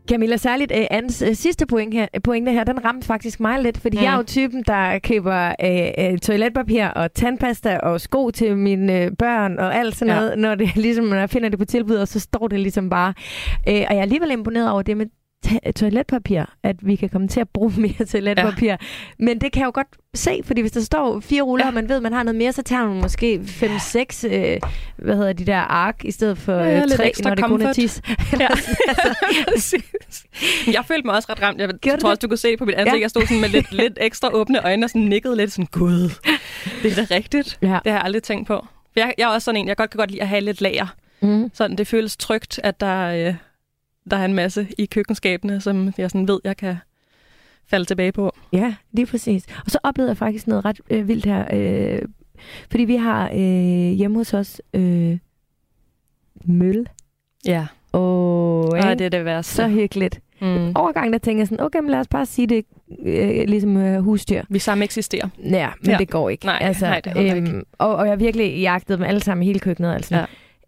Camilla, 0.10 0.38
særligt 0.38 0.72
uh, 0.72 0.86
Annes 0.92 1.22
uh, 1.22 1.34
sidste 1.34 1.66
point 1.66 1.94
her, 1.94 2.08
pointe 2.24 2.52
her, 2.52 2.64
den 2.64 2.86
ramte 2.86 3.08
faktisk 3.08 3.40
mig 3.40 3.62
lidt, 3.62 3.78
fordi 3.78 3.98
mm. 3.98 4.04
jeg 4.04 4.14
er 4.14 4.18
jo 4.18 4.24
typen, 4.24 4.64
der 4.68 5.00
køber 5.00 5.54
uh, 5.64 6.12
uh, 6.12 6.20
toiletpapir 6.20 6.88
og 6.88 7.14
tandpasta 7.14 7.78
og 7.78 8.02
sko 8.02 8.32
til 8.32 8.58
mine 8.58 9.06
uh, 9.06 9.18
børn 9.20 9.60
og 9.60 9.76
alt 9.76 9.96
sådan 9.96 10.14
ja. 10.14 10.20
noget, 10.20 10.40
når 10.40 10.56
det 10.56 10.76
ligesom, 10.86 11.06
når 11.06 11.18
jeg 11.18 11.30
finder 11.30 11.50
det 11.50 11.60
på 11.60 11.66
tilbud, 11.66 11.96
og 11.96 12.08
så 12.08 12.20
står 12.20 12.48
det 12.48 12.60
ligesom 12.60 12.90
bare. 12.90 13.14
Uh, 13.68 13.74
og 13.74 13.74
jeg 13.74 13.98
er 13.98 14.02
alligevel 14.02 14.32
imponeret 14.32 14.72
over 14.72 14.82
det 14.82 14.98
med 14.98 15.06
toiletpapir, 15.76 16.44
at 16.64 16.76
vi 16.88 16.96
kan 16.96 17.10
komme 17.10 17.28
til 17.28 17.40
at 17.40 17.50
bruge 17.50 17.74
mere 17.82 18.06
toiletpapir. 18.06 18.68
Ja. 18.68 18.78
Men 19.20 19.42
det 19.42 19.52
kan 19.52 19.60
jeg 19.60 19.66
jo 19.66 19.72
godt 19.74 19.88
se, 20.14 20.42
fordi 20.44 20.62
hvis 20.62 20.72
der 20.72 20.82
står 20.82 21.20
fire 21.20 21.42
ruller, 21.42 21.66
ja. 21.66 21.70
og 21.70 21.74
man 21.74 21.90
ved, 21.90 21.96
at 21.96 22.04
man 22.04 22.14
har 22.14 22.24
noget 22.24 22.36
mere, 22.36 22.54
så 22.54 22.62
tager 22.62 22.88
man 22.88 23.02
måske 23.02 23.42
5-6, 23.44 24.28
øh, 24.28 24.60
hvad 24.98 25.16
hedder 25.16 25.34
de 25.34 25.46
der 25.46 25.58
ark, 25.58 26.06
i 26.06 26.12
stedet 26.12 26.38
for 26.38 26.54
ja, 26.54 26.82
øh, 26.82 26.88
tre, 26.90 27.12
når 27.24 27.30
det 27.30 27.40
comfort. 27.40 27.60
kun 27.60 27.62
er 27.62 27.74
tis. 27.74 28.02
ja. 28.40 28.48
altså. 29.48 29.82
jeg 30.68 30.86
følte 30.86 31.06
mig 31.06 31.16
også 31.16 31.32
ret 31.32 31.42
ramt. 31.42 31.60
Jeg 31.60 31.70
Gjorde 31.82 32.02
tror 32.02 32.10
også, 32.10 32.20
du 32.20 32.28
kunne 32.28 32.38
se 32.38 32.58
på 32.58 32.66
mit 32.66 32.76
ansigt, 32.76 32.96
ja. 32.96 33.02
jeg 33.02 33.10
stod 33.10 33.22
sådan 33.22 33.42
med 33.42 33.50
lidt, 33.50 33.72
lidt 33.72 33.98
ekstra 34.02 34.30
åbne 34.34 34.66
øjne 34.66 34.86
og 34.86 34.90
sådan 34.90 35.02
nikkede 35.02 35.36
lidt 35.36 35.52
sådan, 35.52 35.68
gud, 35.72 36.10
det 36.84 37.00
er 37.00 37.06
da 37.06 37.16
rigtigt. 37.16 37.58
Ja. 37.62 37.68
Det 37.84 37.92
har 37.92 38.00
jeg 38.00 38.02
aldrig 38.06 38.24
tænkt 38.24 38.48
på. 38.48 38.66
Jeg, 38.96 39.14
jeg 39.18 39.24
er 39.24 39.34
også 39.34 39.46
sådan 39.46 39.62
en, 39.62 39.68
jeg 39.68 39.78
godt 39.78 39.90
kan 39.90 39.98
godt 39.98 40.12
lide 40.12 40.22
at 40.22 40.28
have 40.28 40.42
lidt 40.42 40.62
lager. 40.62 40.88
Mm. 41.22 41.52
Sådan, 41.54 41.78
det 41.78 41.88
føles 41.88 42.18
trygt, 42.18 42.60
at 42.64 42.80
der... 42.80 43.28
Øh, 43.28 43.36
der 44.12 44.18
er 44.18 44.26
en 44.26 44.34
masse 44.34 44.68
i 44.78 44.86
køkkenskabene, 44.86 45.62
som 45.62 45.94
jeg 45.98 46.12
sådan 46.12 46.28
ved, 46.28 46.40
jeg 46.44 46.58
kan 46.58 46.76
falde 47.68 47.86
tilbage 47.86 48.12
på. 48.12 48.32
Ja, 48.54 48.76
lige 48.92 49.06
præcis. 49.06 49.46
Og 49.66 49.72
så 49.72 49.80
oplevede 49.84 50.10
jeg 50.10 50.18
faktisk 50.18 50.48
noget 50.48 50.66
ret 50.66 50.82
øh, 50.90 51.08
vildt 51.08 51.26
her. 51.26 51.46
Øh, 51.54 52.02
fordi 52.72 52.84
vi 52.84 52.96
har 52.96 53.30
øh, 53.34 53.92
hjemme 53.92 54.18
hos 54.18 54.34
os 54.34 54.62
øh, 54.74 55.18
møl. 56.46 56.88
Ja. 57.46 57.68
Og, 57.92 58.72
det 58.72 59.02
er 59.02 59.10
det 59.10 59.26
værste. 59.26 59.56
Så 59.56 59.68
hyggeligt. 59.68 60.22
Mm. 60.42 60.72
Overgang, 60.76 61.14
der 61.14 61.20
tænker 61.20 61.42
jeg 61.42 61.48
sådan, 61.48 61.66
okay, 61.66 61.80
men 61.80 61.90
lad 61.90 62.00
os 62.00 62.08
bare 62.08 62.26
sige 62.26 62.48
det 62.48 62.66
øh, 63.06 63.48
ligesom 63.48 63.78
øh, 63.78 64.02
husdyr. 64.02 64.44
Vi 64.50 64.60
sammen 64.60 64.84
eksisterer. 64.84 65.30
Ja, 65.44 65.70
men 65.82 65.92
ja. 65.92 65.98
det 65.98 66.10
går 66.10 66.30
ikke. 66.30 66.46
Nej, 66.46 66.58
altså, 66.62 66.86
nej 66.86 67.00
det 67.00 67.18
øhm, 67.18 67.46
ikke. 67.46 67.62
Og, 67.78 67.96
og 67.96 68.06
jeg 68.06 68.12
har 68.12 68.18
virkelig 68.18 68.60
jagtet 68.60 68.98
dem 68.98 69.06
alle 69.06 69.24
sammen 69.24 69.44
i 69.44 69.46
hele 69.46 69.60
køkkenet. 69.60 69.94
Altså. 69.94 70.16
Ja. 70.16 70.26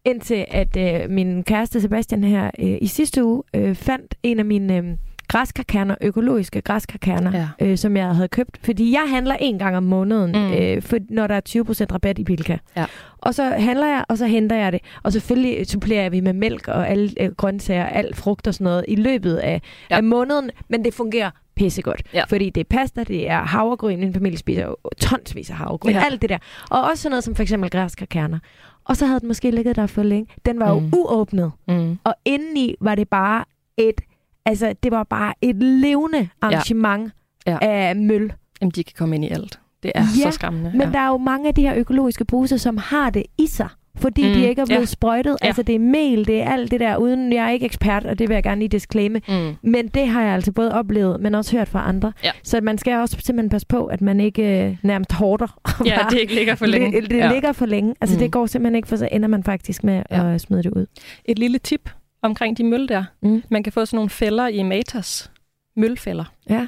Indtil 0.08 0.46
at 0.48 0.78
øh, 0.78 1.10
min 1.10 1.44
kæreste 1.44 1.82
Sebastian 1.82 2.24
her 2.24 2.52
øh, 2.60 2.78
i 2.82 2.88
sidste 2.88 3.24
uge 3.24 3.44
øh, 3.54 3.76
fandt 3.76 4.16
en 4.24 4.40
af 4.40 4.46
mine 4.46 4.78
øh, 4.78 4.84
græskarkerner, 5.28 5.96
økologiske 6.02 6.62
græskarkerner, 6.62 7.48
ja. 7.60 7.66
øh, 7.66 7.78
som 7.78 7.98
jeg 7.98 8.16
havde 8.16 8.28
købt. 8.28 8.60
Fordi 8.64 8.92
jeg 8.92 9.06
handler 9.10 9.36
en 9.40 9.60
gang 9.60 9.78
om 9.78 9.84
måneden, 9.84 10.32
mm. 10.32 10.54
øh, 10.54 10.82
for, 10.82 10.98
når 11.10 11.28
der 11.28 11.36
er 11.36 11.42
20% 11.50 11.94
rabat 11.94 12.20
i 12.20 12.24
Bilka. 12.24 12.58
Ja. 12.78 12.86
Og 13.18 13.36
så 13.36 13.44
handler 13.44 13.88
jeg, 13.88 14.06
og 14.10 14.18
så 14.18 14.26
henter 14.26 14.56
jeg 14.56 14.72
det. 14.72 14.80
Og 15.04 15.14
selvfølgelig 15.14 15.68
supplerer 15.68 16.10
vi 16.10 16.20
med 16.20 16.34
mælk 16.34 16.68
og 16.68 16.90
alle 16.90 17.12
øh, 17.20 17.32
grøntsager, 17.32 17.86
alt 17.86 18.16
frugt 18.16 18.48
og 18.48 18.54
sådan 18.54 18.66
noget 18.66 18.86
i 18.88 18.96
løbet 18.96 19.36
af, 19.36 19.62
ja. 19.90 19.96
af 19.96 20.04
måneden. 20.04 20.52
Men 20.70 20.86
det 20.86 20.94
fungerer 20.94 21.30
pissegodt. 21.56 22.02
Ja. 22.14 22.24
Fordi 22.30 22.50
det 22.50 22.62
er 22.62 22.66
pasta, 22.78 23.04
det 23.04 23.30
er 23.30 23.40
havregryn, 23.40 24.00
min 24.00 24.14
familie 24.14 24.38
spiser 24.38 24.66
jo 24.66 24.76
tonsvis 24.98 25.50
af 25.50 25.56
havregryn, 25.56 25.92
Ja. 25.92 26.04
alt 26.06 26.22
det 26.22 26.30
der. 26.30 26.38
Og 26.72 26.82
også 26.84 27.04
sådan 27.04 27.12
noget 27.12 27.24
som 27.24 27.36
for 27.36 27.44
eksempel 27.44 27.70
græske 27.70 28.06
kerner. 28.06 28.40
Og 28.88 28.98
så 28.98 29.06
havde 29.06 29.20
den 29.20 29.28
måske 29.28 29.52
ligget 29.52 29.76
der 29.76 29.88
for 29.88 30.04
længe. 30.04 30.28
Den 30.46 30.60
var 30.60 30.70
jo 30.70 30.80
Mm. 30.80 30.92
uåbnet, 30.98 31.52
Mm. 31.68 31.98
og 32.04 32.16
indeni 32.26 32.76
var 32.82 32.96
det 32.96 33.10
bare 33.10 33.46
et, 33.78 34.02
altså 34.46 34.74
det 34.84 34.92
var 34.92 35.04
bare 35.04 35.34
et 35.42 35.56
levende 35.56 36.30
arrangement 36.42 37.12
Ja. 37.48 37.52
ja. 37.52 37.58
af 37.62 37.96
møl. 37.96 38.34
Jamen, 38.62 38.72
de 38.72 38.84
kan 38.84 38.94
komme 38.98 39.16
ind 39.16 39.26
i 39.26 39.30
alt. 39.30 39.60
Det 39.84 39.92
er 39.96 40.02
Ja, 40.02 40.32
så 40.32 40.32
skræmmende. 40.32 40.72
Men 40.78 40.94
der 40.94 41.00
er 41.00 41.08
jo 41.08 41.18
mange 41.18 41.48
af 41.48 41.56
de 41.56 41.62
her 41.62 41.76
økologiske 41.76 42.26
poser, 42.26 42.58
som 42.58 42.78
har 42.78 43.10
det 43.10 43.24
i 43.38 43.48
sig. 43.48 43.70
Fordi 43.98 44.28
Mm, 44.28 44.34
de 44.34 44.48
ikke 44.48 44.62
er 44.62 44.66
blevet 44.66 44.82
ja. 44.82 44.86
sprøjtet. 44.86 45.38
Ja. 45.42 45.48
Altså 45.48 45.64
det 45.64 45.76
er 45.76 45.80
mel, 45.80 46.28
det 46.28 46.42
er 46.42 46.50
alt 46.52 46.72
det 46.72 46.80
der, 46.80 46.98
uden 46.98 47.34
jeg 47.34 47.46
er 47.46 47.50
ikke 47.50 47.66
ekspert, 47.66 48.06
og 48.06 48.20
det 48.20 48.30
vil 48.30 48.34
jeg 48.34 48.44
gerne 48.44 48.60
lige 48.60 48.70
disclaime. 48.70 49.22
Mm. 49.28 49.56
Men 49.64 49.88
det 49.88 50.08
har 50.08 50.24
jeg 50.24 50.34
altså 50.34 50.52
både 50.52 50.74
oplevet, 50.74 51.20
men 51.22 51.36
også 51.36 51.58
hørt 51.58 51.68
fra 51.68 51.88
andre. 51.90 52.14
Ja. 52.24 52.32
Så 52.44 52.62
man 52.62 52.78
skal 52.78 52.94
også 52.94 53.18
simpelthen 53.20 53.50
passe 53.50 53.68
på, 53.68 53.86
at 53.86 54.02
man 54.02 54.20
ikke 54.20 54.66
øh, 54.66 54.78
nærmest 54.84 55.12
hårder. 55.12 55.60
Ja, 55.86 55.98
det 56.10 56.20
ikke 56.20 56.36
ligger 56.36 56.56
for 56.56 56.66
længe. 56.66 56.92
Det, 57.02 57.10
det 57.10 57.18
ja. 57.18 57.32
ligger 57.34 57.52
for 57.52 57.66
længe. 57.66 57.96
Altså 58.02 58.16
Mm. 58.16 58.20
det 58.20 58.32
går 58.32 58.46
simpelthen 58.46 58.76
ikke, 58.76 58.88
for 58.88 58.96
så 58.96 59.10
ender 59.12 59.28
man 59.28 59.44
faktisk 59.44 59.84
med 59.84 60.04
ja. 60.12 60.34
at 60.34 60.42
smide 60.42 60.64
det 60.64 60.72
ud. 60.72 60.86
Et 61.26 61.40
lille 61.40 61.58
tip 61.60 61.90
omkring 62.22 62.58
de 62.58 62.64
møl 62.64 62.88
der. 62.88 63.04
Mm. 63.22 63.44
Man 63.50 63.64
kan 63.64 63.74
få 63.74 63.86
sådan 63.86 63.98
nogle 63.98 64.10
fælder 64.10 64.48
i 64.48 64.64
Matas. 64.64 65.32
Mølfælder. 65.76 66.24
Ja. 66.50 66.68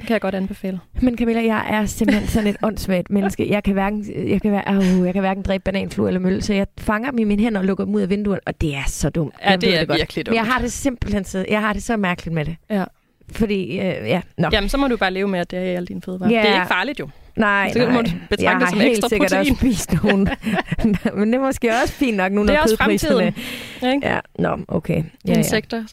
Dem 0.00 0.06
kan 0.06 0.12
jeg 0.12 0.20
godt 0.20 0.34
anbefale. 0.34 0.80
Men 1.02 1.18
Camilla, 1.18 1.44
jeg 1.44 1.66
er 1.70 1.86
simpelthen 1.86 2.28
sådan 2.28 2.46
et 2.48 2.56
åndssvagt 2.62 3.10
menneske. 3.16 3.50
Jeg 3.50 3.62
kan 3.64 3.72
hverken, 3.72 4.28
jeg 4.30 4.42
kan, 4.42 4.50
hver, 4.50 4.78
uh, 4.78 5.06
jeg 5.06 5.12
kan 5.12 5.20
hverken 5.20 5.42
dræbe 5.42 5.62
bananfluer 5.64 6.08
eller 6.08 6.20
møl, 6.20 6.42
så 6.42 6.54
jeg 6.54 6.66
fanger 6.78 7.10
dem 7.10 7.18
i 7.18 7.24
mine 7.24 7.42
hænder 7.42 7.60
og 7.60 7.64
lukker 7.66 7.84
dem 7.84 7.94
ud 7.94 8.00
af 8.00 8.10
vinduet, 8.10 8.40
og 8.46 8.60
det 8.60 8.74
er 8.74 8.82
så 8.86 9.10
dumt. 9.10 9.34
Ja, 9.44 9.50
Jeg 9.50 9.60
det 9.60 9.80
er 9.80 9.84
godt. 9.84 9.98
virkelig 9.98 10.24
Men 10.26 10.34
jeg 10.34 10.42
dumt. 10.44 10.52
har 10.52 10.60
det 10.60 10.72
simpelthen 10.72 11.24
så, 11.24 11.44
jeg 11.50 11.60
har 11.60 11.72
det 11.72 11.82
så 11.82 11.96
mærkeligt 11.96 12.34
med 12.34 12.44
det. 12.44 12.56
Ja. 12.70 12.84
Fordi, 13.32 13.70
øh, 13.72 13.78
ja, 14.08 14.20
nå. 14.38 14.48
Jamen, 14.52 14.68
så 14.70 14.76
må 14.76 14.88
du 14.88 14.96
bare 14.96 15.10
leve 15.10 15.28
med, 15.28 15.40
at 15.40 15.50
det 15.50 15.58
er 15.58 15.62
i 15.62 15.74
alle 15.74 15.86
dine 15.86 16.02
fødevarer. 16.02 16.30
Ja. 16.30 16.40
Det 16.40 16.48
er 16.50 16.54
ikke 16.54 16.66
farligt 16.68 17.00
jo. 17.00 17.08
Nej, 17.36 17.70
Så 17.72 17.78
nej. 17.78 17.90
må 17.92 18.02
du 18.02 18.10
betragte 18.30 18.44
jeg 18.44 18.54
det 18.54 18.62
har 18.62 18.70
som 18.70 18.80
helt 18.80 18.90
ekstra 18.90 19.08
sikkert 19.08 19.30
protein. 19.30 19.50
også 19.52 19.54
spist 19.60 20.02
nogle. 20.02 20.26
Men 21.18 21.28
det 21.32 21.34
er 21.34 21.40
måske 21.40 21.70
også 21.82 21.94
fint 21.94 22.16
nok 22.16 22.32
nu, 22.32 22.40
Det 22.40 22.46
når 22.46 22.54
er 22.54 22.58
også 22.60 22.76
kødpriserne... 22.76 23.32
fremtiden. 23.80 23.94
Ikke? 23.94 24.08
Ja, 24.08 24.18
nå, 24.38 24.58
okay. 24.68 24.96
Ja, 24.96 25.02
ja. 25.32 25.36
Insekter, 25.38 25.84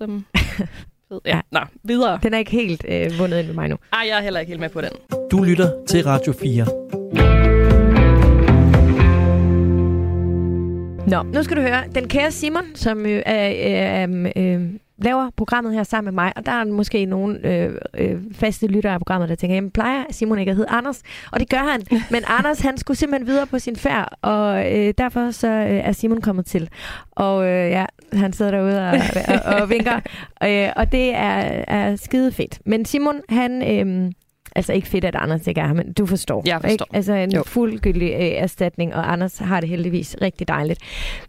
som... 1.16 1.22
ja. 1.26 1.36
Ja. 1.36 1.42
Nå, 1.52 1.60
videre. 1.84 2.20
Den 2.24 2.34
er 2.34 2.38
ikke 2.38 2.52
helt 2.52 2.86
øh, 2.88 3.20
vundet 3.20 3.40
ind 3.40 3.48
med 3.48 3.56
mig 3.56 3.70
nu. 3.70 3.76
Ej, 3.94 4.06
jeg 4.10 4.18
er 4.18 4.22
heller 4.22 4.40
ikke 4.40 4.50
helt 4.50 4.62
med 4.62 4.70
på 4.70 4.82
den. 4.82 4.90
Du 5.32 5.44
lytter 5.44 5.72
til 5.88 6.04
Radio 6.04 6.34
4. 6.34 7.05
Nå, 11.08 11.24
nu 11.24 11.44
skal 11.44 11.58
du 11.58 11.62
høre. 11.62 11.84
Den 11.96 12.08
kære 12.08 12.32
Simon, 12.32 12.64
som 12.76 13.06
øh, 13.06 13.22
er, 13.26 14.08
øh, 14.08 14.32
øh, 14.36 14.70
laver 14.98 15.30
programmet 15.38 15.74
her 15.74 15.84
sammen 15.84 16.16
med 16.16 16.24
mig, 16.24 16.34
og 16.36 16.46
der 16.46 16.52
er 16.52 16.66
måske 16.66 17.06
nogle 17.06 17.48
øh, 17.48 17.76
øh, 17.98 18.22
faste 18.32 18.68
lyttere 18.68 18.94
af 18.94 19.00
programmet, 19.00 19.30
der 19.30 19.36
tænker, 19.36 19.56
jamen 19.56 19.72
plejer 19.72 20.04
Simon 20.12 20.40
ikke 20.40 20.50
at 20.50 20.56
hedde 20.56 20.70
Anders? 20.70 21.02
Og 21.32 21.40
det 21.40 21.50
gør 21.50 21.72
han. 21.72 21.82
Men 22.12 22.24
Anders, 22.28 22.60
han 22.60 22.78
skulle 22.78 22.98
simpelthen 22.98 23.28
videre 23.28 23.48
på 23.48 23.60
sin 23.60 23.76
færd, 23.76 24.18
og 24.22 24.74
øh, 24.78 24.94
derfor 24.98 25.32
så 25.32 25.48
øh, 25.48 25.88
er 25.88 25.92
Simon 25.92 26.22
kommet 26.22 26.46
til. 26.46 26.70
Og 27.12 27.48
øh, 27.48 27.70
ja, 27.70 27.86
han 28.14 28.34
sidder 28.34 28.52
derude 28.52 28.90
og, 28.90 28.98
og, 29.28 29.62
og 29.62 29.70
vinker, 29.70 30.00
øh, 30.48 30.70
og 30.76 30.92
det 30.92 31.16
er, 31.16 31.64
er 31.68 31.96
skide 31.96 32.32
fedt. 32.32 32.60
Men 32.66 32.86
Simon, 32.86 33.22
han... 33.30 33.80
Øh, 33.80 34.12
Altså 34.56 34.74
ikke 34.74 34.88
fedt, 34.88 35.06
at 35.06 35.16
Anders 35.16 35.48
ikke 35.48 35.62
er 35.62 35.68
her, 35.68 35.74
men 35.74 35.94
du 35.94 36.06
forstår. 36.06 36.44
Jeg 36.46 36.62
forstår. 36.62 36.72
Ikke? 36.72 36.86
Altså 36.96 37.14
en 37.14 37.34
Jo. 37.34 37.44
fuldgyldig 37.44 38.12
øh, 38.14 38.20
erstatning, 38.20 38.96
og 38.96 39.12
Anders 39.14 39.38
har 39.38 39.60
det 39.60 39.70
heldigvis 39.70 40.16
rigtig 40.22 40.48
dejligt. 40.48 40.80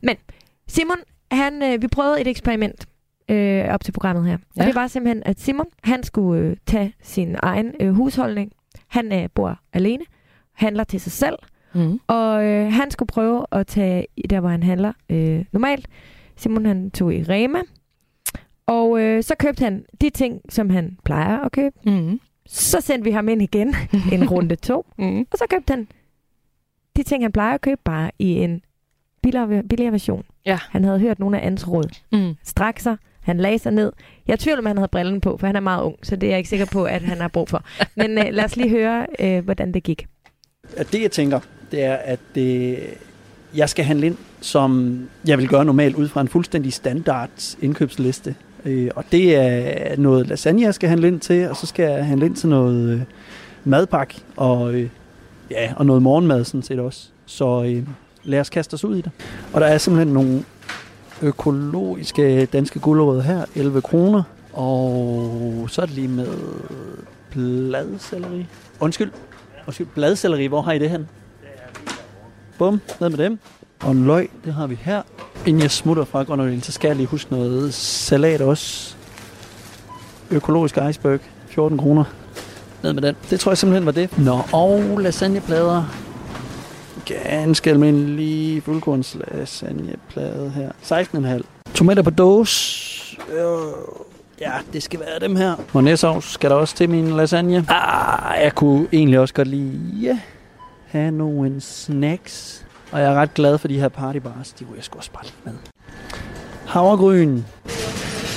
Men 0.02 0.16
Simon, 0.68 0.96
han, 1.30 1.62
øh, 1.62 1.82
vi 1.82 1.86
prøvede 1.88 2.20
et 2.20 2.26
eksperiment 2.28 2.86
øh, 3.28 3.64
op 3.64 3.84
til 3.84 3.92
programmet 3.92 4.26
her. 4.26 4.38
Ja. 4.56 4.60
Og 4.60 4.66
det 4.66 4.74
var 4.74 4.86
simpelthen, 4.86 5.22
at 5.26 5.40
Simon, 5.40 5.66
han 5.84 6.02
skulle 6.02 6.42
øh, 6.42 6.56
tage 6.66 6.94
sin 7.02 7.36
egen 7.42 7.72
øh, 7.80 7.92
husholdning. 7.94 8.52
Han 8.88 9.12
øh, 9.12 9.28
bor 9.34 9.58
alene, 9.72 10.04
handler 10.54 10.84
til 10.84 11.00
sig 11.00 11.12
selv, 11.12 11.36
Mm. 11.74 12.00
og 12.06 12.44
øh, 12.44 12.72
han 12.72 12.90
skulle 12.90 13.06
prøve 13.06 13.46
at 13.52 13.66
tage 13.66 14.06
der, 14.30 14.40
hvor 14.40 14.48
han 14.48 14.62
handler 14.62 14.92
øh, 15.10 15.44
normalt. 15.52 15.88
Simon, 16.36 16.66
han 16.66 16.90
tog 16.90 17.14
i 17.14 17.22
Rema, 17.22 17.58
og 18.66 19.00
øh, 19.00 19.22
så 19.22 19.34
købte 19.38 19.64
han 19.64 19.84
de 20.00 20.10
ting, 20.10 20.40
som 20.48 20.70
han 20.70 20.98
plejer 21.04 21.38
at 21.38 21.52
købe. 21.52 21.76
Mm. 21.86 22.20
Så 22.48 22.80
sendte 22.80 23.04
vi 23.04 23.10
ham 23.10 23.28
ind 23.28 23.42
igen, 23.42 23.74
en 24.12 24.28
runde 24.28 24.56
to. 24.56 24.86
Mm. 24.98 25.18
Og 25.20 25.38
så 25.38 25.44
købte 25.50 25.70
han 25.70 25.88
de 26.96 27.02
ting, 27.02 27.24
han 27.24 27.32
plejer 27.32 27.54
at 27.54 27.60
købe, 27.60 27.80
bare 27.84 28.10
i 28.18 28.26
en 28.32 28.62
billigere, 29.22 29.62
billigere 29.62 29.92
version. 29.92 30.24
Ja. 30.46 30.58
Han 30.70 30.84
havde 30.84 30.98
hørt 30.98 31.18
nogle 31.18 31.40
af 31.40 31.46
Ans 31.46 31.68
råd. 31.68 31.88
Mm. 32.12 32.34
Strak 32.44 32.80
sig, 32.80 32.96
han 33.20 33.38
lagde 33.38 33.58
sig 33.58 33.72
ned. 33.72 33.92
Jeg 34.26 34.38
tvivler, 34.38 34.58
om 34.58 34.66
han 34.66 34.76
havde 34.76 34.88
brillen 34.88 35.20
på, 35.20 35.36
for 35.36 35.46
han 35.46 35.56
er 35.56 35.60
meget 35.60 35.82
ung, 35.82 35.96
så 36.02 36.16
det 36.16 36.26
er 36.26 36.30
jeg 36.30 36.38
ikke 36.38 36.50
sikker 36.50 36.66
på, 36.72 36.84
at 36.84 37.02
han 37.02 37.20
har 37.20 37.28
brug 37.28 37.48
for. 37.48 37.64
Men 37.96 38.18
øh, 38.18 38.24
lad 38.30 38.44
os 38.44 38.56
lige 38.56 38.68
høre, 38.68 39.06
øh, 39.20 39.44
hvordan 39.44 39.72
det 39.74 39.82
gik. 39.82 40.06
at 40.76 40.92
det, 40.92 41.02
jeg 41.02 41.10
tænker, 41.10 41.40
det 41.70 41.82
er, 41.84 41.94
at 41.94 42.20
det, 42.34 42.78
jeg 43.54 43.68
skal 43.68 43.84
handle 43.84 44.06
ind, 44.06 44.16
som 44.40 45.00
jeg 45.26 45.38
vil 45.38 45.48
gøre 45.48 45.64
normalt 45.64 45.96
ud 45.96 46.08
fra 46.08 46.20
en 46.20 46.28
fuldstændig 46.28 46.72
standard 46.72 47.56
indkøbsliste. 47.62 48.34
Øh, 48.66 48.90
og 48.96 49.04
det 49.12 49.36
er 49.36 49.96
noget 49.96 50.26
lasagne, 50.26 50.62
jeg 50.62 50.74
skal 50.74 50.88
handle 50.88 51.08
ind 51.08 51.20
til, 51.20 51.48
og 51.48 51.56
så 51.56 51.66
skal 51.66 51.90
jeg 51.90 52.06
handle 52.06 52.26
ind 52.26 52.36
til 52.36 52.48
noget 52.48 52.90
øh, 52.90 53.00
madpak 53.64 54.14
og, 54.36 54.74
øh, 54.74 54.88
ja, 55.50 55.72
og 55.76 55.86
noget 55.86 56.02
morgenmad 56.02 56.44
sådan 56.44 56.62
set 56.62 56.78
også. 56.78 57.08
Så 57.26 57.64
øh, 57.66 57.88
lad 58.24 58.40
os 58.40 58.50
kaste 58.50 58.74
os 58.74 58.84
ud 58.84 58.96
i 58.96 59.00
det. 59.00 59.10
Og 59.52 59.60
der 59.60 59.66
er 59.66 59.78
simpelthen 59.78 60.14
nogle 60.14 60.44
økologiske 61.22 62.46
danske 62.46 62.80
gulerødder 62.80 63.22
her, 63.22 63.44
11 63.54 63.82
kroner. 63.82 64.22
Og 64.52 65.66
så 65.68 65.82
er 65.82 65.86
det 65.86 65.94
lige 65.94 66.08
med 66.08 66.28
bladcelleri. 67.30 68.46
Undskyld, 68.80 69.10
Undskyld, 69.66 69.86
bladcelleri, 69.94 70.46
hvor 70.46 70.62
har 70.62 70.72
I 70.72 70.78
det 70.78 70.90
hen? 70.90 71.08
Bum, 72.58 72.80
ned 73.00 73.08
med 73.10 73.18
dem. 73.18 73.38
Og 73.80 73.96
løg, 73.96 74.30
det 74.44 74.54
har 74.54 74.66
vi 74.66 74.78
her. 74.82 75.02
Inden 75.46 75.62
jeg 75.62 75.70
smutter 75.70 76.04
fra 76.04 76.22
grønnerøen, 76.22 76.62
så 76.62 76.72
skal 76.72 76.88
jeg 76.88 76.96
lige 76.96 77.06
huske 77.06 77.32
noget 77.32 77.74
salat 77.74 78.40
også. 78.40 78.94
Økologisk 80.30 80.78
iceberg, 80.90 81.20
14 81.48 81.78
kroner. 81.78 82.04
Ned 82.82 82.92
med 82.92 83.02
den. 83.02 83.16
Det 83.30 83.40
tror 83.40 83.50
jeg 83.50 83.58
simpelthen 83.58 83.86
var 83.86 83.92
det. 83.92 84.18
Nå, 84.18 84.40
og 84.52 84.98
lasagneplader. 85.00 85.84
Ganske 87.04 87.70
almindelig 87.70 88.62
fuldkorns 88.62 89.16
lasagneplade 89.34 90.50
her. 90.54 90.70
16,5. 91.38 91.42
Tomater 91.74 92.02
på 92.02 92.10
dåse. 92.10 93.16
Øh, 93.32 93.42
ja, 94.40 94.52
det 94.72 94.82
skal 94.82 95.00
være 95.00 95.18
dem 95.20 95.36
her. 95.36 95.54
Mornæsovs 95.72 96.32
skal 96.32 96.50
der 96.50 96.56
også 96.56 96.76
til 96.76 96.90
min 96.90 97.16
lasagne. 97.16 97.66
Ah, 97.68 98.42
jeg 98.42 98.54
kunne 98.54 98.86
egentlig 98.92 99.18
også 99.20 99.34
godt 99.34 99.48
lige 99.48 99.80
ja, 100.02 100.18
have 100.86 101.10
nogle 101.10 101.60
snacks. 101.60 102.65
Og 102.92 103.00
jeg 103.00 103.12
er 103.12 103.14
ret 103.14 103.34
glad 103.34 103.58
for 103.58 103.68
de 103.68 103.80
her 103.80 103.88
partybars. 103.88 104.52
De 104.52 104.64
kunne 104.64 104.76
jeg 104.76 104.84
sgu 104.84 104.98
også 104.98 105.10
bare 105.12 105.24
lidt 105.24 105.36
med. 105.44 105.52
Havregryn. 106.66 107.40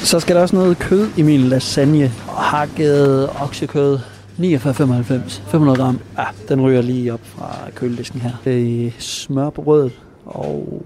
Så 0.04 0.20
skal 0.20 0.36
der 0.36 0.42
også 0.42 0.56
noget 0.56 0.78
kød 0.80 1.08
i 1.18 1.22
min 1.22 1.40
lasagne. 1.40 2.12
Og 2.28 2.36
hakket 2.44 3.30
oksekød. 3.42 4.00
49,95. 4.40 5.42
500 5.52 5.78
gram. 5.78 6.00
Ja, 6.18 6.26
den 6.50 6.62
ryger 6.62 6.82
lige 6.82 7.14
op 7.14 7.20
fra 7.24 7.56
køledisken 7.76 8.22
her. 8.22 8.32
Det 8.44 8.94
smør 9.00 9.50
på. 9.50 9.90
Og 10.26 10.82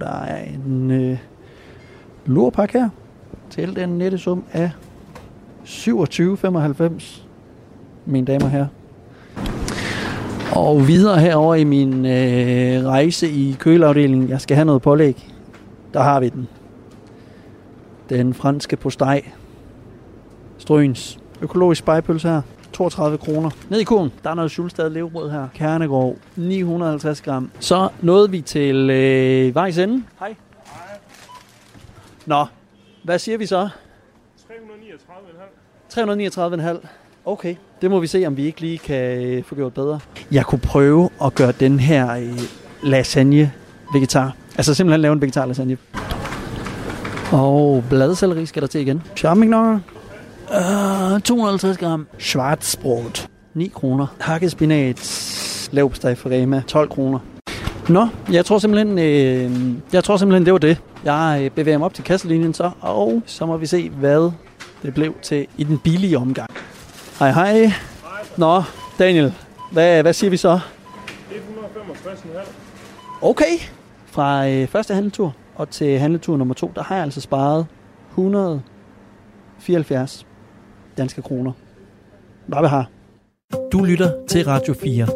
der 0.00 0.22
er 0.22 0.44
en 0.44 0.90
øh, 0.90 1.18
lurpak 2.26 2.72
her. 2.72 2.88
Til 3.50 3.76
den 3.76 3.88
nette 3.88 4.18
sum 4.18 4.44
af 4.52 4.70
27,95. 5.64 7.20
Mine 8.06 8.26
damer 8.26 8.48
her. 8.48 8.66
Og 10.56 10.88
videre 10.88 11.20
herover 11.20 11.54
i 11.54 11.64
min 11.64 12.06
øh, 12.06 12.84
rejse 12.84 13.28
i 13.30 13.56
køleafdelingen. 13.58 14.28
Jeg 14.28 14.40
skal 14.40 14.54
have 14.54 14.64
noget 14.64 14.82
pålæg. 14.82 15.28
Der 15.94 16.00
har 16.02 16.20
vi 16.20 16.28
den. 16.28 16.48
Den 18.08 18.34
franske 18.34 18.76
postej. 18.76 19.24
Stryns. 20.58 21.18
Økologisk 21.42 21.78
spejpølse 21.78 22.28
her. 22.28 22.42
32 22.72 23.18
kroner. 23.18 23.50
Ned 23.70 23.80
i 23.80 23.84
kurven, 23.84 24.12
der 24.24 24.30
er 24.30 24.34
noget 24.34 24.50
Schulstad 24.50 24.90
levebrød 24.90 25.30
her. 25.30 25.48
Kernegrov, 25.54 26.16
950 26.36 27.22
gram. 27.22 27.50
Så 27.60 27.88
nåede 28.00 28.30
vi 28.30 28.40
til 28.40 28.90
øh, 28.90 29.54
vejs 29.54 29.78
ende. 29.78 30.04
Hej. 30.18 30.34
Nå, 32.26 32.46
hvad 33.04 33.18
siger 33.18 33.38
vi 33.38 33.46
så? 33.46 33.68
339,5. 35.94 36.86
Okay, 37.24 37.54
det 37.82 37.90
må 37.90 38.00
vi 38.00 38.06
se, 38.06 38.24
om 38.26 38.36
vi 38.36 38.44
ikke 38.46 38.60
lige 38.60 38.78
kan 38.78 39.22
øh, 39.22 39.44
få 39.44 39.54
gjort 39.54 39.74
bedre. 39.74 40.00
Jeg 40.32 40.46
kunne 40.46 40.58
prøve 40.58 41.10
at 41.24 41.34
gøre 41.34 41.52
den 41.52 41.80
her 41.80 42.16
øh, 42.16 42.40
lasagne 42.82 43.52
vegetar. 43.92 44.36
Altså 44.56 44.74
simpelthen 44.74 45.00
lave 45.00 45.12
en 45.12 45.20
vegetar 45.20 45.46
lasagne. 45.46 45.76
Og 47.32 47.84
bladcelleri 47.88 48.46
skal 48.46 48.62
der 48.62 48.68
til 48.68 48.80
igen. 48.80 49.02
Champignon. 49.16 49.84
Uh, 50.48 51.20
250 51.20 51.78
gram. 51.78 52.06
Schwarzbrot. 52.18 53.28
9 53.54 53.72
kroner. 53.74 54.06
Hakket 54.20 54.50
spinat. 54.50 55.68
Lavpostej 55.72 56.14
for 56.14 56.30
Rema. 56.30 56.62
12 56.66 56.88
kroner. 56.88 57.18
Nå, 57.88 58.08
jeg 58.32 58.44
tror 58.44 58.58
simpelthen, 58.58 58.98
øh, 58.98 59.76
jeg 59.92 60.04
tror 60.04 60.16
simpelthen, 60.16 60.44
det 60.44 60.52
var 60.52 60.58
det. 60.58 60.78
Jeg 61.04 61.40
øh, 61.44 61.50
bevæger 61.50 61.78
mig 61.78 61.84
op 61.84 61.94
til 61.94 62.04
kasselinjen 62.04 62.54
så, 62.54 62.70
og 62.80 63.22
så 63.26 63.46
må 63.46 63.56
vi 63.56 63.66
se, 63.66 63.88
hvad 63.90 64.30
det 64.82 64.94
blev 64.94 65.14
til 65.22 65.46
i 65.56 65.64
den 65.64 65.78
billige 65.78 66.18
omgang. 66.18 66.50
Hej, 67.22 67.30
hej. 67.30 67.70
Nå, 68.38 68.62
Daniel, 68.98 69.34
hvad, 69.72 70.02
hvad 70.02 70.12
siger 70.12 70.30
vi 70.30 70.36
så? 70.36 70.60
165,5. 71.30 72.52
Okay. 73.20 73.58
Fra 74.06 74.48
øh, 74.48 74.68
første 74.68 74.94
handletur 74.94 75.34
og 75.54 75.70
til 75.70 75.98
handletur 75.98 76.36
nummer 76.36 76.54
to, 76.54 76.72
der 76.74 76.82
har 76.82 76.94
jeg 76.94 77.04
altså 77.04 77.20
sparet 77.20 77.66
174 78.10 80.26
danske 80.98 81.22
kroner. 81.22 81.52
Hvad 82.46 82.60
vi 82.60 82.66
har. 82.66 82.90
Du 83.72 83.84
lytter 83.84 84.12
til 84.28 84.44
Radio 84.44 84.74
4. 84.74 85.06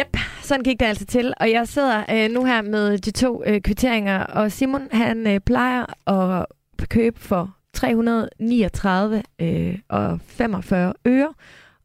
Yep, 0.00 0.16
sådan 0.42 0.64
gik 0.64 0.80
det 0.80 0.86
altså 0.86 1.06
til. 1.06 1.34
Og 1.40 1.50
jeg 1.50 1.68
sidder 1.68 2.04
øh, 2.10 2.30
nu 2.30 2.44
her 2.44 2.62
med 2.62 2.98
de 2.98 3.10
to 3.10 3.42
øh, 3.46 3.60
kvitteringer, 3.60 4.22
og 4.22 4.52
Simon 4.52 4.88
han 4.92 5.26
øh, 5.26 5.40
plejer 5.40 6.10
at 6.10 6.46
købe 6.84 7.20
for 7.20 7.56
339 7.72 9.22
øh, 9.38 9.78
og 9.88 10.20
45 10.20 10.94
øre. 11.06 11.34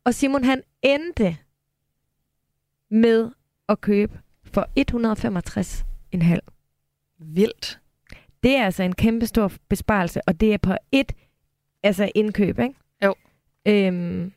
Og 0.03 0.13
Simon 0.13 0.43
han 0.43 0.61
endte 0.81 1.37
med 2.91 3.31
at 3.69 3.81
købe 3.81 4.19
for 4.43 4.67
165,5. 4.79 6.39
Vildt. 7.19 7.79
Det 8.43 8.55
er 8.55 8.65
altså 8.65 8.83
en 8.83 8.95
kæmpe 8.95 9.25
stor 9.25 9.51
besparelse, 9.69 10.21
og 10.27 10.39
det 10.39 10.53
er 10.53 10.57
på 10.57 10.73
et 10.91 11.11
altså 11.83 12.11
indkøb, 12.15 12.59
ikke? 12.59 12.75
Jo. 13.03 13.15
Øhm, 13.67 14.31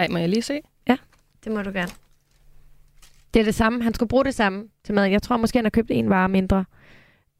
Ej, 0.00 0.08
må 0.08 0.18
jeg 0.18 0.28
lige 0.28 0.42
se? 0.42 0.60
det 1.44 1.52
må 1.52 1.62
du 1.62 1.70
gerne. 1.70 1.90
Det 3.34 3.40
er 3.40 3.44
det 3.44 3.54
samme. 3.54 3.82
Han 3.82 3.94
skulle 3.94 4.08
bruge 4.08 4.24
det 4.24 4.34
samme 4.34 4.68
til 4.84 4.94
mad. 4.94 5.04
Jeg 5.04 5.22
tror 5.22 5.36
måske, 5.36 5.58
han 5.58 5.64
har 5.64 5.70
købt 5.70 5.90
en 5.90 6.10
vare 6.10 6.28
mindre. 6.28 6.64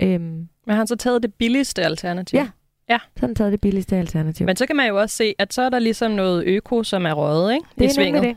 Øhm, 0.02 0.48
Men 0.66 0.70
har 0.72 0.76
han 0.76 0.86
så 0.86 0.96
taget 0.96 1.22
det 1.22 1.34
billigste 1.34 1.82
alternativ? 1.82 2.38
Ja. 2.38 2.98
så 2.98 3.20
har 3.20 3.26
han 3.26 3.34
taget 3.34 3.52
det 3.52 3.60
billigste 3.60 3.96
alternativ. 3.96 4.46
Men 4.46 4.56
så 4.56 4.66
kan 4.66 4.76
man 4.76 4.88
jo 4.88 5.00
også 5.00 5.16
se, 5.16 5.34
at 5.38 5.54
så 5.54 5.62
er 5.62 5.68
der 5.68 5.78
ligesom 5.78 6.10
noget 6.10 6.44
øko, 6.46 6.82
som 6.82 7.06
er 7.06 7.12
røget 7.12 7.54
ikke? 7.54 7.66
det 7.78 7.84
i 7.84 7.86
er 7.86 7.92
svinget. 7.92 8.14
nemlig 8.14 8.28
det. 8.28 8.36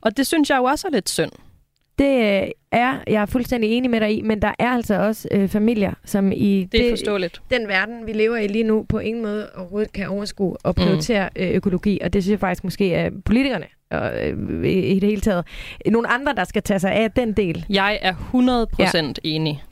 Og 0.00 0.16
det 0.16 0.26
synes 0.26 0.50
jeg 0.50 0.58
jo 0.58 0.64
også 0.64 0.86
er 0.88 0.92
lidt 0.92 1.08
synd. 1.08 1.30
Det 1.98 2.42
øh, 2.44 2.48
er 2.72 2.94
jeg 3.06 3.22
er 3.22 3.26
fuldstændig 3.26 3.70
enig 3.70 3.90
med 3.90 4.00
dig 4.00 4.18
i, 4.18 4.22
men 4.22 4.42
der 4.42 4.52
er 4.58 4.68
altså 4.70 4.94
også 4.94 5.28
øh, 5.30 5.48
familier, 5.48 5.92
som 6.04 6.32
i 6.32 6.68
Det 6.72 6.86
er 6.86 6.90
forståeligt. 6.92 7.42
den 7.50 7.68
verden, 7.68 8.06
vi 8.06 8.12
lever 8.12 8.36
i 8.36 8.46
lige 8.46 8.64
nu, 8.64 8.82
på 8.88 8.98
ingen 8.98 9.22
måde 9.22 9.48
overhovedet 9.56 9.92
kan 9.92 10.08
overskue 10.08 10.56
og 10.62 10.74
prioritere 10.74 11.28
mm. 11.36 11.42
øh, 11.42 11.50
økologi. 11.50 11.98
Og 12.02 12.12
det 12.12 12.22
synes 12.22 12.30
jeg 12.30 12.40
faktisk 12.40 12.64
måske 12.64 12.94
er 12.94 13.10
politikerne 13.24 13.66
og, 13.90 14.26
øh, 14.28 14.64
i, 14.64 14.78
i 14.78 14.98
det 15.00 15.08
hele 15.08 15.20
taget. 15.20 15.44
Nogle 15.86 16.08
andre, 16.08 16.34
der 16.34 16.44
skal 16.44 16.62
tage 16.62 16.80
sig 16.80 16.92
af 16.92 17.10
den 17.10 17.32
del. 17.32 17.64
Jeg 17.68 17.98
er 18.02 18.14
100% 18.14 18.76
ja. 18.78 19.04
enig. 19.24 19.62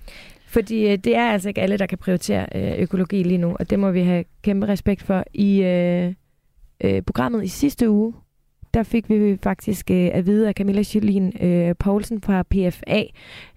Fordi 0.56 0.86
øh, 0.86 0.98
det 0.98 1.16
er 1.16 1.30
altså 1.30 1.48
ikke 1.48 1.60
alle, 1.60 1.76
der 1.76 1.86
kan 1.86 1.98
prioritere 1.98 2.46
øh, 2.54 2.78
økologi 2.78 3.22
lige 3.22 3.38
nu, 3.38 3.56
og 3.60 3.70
det 3.70 3.78
må 3.78 3.90
vi 3.90 4.02
have 4.02 4.24
kæmpe 4.42 4.68
respekt 4.68 5.02
for. 5.02 5.24
I 5.34 5.62
øh, 5.62 6.14
øh, 6.80 7.02
programmet 7.02 7.44
i 7.44 7.48
sidste 7.48 7.90
uge, 7.90 8.14
der 8.74 8.82
fik 8.82 9.08
vi 9.08 9.38
faktisk 9.42 9.90
øh, 9.90 10.10
at 10.12 10.26
vide 10.26 10.48
af 10.48 10.54
Camilla 10.54 10.82
Jolien 10.94 11.32
øh, 11.40 11.74
Poulsen 11.78 12.22
fra 12.22 12.42
PFA. 12.42 13.02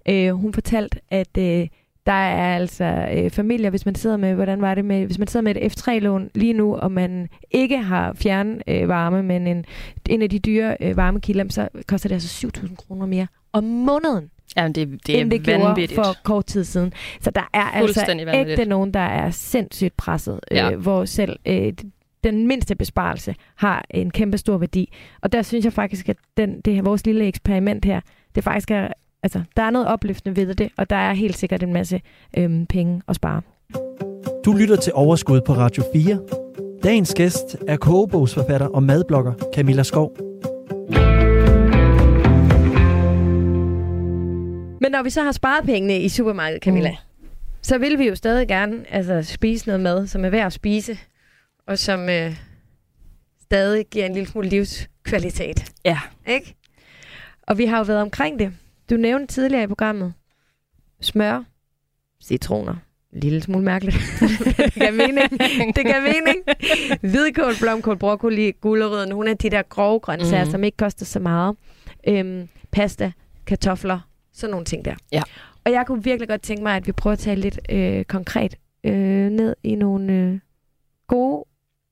Øh, 0.10 0.32
hun 0.32 0.54
fortalte, 0.54 1.00
at 1.10 1.38
øh, 1.38 1.68
der 2.06 2.12
er 2.12 2.56
altså 2.56 3.08
øh, 3.18 3.30
familier, 3.30 3.70
hvis 3.70 3.86
man 3.86 3.95
sidder 3.95 4.18
med, 4.18 4.34
hvordan 4.34 4.62
var 4.62 4.76
det 4.76 4.86
med, 4.86 5.06
hvis 5.06 5.20
man 5.20 5.28
sidder 5.28 5.43
med 5.43 5.56
et 5.56 5.80
F3-lån 5.80 6.30
lige 6.36 6.54
nu, 6.54 6.76
og 6.76 6.91
man 6.91 7.30
ikke 7.52 7.78
har 7.78 8.14
fjern 8.14 8.62
øh, 8.68 8.88
varme, 8.88 9.24
men 9.24 9.47
en, 9.47 9.66
en 10.10 10.22
af 10.22 10.30
de 10.30 10.39
dyre 10.39 10.78
øh, 10.82 10.97
varmekilder, 10.97 11.45
så 11.50 11.68
koster 11.88 12.10
det 12.10 12.16
altså 12.16 12.47
7.000 12.47 12.76
kroner 12.76 13.06
mere 13.06 13.28
om 13.54 13.64
måneden 13.64 14.30
Jamen, 14.58 14.74
det, 14.74 15.08
det 15.08 15.18
er 15.18 15.22
end 15.22 15.32
det 15.32 15.43
gjorde 15.43 15.64
vanvittigt. 15.64 15.95
for 15.95 16.16
kort 16.24 16.45
tid 16.45 16.64
siden. 16.64 16.93
Så 17.22 17.32
der 17.32 17.50
er 17.54 17.62
altså 17.62 18.06
ægte 18.34 18.66
nogen, 18.66 18.93
der 18.93 19.00
er 19.00 19.32
sindssygt 19.32 19.97
presset, 19.97 20.39
Ja. 20.52 20.72
øh, 20.72 20.80
hvor 20.80 21.06
selv 21.06 21.39
øh, 21.45 21.74
den 22.24 22.47
mindste 22.47 22.76
besparelse 22.76 23.36
har 23.56 23.86
en 23.89 24.12
kæmpe 24.12 24.38
stor 24.38 24.58
værdi. 24.58 24.93
Og 25.22 25.32
der 25.32 25.41
synes 25.41 25.66
jeg 25.66 25.74
faktisk, 25.74 26.10
at 26.10 26.18
den, 26.38 26.62
det 26.66 26.76
her, 26.76 26.82
vores 26.82 27.06
lille 27.06 27.28
eksperiment 27.28 27.86
her, 27.86 28.02
det 28.36 28.43
faktisk 28.43 28.72
er, 28.72 28.88
altså, 29.24 29.41
der 29.58 29.64
er 29.64 29.70
noget 29.70 29.88
opløftende 29.88 30.36
ved 30.36 30.56
det, 30.56 30.70
og 30.78 30.89
der 30.89 30.95
er 30.95 31.14
helt 31.14 31.38
sikkert 31.38 31.64
en 31.64 31.74
masse 31.74 32.02
øhm, 32.38 32.66
penge 32.66 33.02
at 33.08 33.16
spare. 33.16 33.41
Du 34.45 34.54
lytter 34.54 34.76
til 34.76 34.93
Overskud 34.95 35.41
på 35.41 35.54
Radio 35.54 35.84
4. 35.93 36.20
Dagens 36.84 37.14
gæst 37.14 37.58
er 37.68 37.78
kogebogsforfatter 37.78 38.68
og 38.68 38.84
madblogger 38.84 39.34
Camilla 39.56 39.84
Skov. 39.84 40.29
Men 44.82 44.92
når 44.92 45.04
vi 45.04 45.10
så 45.10 45.24
har 45.24 45.32
sparet 45.32 45.66
pengene 45.66 46.00
i 46.00 46.10
supermarkedet, 46.10 46.64
Camilla, 46.64 46.90
mm. 46.92 47.28
så 47.62 47.78
vil 47.78 48.00
vi 48.00 48.08
jo 48.08 48.16
stadig 48.16 48.48
gerne 48.48 48.86
altså, 48.90 49.24
spise 49.34 49.66
noget 49.68 49.80
mad, 49.80 50.08
som 50.08 50.26
er 50.26 50.30
værd 50.30 50.46
at 50.46 50.54
spise, 50.54 50.98
og 51.68 51.78
som 51.80 52.10
øh, 52.10 52.36
stadig 53.42 53.86
giver 53.92 54.06
en 54.06 54.14
lille 54.14 54.30
smule 54.30 54.50
livskvalitet. 54.50 55.72
Ja. 55.86 56.00
Ikke? 56.28 56.56
Og 57.48 57.58
vi 57.58 57.66
har 57.66 57.78
jo 57.78 57.84
været 57.84 58.02
omkring 58.02 58.40
det. 58.40 58.54
Du 58.90 58.96
nævnte 58.98 59.34
tidligere 59.34 59.64
i 59.64 59.68
programmet 59.68 60.14
smør, 61.02 61.44
citroner. 62.24 62.76
En 63.14 63.20
lille 63.20 63.42
smule 63.42 63.64
mærkeligt. 63.64 63.98
det 64.58 64.74
gav 64.74 64.94
mening. 64.94 65.30
Det 65.76 65.86
gav 65.86 66.02
mening. 66.02 66.36
Hvidkål, 67.02 67.54
blomkål, 67.62 67.98
broccoli, 67.98 68.52
gulerødder. 68.62 69.06
Nogle 69.06 69.30
af 69.30 69.38
de 69.38 69.50
der 69.50 69.62
grove 69.62 70.00
grøntsager, 70.00 70.44
Mhm. 70.44 70.48
mm. 70.48 70.52
som 70.52 70.64
ikke 70.64 70.78
koster 70.78 71.06
så 71.06 71.20
meget. 71.20 71.56
Øhm, 72.08 72.48
pasta, 72.72 73.12
kartofler, 73.48 74.00
sådan 74.34 74.52
nogle 74.52 74.66
ting 74.66 74.86
der. 74.86 74.96
Ja. 75.12 75.22
Og 75.66 75.72
jeg 75.72 75.86
kunne 75.88 76.04
virkelig 76.04 76.30
godt 76.30 76.42
tænke 76.42 76.64
mig, 76.64 76.76
at 76.76 76.88
vi 76.88 76.92
prøver 76.92 77.12
at 77.14 77.20
tale 77.20 77.42
lidt 77.42 77.60
øh, 77.70 78.06
konkret 78.06 78.56
øh, 78.84 79.30
ned 79.30 79.56
i 79.64 79.76
nogle 79.76 80.14
øh, 80.14 80.40
gode 81.08 81.46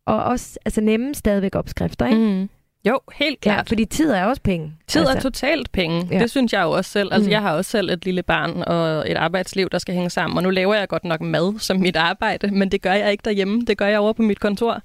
og 0.06 0.24
også 0.24 0.60
altså 0.66 0.82
nemme 0.82 1.16
stadigvæk 1.16 1.56
opskrifter. 1.56 2.08
Ikke? 2.08 2.42
Mm. 2.42 2.50
Jo, 2.86 2.99
helt 3.15 3.38
Ja, 3.45 3.51
klart. 3.53 3.67
fordi 3.67 3.86
tid 3.86 4.11
er 4.11 4.23
også 4.23 4.41
penge. 4.41 4.73
Tid 4.88 5.01
er 5.01 5.19
totalt 5.19 5.71
penge. 5.71 6.07
Ja. 6.09 6.15
Ja. 6.15 6.21
Det 6.21 6.32
synes 6.32 6.53
jeg 6.53 6.61
jo 6.63 6.71
også 6.71 6.91
selv. 6.91 7.13
Altså, 7.13 7.28
Mm. 7.28 7.32
jeg 7.32 7.41
har 7.41 7.53
også 7.53 7.71
selv 7.71 7.89
et 7.89 8.05
lille 8.05 8.23
barn 8.23 8.63
og 8.67 9.11
et 9.11 9.17
arbejdsliv, 9.17 9.69
der 9.69 9.78
skal 9.78 9.93
hænge 9.95 10.09
sammen. 10.09 10.38
Og 10.38 10.43
nu 10.43 10.49
laver 10.49 10.75
jeg 10.75 10.88
godt 10.88 11.03
nok 11.05 11.21
mad 11.21 11.59
som 11.59 11.78
mit 11.78 11.95
arbejde, 11.95 12.51
men 12.51 12.71
det 12.71 12.82
gør 12.82 12.93
jeg 12.93 13.11
ikke 13.11 13.21
derhjemme. 13.25 13.61
Det 13.67 13.78
gør 13.78 13.88
jeg 13.88 13.99
over 13.99 14.13
på 14.13 14.21
mit 14.21 14.39
kontor. 14.39 14.82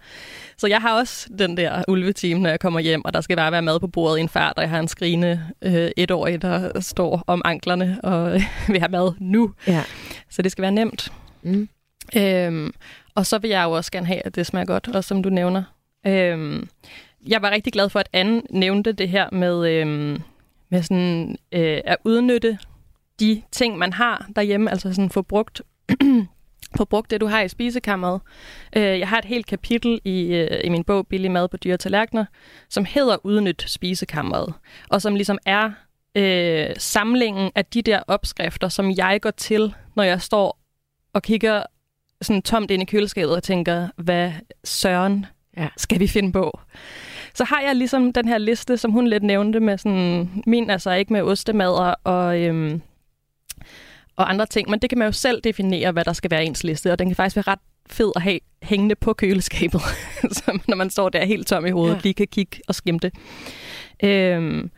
Så 0.59 0.67
jeg 0.67 0.81
har 0.81 0.99
også 0.99 1.29
den 1.39 1.57
der 1.57 1.83
ulvetime, 1.89 2.41
når 2.41 2.51
jeg 2.51 2.61
kommer 2.61 2.81
hjem, 2.81 3.05
og 3.05 3.15
der 3.15 3.21
skal 3.21 3.37
bare 3.37 3.53
være 3.53 3.63
mad 3.63 3.81
på 3.81 3.87
bordet 3.87 4.19
i 4.19 4.21
en 4.21 4.29
fart, 4.29 4.53
og 4.57 4.63
jeg 4.63 4.71
har 4.71 4.79
en 4.81 4.89
skrigende 4.89 5.41
øh, 5.63 5.91
etårig, 5.97 6.43
der 6.43 6.81
står 6.81 7.25
om 7.27 7.43
anklerne 7.45 7.99
og 8.03 8.33
vil 8.69 8.79
have 8.81 8.91
mad 8.91 9.13
nu. 9.21 9.53
Ja. 9.67 9.83
Så 10.31 10.43
det 10.43 10.53
skal 10.53 10.63
være 10.63 10.73
nemt. 10.73 11.13
Mm. 11.43 11.69
Øhm, 12.17 12.73
og 13.15 13.27
så 13.27 13.39
vil 13.39 13.51
jeg 13.51 13.65
jo 13.65 13.71
også 13.71 13.93
gerne 13.93 14.07
have, 14.07 14.27
at 14.27 14.35
det 14.35 14.47
smager 14.47 14.67
godt, 14.67 14.89
også 14.89 15.09
som 15.09 15.23
du 15.23 15.29
nævner. 15.29 15.63
Øhm, 16.07 16.69
jeg 17.27 17.43
var 17.43 17.51
rigtig 17.51 17.73
glad 17.73 17.89
for, 17.89 18.01
at 18.01 18.09
Anne 18.13 18.43
nævnte 18.51 18.93
det 18.93 19.09
her 19.09 19.31
med, 19.33 19.69
øhm, 19.69 20.23
med 20.69 20.83
sådan, 20.83 21.37
øh, 21.53 21.81
at 21.85 21.97
udnytte 22.05 22.59
de 23.21 23.43
ting, 23.53 23.79
man 23.79 23.93
har 23.93 24.29
derhjemme, 24.37 24.71
altså 24.71 24.95
sådan 24.95 25.11
få 25.11 25.23
brugt, 25.23 25.63
få 26.79 26.85
brugt 26.85 27.11
det, 27.11 27.21
du 27.21 27.27
har 27.27 27.41
i 27.41 27.49
spisekammeret. 27.49 28.21
Øh, 28.77 28.99
jeg 28.99 29.09
har 29.09 29.19
et 29.19 29.25
helt 29.25 29.47
kapitel 29.47 30.01
i, 30.05 30.35
øh, 30.35 30.61
i 30.65 30.69
min 30.69 30.85
bog 30.85 31.07
Billig 31.07 31.31
mad 31.31 31.49
på 31.49 31.57
dyre 31.57 31.77
tallerkener, 31.77 32.25
som 32.71 32.85
hedder 32.85 33.17
Udnyt 33.25 33.65
spisekammeret, 33.67 34.55
og 34.91 35.03
som 35.03 35.15
ligesom 35.15 35.39
er 35.47 35.71
øh, 36.15 36.71
samlingen 36.79 37.51
af 37.55 37.65
de 37.65 37.83
der 37.83 38.03
opskrifter, 38.07 38.69
som 38.69 38.91
jeg 38.97 39.19
går 39.23 39.31
til, 39.31 39.75
når 39.97 40.03
jeg 40.03 40.23
står 40.23 40.59
og 41.13 41.23
kigger 41.23 41.63
sådan 42.23 42.43
tomt 42.43 42.71
ind 42.71 42.83
i 42.83 42.87
køleskabet 42.87 43.37
og 43.37 43.43
tænker, 43.43 43.89
hvad 43.97 44.33
søren 44.65 45.27
Ja. 45.57 45.69
skal 45.77 46.01
vi 46.01 46.07
finde 46.07 46.33
på? 46.33 46.61
Så 47.35 47.45
har 47.45 47.61
jeg 47.61 47.77
ligesom 47.77 48.13
den 48.13 48.29
her 48.29 48.39
liste, 48.39 48.77
som 48.77 48.93
hun 48.93 49.07
lidt 49.07 49.23
nævnte 49.23 49.61
med 49.61 49.79
sådan, 49.79 50.31
min 50.47 50.71
altså 50.71 50.93
ikke 50.93 51.13
med 51.13 51.23
ostemader 51.23 51.95
og, 52.05 52.41
øhm, 52.41 52.83
og 54.17 54.31
andre 54.31 54.47
ting, 54.47 54.71
men 54.71 54.79
det 54.79 54.91
kan 54.91 54.99
man 54.99 55.09
jo 55.09 55.13
selv 55.13 55.41
definere, 55.41 55.93
hvad 55.93 56.05
der 56.05 56.13
skal 56.13 56.31
være 56.31 56.45
ens 56.45 56.65
liste, 56.65 56.93
og 56.93 56.99
den 56.99 57.09
kan 57.09 57.17
faktisk 57.17 57.37
være 57.37 57.53
ret 57.53 57.59
fed 57.91 58.13
at 58.17 58.23
have 58.23 58.39
hængende 58.63 58.95
på 58.95 59.13
køleskabet, 59.13 59.81
så 60.39 60.59
når 60.69 60.77
man 60.77 60.91
står 60.91 61.09
der 61.09 61.25
helt 61.25 61.47
tom 61.47 61.67
i 61.67 61.71
hovedet, 61.71 61.95
ja. 61.95 62.01
lige 62.03 62.15
kan 62.15 62.27
kigge 62.27 62.61
og 62.69 62.75
skimte. 62.75 63.11
Øhm, 64.05 64.71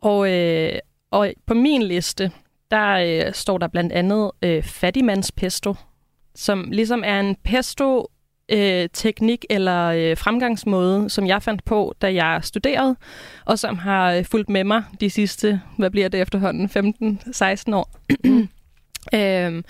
og, 0.00 0.30
øh, 0.32 0.78
og 1.10 1.32
på 1.46 1.54
min 1.54 1.82
liste, 1.82 2.30
der 2.70 3.26
øh, 3.26 3.32
står 3.32 3.58
der 3.58 3.68
blandt 3.68 3.92
andet 3.92 4.30
øh, 4.42 4.62
fattigmandspesto, 4.62 5.74
som 6.34 6.68
ligesom 6.70 7.02
er 7.06 7.20
en 7.20 7.36
pesto 7.44 8.06
øh, 8.48 8.88
teknik 8.92 9.44
eller 9.50 9.86
øh, 9.86 10.16
fremgangsmåde, 10.16 11.10
som 11.10 11.26
jeg 11.26 11.42
fandt 11.42 11.64
på, 11.64 11.94
da 12.02 12.14
jeg 12.14 12.40
studerede, 12.42 12.96
og 13.44 13.58
som 13.58 13.78
har 13.78 14.12
øh, 14.12 14.24
fulgt 14.24 14.48
med 14.48 14.64
mig 14.64 14.82
de 15.00 15.10
sidste, 15.10 15.60
hvad 15.78 15.90
bliver 15.90 16.08
det 16.08 16.20
efterhånden, 16.20 16.70
15-16 17.70 17.74
år. 17.74 17.96
øhm, 19.14 19.64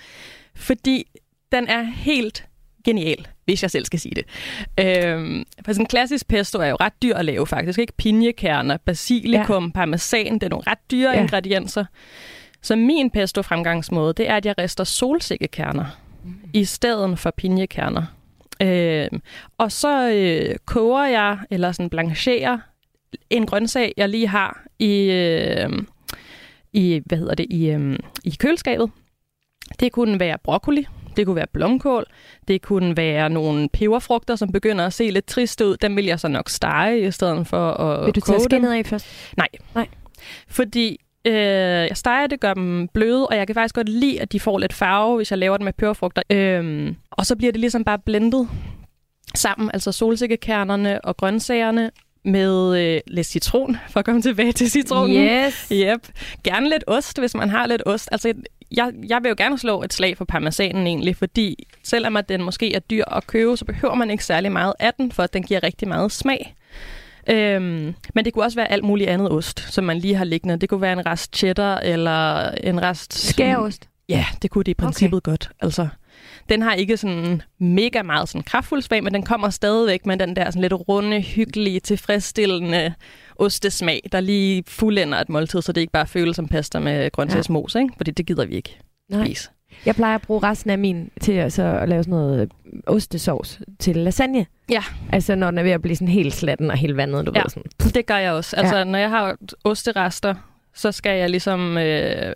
fordi 0.55 1.05
den 1.51 1.67
er 1.67 1.81
helt 1.83 2.45
genial, 2.85 3.27
hvis 3.45 3.61
jeg 3.61 3.71
selv 3.71 3.85
skal 3.85 3.99
sige 3.99 4.15
det. 4.15 4.25
Øhm, 4.79 5.45
for 5.65 5.73
sådan 5.73 5.81
en 5.81 5.87
klassisk 5.87 6.27
pesto 6.27 6.59
er 6.59 6.67
jo 6.67 6.77
ret 6.79 6.93
dyr 7.01 7.15
at 7.15 7.25
lave 7.25 7.47
faktisk. 7.47 7.79
Ikke 7.79 7.93
pinjekerner, 7.97 8.77
basilikum, 8.77 9.65
ja. 9.65 9.71
parmesan, 9.71 10.33
det 10.33 10.43
er 10.43 10.49
nogle 10.49 10.63
ret 10.67 10.91
dyre 10.91 11.11
Ja. 11.11 11.21
ingredienser. 11.21 11.85
Så 12.61 12.75
min 12.75 13.09
pesto 13.09 13.41
fremgangsmåde, 13.41 14.13
det 14.13 14.29
er, 14.29 14.35
at 14.35 14.45
jeg 14.45 14.55
rester 14.57 14.83
solsikkekerner 14.83 15.85
i 16.53 16.65
stedet 16.65 17.19
for 17.19 17.31
pinjekerner. 17.37 18.03
Øh, 18.63 19.19
og 19.57 19.71
så 19.71 20.09
øh, 20.09 20.55
koger 20.65 21.05
jeg, 21.05 21.37
eller 21.49 21.71
sådan 21.71 21.89
blancherer, 21.89 22.57
en 23.29 23.45
grøntsag, 23.45 23.93
jeg 23.97 24.09
lige 24.09 24.27
har 24.27 24.63
i, 24.79 25.11
øh, 25.11 25.69
i 26.73 27.01
hvad 27.05 27.17
hedder 27.17 27.35
det, 27.35 27.45
i, 27.49 27.69
øh, 27.69 27.99
i 28.23 28.35
køleskabet. 28.39 28.91
Det 29.79 29.91
kunne 29.91 30.19
være 30.19 30.37
broccoli, 30.43 30.87
det 31.17 31.25
kunne 31.25 31.35
være 31.35 31.47
blomkål, 31.53 32.05
det 32.47 32.61
kunne 32.61 32.97
være 32.97 33.29
nogle 33.29 33.69
peberfrugter, 33.69 34.35
som 34.35 34.51
begynder 34.51 34.85
at 34.85 34.93
se 34.93 35.09
lidt 35.09 35.25
trist 35.25 35.61
ud. 35.61 35.77
Dem 35.77 35.95
vil 35.95 36.05
jeg 36.05 36.19
så 36.19 36.27
nok 36.27 36.49
stege 36.49 37.07
i 37.07 37.11
stedet 37.11 37.47
for 37.47 37.71
at 37.71 38.05
Vil 38.05 38.15
du 38.15 38.21
tage 38.21 38.39
skinnet 38.39 38.73
af 38.73 38.85
først? 38.85 39.05
Nej. 39.37 39.47
Nej. 39.75 39.87
Fordi 40.47 40.99
øh, 41.25 41.33
jeg 41.33 41.97
steger 41.97 42.27
det, 42.27 42.39
gør 42.39 42.53
dem 42.53 42.87
bløde, 42.87 43.27
og 43.27 43.35
jeg 43.35 43.47
kan 43.47 43.53
faktisk 43.53 43.75
godt 43.75 43.89
lide, 43.89 44.21
at 44.21 44.31
de 44.31 44.39
får 44.39 44.57
lidt 44.57 44.73
farve, 44.73 45.15
hvis 45.15 45.31
jeg 45.31 45.39
laver 45.39 45.57
det 45.57 45.63
med 45.63 45.73
peberfrugter. 45.73 46.21
Øh, 46.29 46.93
og 47.11 47.25
så 47.25 47.35
bliver 47.35 47.51
det 47.51 47.61
ligesom 47.61 47.83
bare 47.83 47.99
blendet 47.99 48.49
sammen, 49.35 49.69
altså 49.73 49.91
solsikkekernerne 49.91 51.05
og 51.05 51.17
grøntsagerne 51.17 51.91
med 52.25 52.79
øh, 52.81 53.01
lidt 53.07 53.27
citron, 53.27 53.77
for 53.89 53.99
at 53.99 54.05
komme 54.05 54.21
tilbage 54.21 54.51
til 54.51 54.71
citronen. 54.71 55.15
Yes. 55.15 55.67
Yep. 55.71 56.07
Gerne 56.43 56.69
lidt 56.69 56.83
ost, 56.87 57.19
hvis 57.19 57.35
man 57.35 57.49
har 57.49 57.67
lidt 57.67 57.83
ost. 57.85 58.09
Altså, 58.11 58.33
jeg, 58.71 58.93
jeg 59.07 59.23
vil 59.23 59.29
jo 59.29 59.35
gerne 59.37 59.57
slå 59.57 59.83
et 59.83 59.93
slag 59.93 60.17
for 60.17 60.25
parmesanen 60.25 60.87
egentlig, 60.87 61.15
fordi 61.15 61.67
selvom 61.83 62.17
at 62.17 62.29
den 62.29 62.43
måske 62.43 62.75
er 62.75 62.79
dyr 62.79 63.05
at 63.05 63.27
købe, 63.27 63.57
så 63.57 63.65
behøver 63.65 63.95
man 63.95 64.09
ikke 64.11 64.25
særlig 64.25 64.51
meget 64.51 64.73
af 64.79 64.93
den, 64.93 65.11
for 65.11 65.23
at 65.23 65.33
den 65.33 65.43
giver 65.43 65.63
rigtig 65.63 65.87
meget 65.87 66.11
smag. 66.11 66.55
Øhm, 67.29 67.95
men 68.13 68.25
det 68.25 68.33
kunne 68.33 68.45
også 68.45 68.55
være 68.55 68.71
alt 68.71 68.83
muligt 68.83 69.09
andet 69.09 69.31
ost, 69.31 69.73
som 69.73 69.83
man 69.83 69.97
lige 69.97 70.15
har 70.15 70.25
liggende. 70.25 70.57
Det 70.57 70.69
kunne 70.69 70.81
være 70.81 70.93
en 70.93 71.05
rest 71.05 71.35
cheddar, 71.37 71.77
eller 71.77 72.51
en 72.51 72.81
rest... 72.81 73.13
Skæreost. 73.13 73.89
Ja, 74.09 74.25
det 74.41 74.51
kunne 74.51 74.63
det 74.63 74.71
i 74.71 74.73
princippet 74.73 75.17
okay. 75.17 75.31
godt. 75.31 75.49
Altså, 75.59 75.87
den 76.49 76.61
har 76.61 76.73
ikke 76.73 76.97
sådan 76.97 77.41
mega 77.59 78.03
meget 78.03 78.29
sådan 78.29 78.43
kraftfuld 78.43 78.81
smag, 78.81 79.03
men 79.03 79.13
den 79.13 79.23
kommer 79.23 79.49
stadigvæk 79.49 80.05
med 80.05 80.17
den 80.17 80.35
der 80.35 80.45
sådan 80.45 80.61
lidt 80.61 80.73
runde, 80.73 81.21
hyggelige, 81.21 81.79
tilfredsstillende 81.79 82.93
ostesmag, 83.35 84.01
der 84.11 84.19
lige 84.19 84.63
fuldender 84.67 85.17
et 85.17 85.29
måltid, 85.29 85.61
så 85.61 85.71
det 85.71 85.81
ikke 85.81 85.93
bare 85.93 86.07
føles 86.07 86.35
som 86.35 86.47
pasta 86.47 86.79
med 86.79 87.11
grøntsagsmos, 87.11 87.75
ikke? 87.75 87.89
Fordi 87.97 88.11
det 88.11 88.25
gider 88.25 88.45
vi 88.45 88.55
ikke 88.55 88.79
Nej. 89.09 89.25
spise. 89.25 89.49
Jeg 89.85 89.95
plejer 89.95 90.15
at 90.15 90.21
bruge 90.21 90.39
resten 90.43 90.69
af 90.69 90.77
min 90.77 91.09
til 91.21 91.31
at, 91.31 91.53
så 91.53 91.63
at 91.63 91.89
lave 91.89 92.03
sådan 92.03 92.11
noget 92.11 92.41
øh, 92.41 92.47
ostesauce 92.87 93.59
til 93.79 93.95
lasagne. 93.97 94.45
Ja. 94.69 94.83
Altså 95.11 95.35
når 95.35 95.49
den 95.51 95.57
er 95.57 95.63
ved 95.63 95.71
at 95.71 95.81
blive 95.81 95.95
sådan 95.95 96.07
helt 96.07 96.33
slatten 96.33 96.71
og 96.71 96.77
helt 96.77 96.97
vandet, 96.97 97.25
du 97.27 97.31
Ja. 97.35 97.41
ved 97.41 97.49
sådan. 97.49 97.93
Det 97.93 98.05
gør 98.05 98.17
jeg 98.17 98.31
også. 98.31 98.55
Altså, 98.55 98.73
Ja. 98.75 98.79
ja. 98.79 98.85
når 98.85 98.99
jeg 98.99 99.09
har 99.09 99.35
osterester, 99.63 100.35
så 100.75 100.91
skal 100.91 101.19
jeg 101.19 101.29
ligesom 101.29 101.77
øh, 101.77 102.33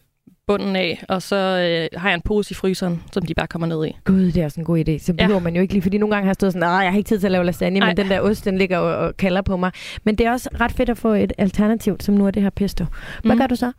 bunden 0.48 0.76
af, 0.76 1.04
og 1.10 1.22
så 1.22 1.36
øh, 1.36 2.00
har 2.00 2.10
jeg 2.10 2.16
en 2.16 2.22
pose 2.22 2.52
i 2.52 2.56
fryseren, 2.56 3.04
som 3.14 3.26
de 3.26 3.34
bare 3.34 3.48
kommer 3.48 3.68
ned 3.68 3.86
i. 3.86 3.98
Gud, 4.06 4.22
det 4.32 4.38
er 4.38 4.46
også 4.46 4.60
en 4.62 4.66
god 4.66 4.78
idé. 4.80 4.98
Så 5.00 5.14
Ja. 5.20 5.24
behøver 5.24 5.40
man 5.40 5.56
jo 5.56 5.62
ikke 5.62 5.74
lige, 5.74 5.82
fordi 5.82 5.98
nogle 5.98 6.16
gange 6.16 6.26
har 6.26 6.30
jeg 6.30 6.36
stået 6.36 6.54
sådan, 6.54 6.68
"Ah, 6.70 6.84
jeg 6.84 6.92
har 6.92 6.98
ikke 6.98 7.08
tid 7.08 7.20
til 7.20 7.28
at 7.28 7.32
lave 7.32 7.44
lasagne, 7.46 7.80
Ej. 7.80 7.88
men 7.88 7.98
den 7.98 8.10
der 8.10 8.20
ost, 8.22 8.46
den 8.46 8.58
ligger 8.58 8.78
og, 8.78 8.96
og 9.08 9.18
kalder 9.18 9.42
på 9.42 9.58
mig. 9.58 9.72
Men 10.04 10.16
det 10.16 10.26
er 10.28 10.32
også 10.32 10.50
ret 10.62 10.72
fedt 10.72 10.90
at 10.90 10.98
få 10.98 11.14
et 11.14 11.34
alternativ, 11.38 11.98
som 12.00 12.16
nu 12.16 12.28
er 12.28 12.32
det 12.32 12.44
her 12.44 12.50
pesto. 12.50 12.86
Hvad 13.24 13.32
Mhm. 13.36 13.40
gør 13.42 13.48
du 13.48 13.56
så? 13.56 13.72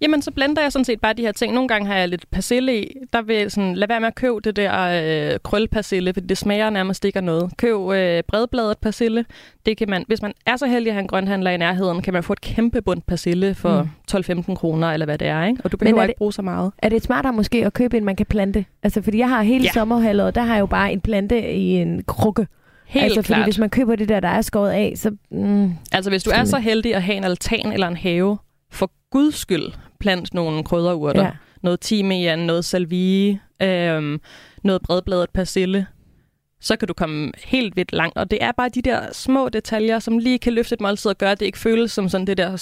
Jamen, 0.00 0.22
så 0.22 0.30
blender 0.30 0.62
jeg 0.62 0.72
sådan 0.72 0.84
set 0.84 1.00
bare 1.00 1.12
de 1.12 1.22
her 1.22 1.32
ting. 1.32 1.54
Nogle 1.54 1.68
gange 1.68 1.86
har 1.86 1.96
jeg 1.96 2.08
lidt 2.08 2.24
persille 2.30 2.82
i. 2.82 2.96
Der 3.12 3.22
vil 3.22 3.50
sådan, 3.50 3.74
lad 3.74 3.88
være 3.88 4.00
med 4.00 4.08
at 4.08 4.14
købe 4.14 4.40
det 4.44 4.56
der 4.56 4.72
øh, 5.32 5.38
krølpersille, 5.44 6.12
for 6.14 6.20
det 6.20 6.38
smager 6.38 6.70
nærmest 6.70 7.04
ikke 7.04 7.16
af 7.16 7.24
noget. 7.24 7.50
Køb 7.58 7.76
øh, 7.90 8.22
bredbladet 8.28 8.78
persille. 8.78 9.24
Det 9.66 9.76
kan 9.76 9.90
man, 9.90 10.04
hvis 10.08 10.22
man 10.22 10.32
er 10.46 10.56
så 10.56 10.66
heldig 10.66 10.90
at 10.90 10.94
have 10.94 11.02
en 11.02 11.08
grønhandler 11.08 11.50
i 11.50 11.56
nærheden, 11.56 12.02
kan 12.02 12.12
man 12.12 12.22
få 12.22 12.32
et 12.32 12.40
kæmpe 12.40 12.82
bund 12.82 13.02
persille 13.06 13.54
for 13.54 13.82
Mm. 13.82 14.42
12-15 14.50 14.54
kroner, 14.54 14.88
eller 14.92 15.06
hvad 15.06 15.18
det 15.18 15.28
er. 15.28 15.44
Ikke? 15.44 15.60
Og 15.64 15.72
du 15.72 15.76
behøver 15.76 15.98
er 15.98 16.02
ikke 16.02 16.12
det- 16.12 16.18
bruge 16.18 16.32
så 16.32 16.42
meget. 16.42 16.72
Er 16.78 16.88
det 16.88 17.02
smartere 17.02 17.32
måske 17.32 17.66
at 17.66 17.72
købe 17.72 17.96
en, 17.96 18.04
man 18.04 18.16
kan 18.16 18.26
plante? 18.26 18.64
Altså, 18.82 19.02
fordi 19.02 19.18
jeg 19.18 19.28
har 19.28 19.42
hele. 19.42 19.64
Ja. 19.64 19.70
sommerhalvåret, 19.72 20.34
der 20.34 20.42
har 20.42 20.54
jeg 20.54 20.60
jo 20.60 20.66
bare 20.66 20.92
en 20.92 21.00
plante 21.00 21.52
i 21.52 21.68
en 21.70 22.02
krukke. 22.06 22.46
Helt 22.86 23.04
altså, 23.04 23.22
klart. 23.22 23.38
fordi 23.38 23.44
hvis 23.46 23.58
man 23.58 23.70
køber 23.70 23.96
det 23.96 24.08
der, 24.08 24.20
der 24.20 24.28
er 24.28 24.42
skåret 24.42 24.70
af, 24.70 24.92
så... 24.96 25.10
Mm, 25.30 25.70
Altså, 25.92 26.10
hvis 26.10 26.22
du 26.22 26.30
er 26.34 26.44
så 26.44 26.58
heldig 26.58 26.94
at 26.94 27.02
have 27.02 27.16
en 27.16 27.24
altan 27.24 27.72
eller 27.72 27.88
en 27.88 27.96
have, 27.96 28.38
for 28.72 28.90
guds 29.10 29.34
skyld, 29.34 29.64
plant 30.00 30.34
nogle 30.34 30.64
krydderurter. 30.64 31.22
ja. 31.22 31.30
Noget 31.62 31.80
timian, 31.80 32.38
noget 32.38 32.64
salvie, 32.64 33.40
øhm, 33.62 34.20
noget 34.64 34.82
bredbladet 34.82 35.30
persille. 35.34 35.86
Så 36.60 36.76
kan 36.76 36.88
du 36.88 36.94
komme 36.94 37.32
helt 37.44 37.76
vildt 37.76 37.92
langt. 37.92 38.16
Og 38.18 38.30
det 38.30 38.38
er 38.44 38.52
bare 38.52 38.68
de 38.68 38.82
der 38.82 39.00
små 39.12 39.48
detaljer, 39.48 39.98
som 39.98 40.18
lige 40.18 40.38
kan 40.38 40.52
løfte 40.52 40.72
et 40.74 40.80
måltid 40.80 41.10
og 41.10 41.18
gøre, 41.18 41.30
at 41.32 41.40
det 41.40 41.46
ikke 41.46 41.58
føles 41.58 41.92
som 41.92 42.08
sådan 42.08 42.26
det 42.26 42.36
der 42.38 42.56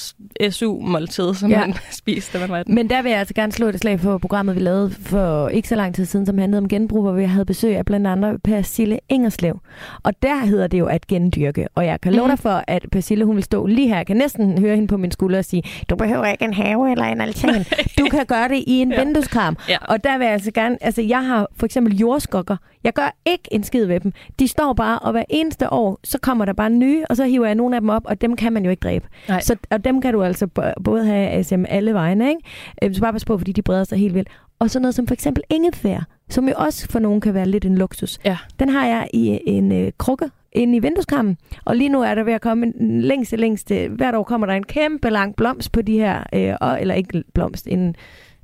SU-måltid, 0.51 1.35
som 1.35 1.51
Ja. 1.51 1.61
man 1.61 1.75
spiste, 2.01 2.33
da 2.39 2.43
man 2.43 2.51
var 2.51 2.63
den. 2.63 2.75
Men 2.75 2.91
der 2.91 3.03
vil 3.03 3.11
jeg 3.11 3.19
altså 3.19 3.35
gerne 3.35 3.53
slå 3.53 3.67
et 3.69 3.81
slag 3.81 4.01
for 4.01 4.19
programmet, 4.19 4.55
vi 4.57 4.61
lavede 4.61 4.91
for 4.91 5.49
ikke 5.49 5.69
så 5.69 5.75
lang 5.75 5.95
tid 5.95 6.05
siden, 6.05 6.27
som 6.27 6.39
handlede 6.39 6.59
om 6.59 6.69
genbrug, 6.69 7.03
hvor 7.03 7.13
vi 7.13 7.25
havde 7.25 7.45
besøg 7.45 7.77
af 7.77 7.85
blandt 7.87 8.07
andre 8.07 8.39
Persille 8.39 8.99
Ingerslev. 9.09 9.61
Og 10.03 10.13
der 10.23 10.45
hedder 10.47 10.67
det 10.67 10.79
jo 10.79 10.87
at 10.87 11.07
gendyrke. 11.07 11.67
Og 11.75 11.87
jeg 11.87 12.01
kan 12.01 12.13
love 12.13 12.27
Mhm. 12.27 12.37
dig 12.37 12.43
for, 12.43 12.65
at 12.69 12.87
Persille, 12.93 13.25
hun 13.25 13.37
vil 13.37 13.45
stå 13.45 13.67
lige 13.67 13.89
her. 13.89 13.97
Jeg 13.97 14.07
kan 14.07 14.17
næsten 14.17 14.59
høre 14.59 14.75
hende 14.75 14.89
på 14.89 14.97
min 14.97 15.11
skulder 15.11 15.39
og 15.39 15.45
sige, 15.45 15.63
du 15.91 15.97
behøver 15.97 16.27
ikke 16.27 16.45
en 16.45 16.55
have 16.55 16.91
eller 16.91 17.05
en 17.05 17.21
altan. 17.21 17.65
Du 17.99 18.05
kan 18.11 18.27
gøre 18.27 18.49
det 18.49 18.65
i 18.67 18.71
en 18.81 18.93
ja. 18.93 19.05
Vindueskarm. 19.05 19.57
Ja. 19.69 19.77
Og 19.89 20.05
der 20.05 20.19
vil 20.19 20.25
jeg 20.25 20.33
altså 20.33 20.51
gerne, 20.51 20.79
altså 20.81 21.03
jeg 21.03 21.27
har 21.27 21.49
for 21.57 21.67
eksempel 21.67 21.97
jordskokker. 21.97 22.57
Jeg 22.85 22.93
gør 22.93 23.17
ikke 23.27 23.49
en 23.53 23.65
skid 23.65 23.84
ved 23.89 24.01
dem. 24.01 24.13
De 24.39 24.49
står 24.49 24.73
bare, 24.73 24.99
og 24.99 25.13
hver 25.13 25.25
eneste 25.29 25.73
år, 25.73 25.99
så 26.05 26.19
kommer 26.19 26.45
der 26.45 26.53
bare 26.53 26.71
nye, 26.71 27.05
og 27.11 27.17
så 27.17 27.25
hiver 27.25 27.47
jeg 27.47 27.55
nogle 27.55 27.77
af 27.77 27.81
dem 27.81 27.89
op, 27.89 28.03
og 28.05 28.21
dem 28.21 28.37
kan 28.37 28.53
man 28.53 28.65
jo 28.65 28.71
ikke 28.71 28.81
dræbe. 28.81 29.09
Nej. 29.29 29.41
Så, 29.41 29.57
og 29.71 29.85
dem 29.85 30.01
kan 30.01 30.13
du 30.13 30.23
altså 30.23 30.47
både 30.85 31.05
have 31.07 31.29
altså, 31.29 31.65
alle 31.69 31.95
vegne, 31.95 32.29
ikke? 32.29 32.41
Øh, 32.83 32.95
Så 32.95 33.01
bare 33.01 33.13
pas 33.13 33.25
på, 33.25 33.39
fordi 33.39 33.53
de 33.53 33.63
breder 33.63 33.85
sig 33.85 33.99
helt 33.99 34.15
vildt. 34.15 34.29
Og 34.59 34.71
så 34.71 34.81
noget 34.81 34.95
som 34.95 35.07
for 35.07 35.15
eksempel 35.15 35.43
ingefær, 35.51 36.07
som 36.29 36.49
jo 36.49 36.55
også 36.57 36.89
for 36.91 36.99
nogen 36.99 37.21
kan 37.21 37.35
være 37.35 37.49
lidt 37.49 37.65
en 37.65 37.79
luksus. 37.79 38.19
Ja. 38.25 38.39
Den 38.59 38.69
har 38.69 38.87
jeg 38.87 39.09
i 39.13 39.41
en 39.47 39.73
øh, 39.73 39.93
krukke 39.99 40.31
inde 40.53 40.77
i 40.77 40.79
vindueskarmen. 40.79 41.37
Og 41.65 41.77
lige 41.77 41.89
nu 41.89 42.03
er 42.03 42.15
der 42.15 42.23
ved 42.23 42.33
at 42.33 42.41
komme 42.41 42.67
en 42.67 43.01
længste, 43.01 43.37
længste... 43.37 43.89
Hvert 43.89 44.15
år 44.15 44.23
kommer 44.23 44.47
der 44.47 44.55
en 44.55 44.65
kæmpe 44.65 45.11
lang 45.11 45.37
blomst 45.37 45.73
på 45.73 45.83
de 45.83 45.99
her... 45.99 46.23
Øh, 46.33 46.55
og, 46.61 46.81
eller 46.81 46.95
ikke 46.95 47.25
blomst, 47.35 47.69
en 47.69 47.97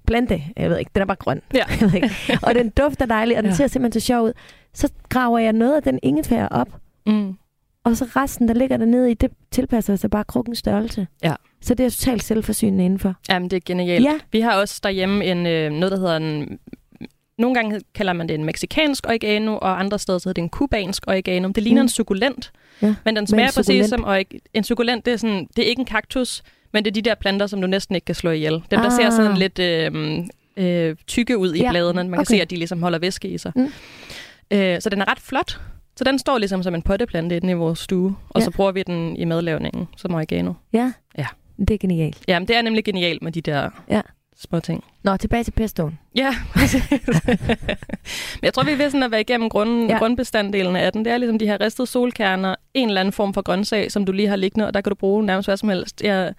plante. 0.07 0.43
Jeg 0.57 0.71
ved 0.71 0.79
ikke, 0.79 0.91
den 0.95 1.03
er 1.03 1.07
bare 1.07 1.17
grøn. 1.17 1.41
Ja. 1.55 1.65
Jeg 1.81 1.81
ved 1.81 1.95
ikke. 1.95 2.11
Og 2.47 2.55
den 2.55 2.71
dufter 2.71 3.07
dejligt, 3.07 3.37
og 3.37 3.43
den 3.43 3.51
ja. 3.51 3.57
Ser 3.57 3.67
simpelthen 3.67 4.01
så 4.01 4.07
sjov 4.07 4.25
ud. 4.27 4.33
Så 4.75 4.89
graver 5.09 5.39
jeg 5.39 5.53
noget 5.53 5.77
af 5.77 5.83
den 5.83 5.99
ingefær 6.03 6.47
op, 6.49 6.69
Mm. 7.07 7.35
og 7.85 7.97
så 7.97 8.05
resten, 8.17 8.49
der 8.49 8.55
ligger 8.55 8.77
dernede 8.77 9.11
i, 9.11 9.15
det 9.15 9.31
tilpasser 9.51 9.97
sig 9.97 10.11
bare 10.11 10.25
krukkens 10.25 10.59
størrelse. 10.59 11.07
Ja. 11.25 11.35
Så 11.61 11.75
det 11.75 11.87
er 11.87 11.91
totalt 11.91 12.23
selvforsynende 12.23 12.85
indenfor. 12.85 13.15
Jamen, 13.29 13.51
det 13.51 13.57
er 13.57 13.61
genialt. 13.67 14.05
Ja. 14.05 14.19
Vi 14.33 14.41
har 14.41 14.53
også 14.61 14.81
derhjemme 14.83 15.25
en, 15.25 15.47
øh, 15.47 15.71
noget, 15.73 15.93
der 15.93 15.99
hedder 15.99 16.17
en... 16.17 16.59
Nogle 17.39 17.55
gange 17.55 17.81
kalder 17.95 18.13
man 18.13 18.29
det 18.29 18.35
en 18.35 18.45
meksikansk 18.45 19.07
oregano, 19.07 19.59
og 19.59 19.81
andre 19.81 19.99
steder 19.99 20.19
så 20.19 20.29
hedder 20.29 20.39
det 20.41 20.43
en 20.43 20.49
kubansk 20.49 21.05
oregano. 21.07 21.49
Det 21.49 21.63
ligner 21.63 21.83
Mm. 21.83 21.85
en 21.85 21.89
sukulent, 21.89 22.53
Ja. 22.83 22.95
men 23.05 23.17
den 23.17 23.27
smager 23.27 23.49
sukulent? 23.51 23.67
præcis 23.67 23.89
som 23.89 24.05
orig- 24.05 24.41
en 24.55 24.65
sukulent. 24.65 25.05
Det 25.07 25.13
er, 25.13 25.17
sådan, 25.17 25.47
det 25.57 25.65
er 25.65 25.69
ikke 25.69 25.81
en 25.81 25.87
kaktus, 25.87 26.43
men 26.73 26.85
det 26.85 26.91
er 26.91 26.95
de 26.95 27.03
der 27.03 27.15
planter, 27.15 27.47
som 27.47 27.61
du 27.61 27.67
næsten 27.67 27.95
ikke 27.95 28.05
kan 28.05 28.15
slå 28.15 28.31
ihjel. 28.31 28.53
Dem, 28.53 28.63
der 28.71 28.87
Ah. 28.87 28.93
ser 28.93 29.11
sådan 29.11 29.37
lidt 29.37 29.59
øh, 29.59 30.25
øh, 30.57 30.97
tykke 31.07 31.39
ud 31.39 31.55
i 31.55 31.59
Ja, 31.59 31.65
ja. 31.65 31.71
bladene. 31.71 31.95
Man 32.03 32.11
kan 32.11 32.19
okay. 32.19 32.35
se, 32.37 32.43
at 32.43 32.51
de 32.51 32.57
ligesom 32.57 32.83
holder 32.83 32.99
væske 32.99 33.29
i 33.29 33.39
sig. 33.39 33.53
Mm. 33.57 33.69
Øh, 34.51 34.81
så 34.81 34.91
den 34.91 35.01
er 35.01 35.11
ret 35.11 35.21
flot. 35.21 35.61
Så 35.97 36.05
den 36.05 36.19
står 36.19 36.39
ligesom 36.39 36.63
som 36.63 36.75
en 36.75 36.83
potteplante 36.83 37.37
inde 37.37 37.51
i 37.51 37.55
vores 37.55 37.79
stue, 37.79 38.17
og 38.29 38.41
Ja. 38.41 38.45
så 38.45 38.51
bruger 38.51 38.73
vi 38.73 38.83
den 38.83 39.17
i 39.17 39.25
madlavningen 39.25 39.89
som 39.97 40.15
oregano. 40.15 40.53
Ja. 40.73 40.93
Ja. 41.19 41.27
Det 41.59 41.71
er 41.71 41.79
genialt. 41.79 42.19
Jamen, 42.29 42.49
det 42.49 42.57
er 42.57 42.63
nemlig 42.63 42.85
genialt 42.85 43.23
med 43.23 43.33
de 43.33 43.41
der 43.41 43.71
Ja. 43.91 44.01
Små 44.41 44.61
ting. 44.61 44.85
Nå, 45.03 45.17
tilbage 45.17 45.45
til 45.45 45.51
pestoen. 45.53 45.99
Ja. 46.17 46.35
Men 48.35 48.43
jeg 48.43 48.55
tror, 48.55 48.63
vi 48.65 48.71
er 48.73 48.77
ved 48.77 48.91
sådan 48.91 49.03
at 49.03 49.11
være 49.11 49.21
igennem 49.21 49.49
grund, 49.49 49.87
Ja. 49.87 49.93
ja. 49.93 49.99
grundbestanddelen 49.99 50.77
af 50.77 50.93
den. 50.93 51.05
Det 51.05 51.13
er 51.13 51.19
ligesom 51.19 51.39
de 51.39 51.47
her 51.47 51.61
ristede 51.61 51.87
solkerner, 51.87 52.55
en 52.75 52.89
eller 52.89 53.01
anden 53.01 53.13
form 53.13 53.35
for 53.35 53.43
grøntsag, 53.43 53.93
som 53.93 54.05
du 54.05 54.13
lige 54.13 54.29
har 54.29 54.37
liggende, 54.37 54.67
og 54.67 54.75
der 54.75 54.81
kan 54.81 54.91
du 54.91 54.95
bruge 54.95 55.25
nærmest 55.27 55.49
hvad 55.49 55.57
som 55.57 55.69
helst. 55.69 56.03
Jeg 56.03 56.35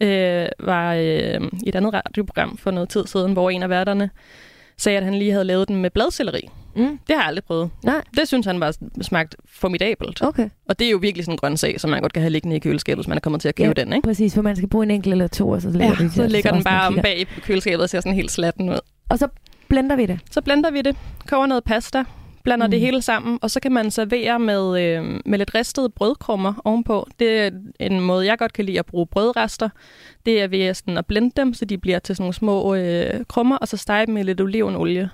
øh, 0.00 0.48
var 0.60 0.94
øh, 0.94 1.40
i 1.62 1.68
et 1.68 1.74
andet 1.74 1.94
radioprogram 1.94 2.56
for 2.56 2.70
noget 2.70 2.88
tid 2.88 3.06
siden, 3.06 3.32
hvor 3.32 3.50
en 3.50 3.62
af 3.62 3.68
værterne 3.70 4.10
sagde, 4.78 4.98
at 4.98 5.04
han 5.04 5.14
lige 5.14 5.32
havde 5.32 5.44
lavet 5.44 5.68
den 5.68 5.76
med 5.76 5.90
bladcelleri. 5.90 6.48
Mm. 6.76 6.98
Det 7.06 7.16
har 7.16 7.22
jeg 7.22 7.24
aldrig 7.28 7.44
prøvet. 7.44 7.70
Nej. 7.84 8.02
Det 8.16 8.28
synes 8.28 8.46
han 8.46 8.60
var 8.60 8.74
smagt 9.02 9.36
formidabelt. 9.46 10.22
Okay. 10.22 10.48
Og 10.68 10.78
det 10.78 10.86
er 10.86 10.90
jo 10.90 10.96
virkelig 10.98 11.24
sådan 11.24 11.34
en 11.34 11.38
grøntsag, 11.38 11.80
som 11.80 11.90
man 11.90 12.00
godt 12.00 12.12
kan 12.12 12.22
have 12.22 12.30
liggende 12.30 12.56
i 12.56 12.58
køleskabet, 12.58 12.96
hvis 13.04 13.08
man 13.08 13.16
er 13.16 13.20
kommet 13.20 13.40
til 13.40 13.48
at 13.48 13.54
købe 13.54 13.72
Ja, 13.76 13.84
den, 13.84 13.92
ikke? 13.92 14.04
Præcis, 14.06 14.34
for 14.34 14.42
man 14.42 14.56
skal 14.56 14.68
bruge 14.68 14.84
en 14.84 14.90
enkelt 14.90 15.12
eller 15.12 15.26
to, 15.28 15.48
og 15.48 15.62
så 15.62 15.70
ligger, 15.70 15.86
Ja, 15.86 15.94
det 16.04 16.12
så 16.12 16.26
ligger 16.26 16.50
den 16.50 16.56
også, 16.58 16.68
man 16.68 16.72
bare 16.78 16.86
om 16.86 16.98
bag 17.02 17.20
i 17.20 17.24
køleskabet 17.24 17.80
og 17.82 17.90
ser 17.90 18.00
sådan 18.00 18.14
helt 18.14 18.30
slatten 18.30 18.70
ud. 18.70 18.78
Og 19.08 19.18
så 19.18 19.28
blender 19.68 19.96
vi 19.96 20.06
det. 20.06 20.20
Så 20.30 20.40
blender 20.42 20.70
vi 20.70 20.82
det, 20.82 20.96
koger 21.28 21.46
noget 21.46 21.64
pasta, 21.64 22.04
blander 22.44 22.66
Mm. 22.66 22.70
det 22.70 22.80
hele 22.80 23.02
sammen, 23.02 23.38
og 23.42 23.50
så 23.50 23.60
kan 23.60 23.72
man 23.72 23.90
servere 23.90 24.38
med, 24.38 24.80
øh, 24.82 25.20
med 25.26 25.38
lidt 25.38 25.54
ristede 25.54 25.88
brødkrummer 25.90 26.54
ovenpå. 26.64 27.08
Det 27.18 27.40
er 27.40 27.50
en 27.80 28.00
måde, 28.00 28.26
jeg 28.26 28.38
godt 28.38 28.52
kan 28.52 28.64
lide 28.64 28.78
at 28.78 28.86
bruge 28.86 29.06
brødrester. 29.06 29.68
Det 30.26 30.42
er 30.42 30.48
ved 30.48 30.74
sådan 30.74 30.98
at 30.98 31.06
blende 31.06 31.30
dem, 31.36 31.54
så 31.54 31.64
de 31.64 31.78
bliver 31.78 31.98
til 31.98 32.16
sådan 32.16 32.22
nogle 32.24 32.34
små 32.34 32.74
øh, 32.74 33.24
krummer, 33.28 33.56
og 33.56 33.68
så 33.68 33.76
stege 33.76 34.06
dem 34.06 34.16
i 34.16 34.22
lidt 34.22 34.40
olivenolie. 34.40 35.10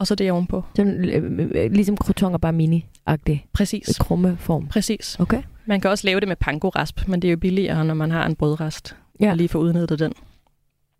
Og 0.00 0.06
så 0.06 0.14
det 0.14 0.32
ovenpå. 0.32 0.64
Sådan, 0.76 1.04
øh, 1.04 1.50
øh, 1.54 1.72
ligesom 1.72 1.96
crotonger, 1.96 2.38
bare 2.38 2.52
mini-agtig. 2.52 3.46
Præcis. 3.52 3.98
Krumme 3.98 4.36
form. 4.40 4.66
Præcis. 4.68 5.16
Okay. 5.20 5.42
Man 5.66 5.80
kan 5.80 5.90
også 5.90 6.06
lave 6.06 6.20
det 6.20 6.28
med 6.28 6.36
panko-rasp, 6.36 7.08
men 7.08 7.22
det 7.22 7.28
er 7.28 7.32
jo 7.32 7.36
billigere, 7.38 7.84
når 7.84 7.94
man 7.94 8.10
har 8.10 8.26
en 8.26 8.36
brødrest. 8.36 8.96
Ja. 9.20 9.30
Og 9.30 9.36
lige 9.36 9.48
få 9.48 9.58
udnyttet 9.58 9.98
den. 9.98 10.12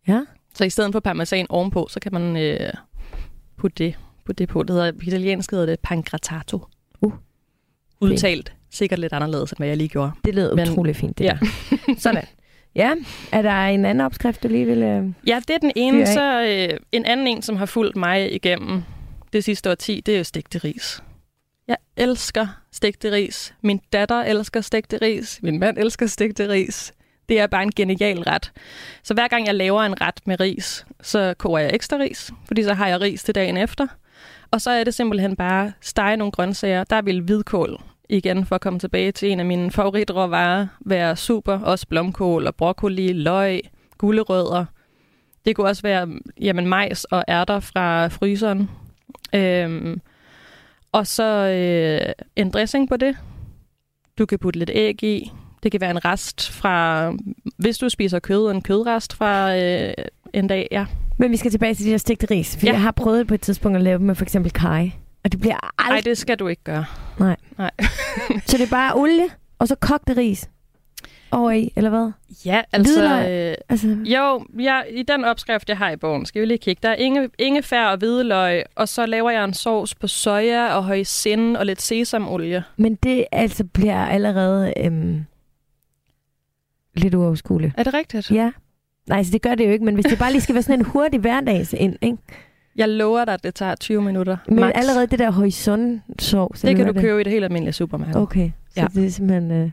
Ja. 0.09 0.25
Så 0.55 0.65
i 0.65 0.71
stedet 0.71 0.93
for 0.93 1.01
parmesan 1.01 1.47
ovenpå, 1.49 1.87
så 1.91 2.01
kan 2.01 2.13
man 2.13 2.37
øh, 2.37 2.73
putte 3.57 3.85
det 3.85 3.95
putte 4.27 4.39
det 4.39 4.49
på. 4.49 4.63
Det 4.63 4.71
hedder, 4.71 4.93
på 4.93 4.99
italiensk 5.03 5.51
hedder 5.51 5.67
det 5.67 5.81
pangratato. 5.81 6.65
Uh. 7.01 7.13
Udtalt 8.01 8.53
sikkert 8.71 8.99
lidt 8.99 9.13
anderledes, 9.13 9.51
end 9.51 9.57
hvad 9.59 9.69
jeg 9.69 9.77
lige 9.77 9.89
gjorde. 9.89 10.11
Det 10.25 10.35
lyder 10.35 10.55
Men- 10.55 10.71
utrolig 10.71 10.97
fint. 10.97 11.19
Det 11.19 11.25
Ja. 11.25 11.39
Sådan. 11.99 12.25
Ja, 12.75 12.95
er 13.33 13.43
der 13.43 13.67
en 13.67 13.85
anden 13.85 14.05
opskrift, 14.05 14.43
du 14.43 14.49
lige 14.49 14.67
vil... 14.67 14.83
Øh... 14.83 15.05
Ja, 15.27 15.41
det 15.49 15.55
er 15.55 15.59
den 15.59 15.73
ene. 15.77 16.07
Så 16.07 16.43
øh, 16.43 16.79
en 16.93 17.05
anden 17.05 17.27
en, 17.27 17.43
som 17.43 17.57
har 17.57 17.67
fulgt 17.67 17.97
mig 17.97 18.35
igennem 18.35 18.83
det 19.33 19.45
sidste 19.45 19.71
årti, 19.71 20.01
det 20.07 20.15
er 20.15 20.19
jo 20.19 20.25
stegte 20.25 20.59
ris. 20.59 21.03
Jeg 21.69 21.77
elsker 21.97 22.47
stegte 22.73 23.13
ris. 23.13 23.55
Min 23.63 23.81
datter 23.93 24.23
elsker 24.23 24.61
stegte 24.61 24.99
ris. 25.03 25.41
Min 25.43 25.59
mand 25.59 25.79
elsker 25.79 26.07
stegte 26.07 26.49
ris. 26.49 26.93
Det 27.29 27.41
er 27.41 27.47
bare 27.47 27.63
en 27.63 27.73
genial 27.77 28.23
ret. 28.23 28.53
Så 29.03 29.15
hver 29.15 29.29
gang 29.29 29.47
jeg 29.47 29.55
laver 29.55 29.83
en 29.83 30.01
ret 30.01 30.21
med 30.27 30.41
ris, 30.41 30.87
så 31.03 31.35
koger 31.39 31.59
jeg 31.59 31.71
ekstra 31.75 31.97
ris, 31.97 32.31
fordi 32.47 32.63
så 32.63 32.75
har 32.75 32.89
jeg 32.89 33.01
ris 33.01 33.23
til 33.23 33.35
dagen 33.35 33.57
efter. 33.57 33.87
Og 34.51 34.61
så 34.61 34.71
er 34.71 34.85
det 34.85 34.95
simpelthen 34.95 35.37
bare 35.37 35.73
stege 35.81 36.17
nogle 36.17 36.33
grøntsager. 36.33 36.85
Der 36.85 37.03
vil 37.03 37.21
hvidkål 37.21 37.81
igen 38.11 38.45
for 38.47 38.55
at 38.55 38.61
komme 38.61 38.79
tilbage 38.79 39.13
til 39.13 39.31
en 39.31 39.41
af 39.41 39.47
mine 39.47 39.71
favoritråvarer 39.71 40.67
være 40.81 41.17
super. 41.17 41.59
Også 41.59 41.87
blomkål 41.89 42.47
og 42.47 42.55
broccoli, 42.55 43.13
løg, 43.13 43.61
gulerødder. 43.99 44.65
Det 45.45 45.57
kunne 45.57 45.67
også 45.69 45.83
være 45.83 46.09
jamen, 46.41 46.67
majs 46.67 47.05
og 47.05 47.25
ærter 47.29 47.61
fra 47.61 48.09
fryseren. 48.09 48.71
Øhm, 49.35 50.01
og 50.93 51.07
så 51.07 51.25
øh, 51.47 52.13
en 52.37 52.51
dressing 52.51 52.89
på 52.89 52.97
det. 52.97 53.17
Du 54.19 54.27
kan 54.27 54.39
putte 54.39 54.59
lidt 54.59 54.71
æg 54.75 55.03
i. 55.03 55.31
Det 55.63 55.73
kan 55.73 55.81
være 55.81 55.91
en 55.91 56.05
rest 56.05 56.51
fra, 56.51 57.13
hvis 57.57 57.79
du 57.79 57.89
spiser 57.89 58.19
kød, 58.19 58.51
en 58.51 58.63
kødrest 58.63 59.13
fra 59.17 59.57
øh, 59.57 59.93
en 60.35 60.47
dag, 60.47 60.69
ja. 60.71 60.87
Men 61.19 61.31
vi 61.31 61.37
skal 61.37 61.51
tilbage 61.51 61.75
til 61.75 61.87
de 61.87 61.91
der 61.91 61.97
stegte 61.99 62.27
ris, 62.31 62.57
for 62.57 62.67
Ja. 62.67 62.73
jeg 62.73 62.81
har 62.83 62.91
prøvet 62.91 63.27
på 63.27 63.35
et 63.35 63.41
tidspunkt 63.41 63.77
at 63.77 63.83
lave 63.85 63.99
dem 63.99 64.07
med 64.07 64.15
for 64.15 64.25
eksempel 64.25 64.53
kaj. 64.53 64.91
Og 65.25 65.33
det 65.33 65.41
bliver 65.41 65.59
Nej, 65.63 65.71
aldrig... 65.89 66.05
det 66.05 66.19
skal 66.19 66.37
du 66.39 66.49
ikke 66.49 66.65
gøre. 66.65 66.85
Så 68.47 68.57
det 68.57 68.67
er 68.67 68.71
bare 68.71 68.95
olie, 68.95 69.27
og 69.59 69.69
så 69.69 69.75
kogte 69.75 70.17
ris 70.17 70.51
over 71.33 71.51
i, 71.51 71.73
eller 71.77 71.91
hvad? 71.91 72.11
Ja, 72.45 72.63
altså... 72.73 73.01
Hvidløg. 73.01 73.51
Øh, 73.51 73.55
Altså, 73.69 73.89
jo, 74.05 74.47
jeg, 74.59 74.85
i 74.91 75.03
den 75.03 75.25
opskrift, 75.25 75.69
jeg 75.69 75.79
har 75.79 75.91
i 75.91 75.97
bogen, 75.97 76.27
skal 76.27 76.43
vi 76.43 76.47
lige 76.47 76.59
kigge. 76.59 76.81
Der 76.83 76.89
er 76.89 76.95
inge, 76.95 77.31
ingefær 77.39 77.85
og 77.87 77.97
hvidløg, 77.99 78.63
og 78.75 78.89
så 78.89 79.07
laver 79.07 79.31
jeg 79.31 79.45
en 79.45 79.55
sovs 79.55 79.95
på 79.95 80.07
soja 80.07 80.75
og 80.75 80.85
hoisin 80.85 81.57
og 81.57 81.67
lidt 81.67 81.83
sesamolie. 81.83 82.65
men 82.77 82.95
det 82.95 83.25
altså 83.33 83.65
bliver 83.65 84.05
allerede 84.07 84.73
øhm, 84.77 85.25
lidt 86.95 87.15
uoverskueligt. 87.15 87.75
Er 87.79 87.83
det 87.83 87.95
rigtigt? 87.95 88.31
Ja. 88.31 88.51
Nej, 89.09 89.23
så 89.23 89.31
det 89.33 89.43
gør 89.43 89.55
det 89.55 89.67
jo 89.67 89.71
ikke, 89.73 89.85
men 89.85 89.95
hvis 89.95 90.05
det 90.05 90.19
bare 90.19 90.33
lige 90.33 90.41
skal 90.43 90.55
være 90.55 90.63
sådan 90.63 90.79
en 90.79 90.85
hurtig 90.85 91.21
hverdags 91.21 91.73
ind, 91.73 91.97
ikke? 92.03 92.19
Jeg 92.77 92.89
lover 92.89 93.25
dig, 93.25 93.35
at 93.35 93.43
det 93.45 93.55
tager 93.55 93.75
20 93.75 94.03
minutter. 94.03 94.37
Men 94.49 94.61
max. 94.61 94.73
allerede 94.75 95.07
det 95.07 95.19
der 95.19 95.31
horizon-sovs. 95.31 96.61
Det 96.61 96.71
eller 96.71 96.85
kan 96.85 96.95
du 96.95 96.99
er 96.99 97.03
købe 97.03 97.21
i 97.21 97.25
det 97.25 97.33
helt 97.33 97.45
almindelige 97.45 97.73
supermarked. 97.73 98.17
Okay, 98.17 98.51
så 98.75 98.81
Ja. 98.81 98.87
det 98.95 99.07
er 99.07 99.11
simpelthen... 99.11 99.51
Øh... 99.51 99.71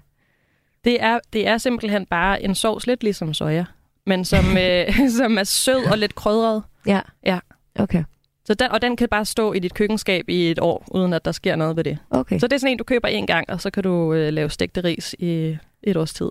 Det 0.83 1.03
er, 1.03 1.19
det 1.33 1.47
er 1.47 1.57
simpelthen 1.57 2.05
bare 2.05 2.43
en 2.43 2.55
sovs, 2.55 2.87
lidt 2.87 3.03
ligesom 3.03 3.33
soja, 3.33 3.65
men 4.05 4.25
som, 4.25 4.45
øh, 4.63 5.09
som 5.09 5.37
er 5.37 5.43
sød 5.43 5.91
og 5.91 5.97
lidt 5.97 6.15
krydret. 6.15 6.63
Ja. 6.85 7.01
Ja. 7.25 7.39
Okay. 7.79 8.03
Så 8.45 8.53
den, 8.53 8.71
og 8.71 8.81
den 8.81 8.95
kan 8.95 9.07
bare 9.09 9.25
stå 9.25 9.53
i 9.53 9.59
dit 9.59 9.73
køkkenskab 9.73 10.29
i 10.29 10.51
et 10.51 10.59
år, 10.59 10.85
uden 10.91 11.13
at 11.13 11.25
der 11.25 11.31
sker 11.31 11.55
noget 11.55 11.75
ved 11.75 11.83
det. 11.83 11.97
Okay, 12.09 12.39
Så 12.39 12.47
det 12.47 12.53
er 12.55 12.59
sådan 12.59 12.71
en, 12.71 12.77
du 12.77 12.83
køber 12.83 13.07
en 13.07 13.27
gang, 13.27 13.49
og 13.49 13.61
så 13.61 13.69
kan 13.69 13.83
du 13.83 14.13
øh, 14.13 14.33
lave 14.33 14.49
stegte 14.49 14.83
ris 14.83 15.15
i 15.19 15.57
et 15.83 15.97
års 15.97 16.13
tid. 16.13 16.29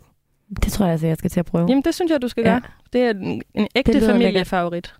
det 0.63 0.73
tror 0.73 0.85
jeg 0.85 0.93
altså, 0.93 1.07
jeg 1.07 1.17
skal 1.17 1.31
til 1.31 1.41
at 1.41 1.47
prøve. 1.47 1.67
Jamen, 1.69 1.83
det 1.85 1.95
synes 1.95 2.11
jeg, 2.13 2.23
du 2.23 2.29
skal 2.29 2.43
Ja. 2.43 2.51
gøre. 2.51 2.61
Det 2.93 3.01
er 3.03 3.11
en, 3.11 3.43
en 3.55 3.69
ægte 3.75 4.01
familiefavorit. 4.07 4.95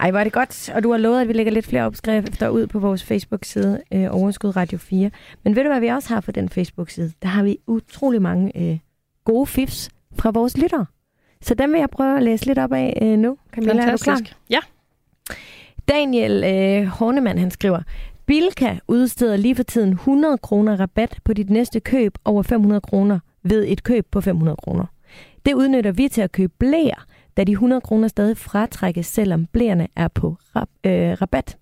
Ej, 0.00 0.10
hvor 0.10 0.20
er 0.20 0.24
det 0.24 0.32
godt. 0.32 0.70
Og 0.74 0.82
du 0.82 0.90
har 0.90 0.98
lovet, 0.98 1.20
at 1.20 1.28
vi 1.28 1.32
lægger 1.32 1.52
lidt 1.52 1.66
flere 1.66 1.84
opskrifter 1.84 2.48
ud 2.48 2.66
på 2.66 2.78
vores 2.78 3.04
Facebook-side, 3.04 3.80
øh, 3.92 4.06
Overskud 4.10 4.56
Radio 4.56 4.78
4. 4.78 5.10
Men 5.44 5.56
ved 5.56 5.62
du, 5.62 5.68
hvad 5.68 5.80
vi 5.80 5.88
også 5.88 6.14
har 6.14 6.20
på 6.20 6.32
den 6.32 6.48
Facebook-side? 6.48 7.12
Der 7.22 7.28
har 7.28 7.42
vi 7.42 7.58
utrolig 7.66 8.22
mange 8.22 8.70
øh, 8.70 8.78
gode 9.24 9.46
fifs 9.46 9.90
fra 10.16 10.30
vores 10.30 10.58
lyttere. 10.58 10.86
Så 11.40 11.54
dem 11.54 11.72
vil 11.72 11.78
jeg 11.78 11.90
prøve 11.90 12.16
at 12.16 12.22
læse 12.22 12.46
lidt 12.46 12.58
op 12.58 12.72
af 12.72 12.98
øh, 13.02 13.18
nu. 13.18 13.36
Camilla, 13.52 13.82
er 13.82 13.90
du 13.90 13.96
klar? 13.96 14.20
Ja. 14.50 14.58
Daniel 15.88 16.44
øh, 16.44 16.86
Hornemann, 16.86 17.38
han 17.38 17.50
skriver, 17.50 17.80
Bilka 18.26 18.76
udsteder 18.88 19.36
lige 19.36 19.54
for 19.54 19.62
tiden 19.62 19.92
100 19.92 20.38
kroner 20.38 20.80
rabat 20.80 21.18
på 21.24 21.32
dit 21.32 21.50
næste 21.50 21.80
køb 21.80 22.18
over 22.24 22.42
500 22.42 22.80
kroner 22.80 23.18
ved 23.42 23.64
et 23.68 23.82
køb 23.82 24.06
på 24.10 24.20
500 24.20 24.56
kroner. 24.56 24.86
Det 25.46 25.54
udnytter 25.54 25.92
vi 25.92 26.08
til 26.08 26.20
at 26.20 26.32
købe 26.32 26.52
blæer, 26.58 27.04
da 27.36 27.44
de 27.44 27.52
100 27.52 27.80
kroner 27.80 28.08
stadig 28.08 28.36
fratrækkes, 28.36 29.06
selvom 29.06 29.46
blæerne 29.46 29.88
er 29.96 30.08
på 30.08 30.36
rab- 30.56 30.88
øh, 30.90 31.12
rabat. 31.22 31.56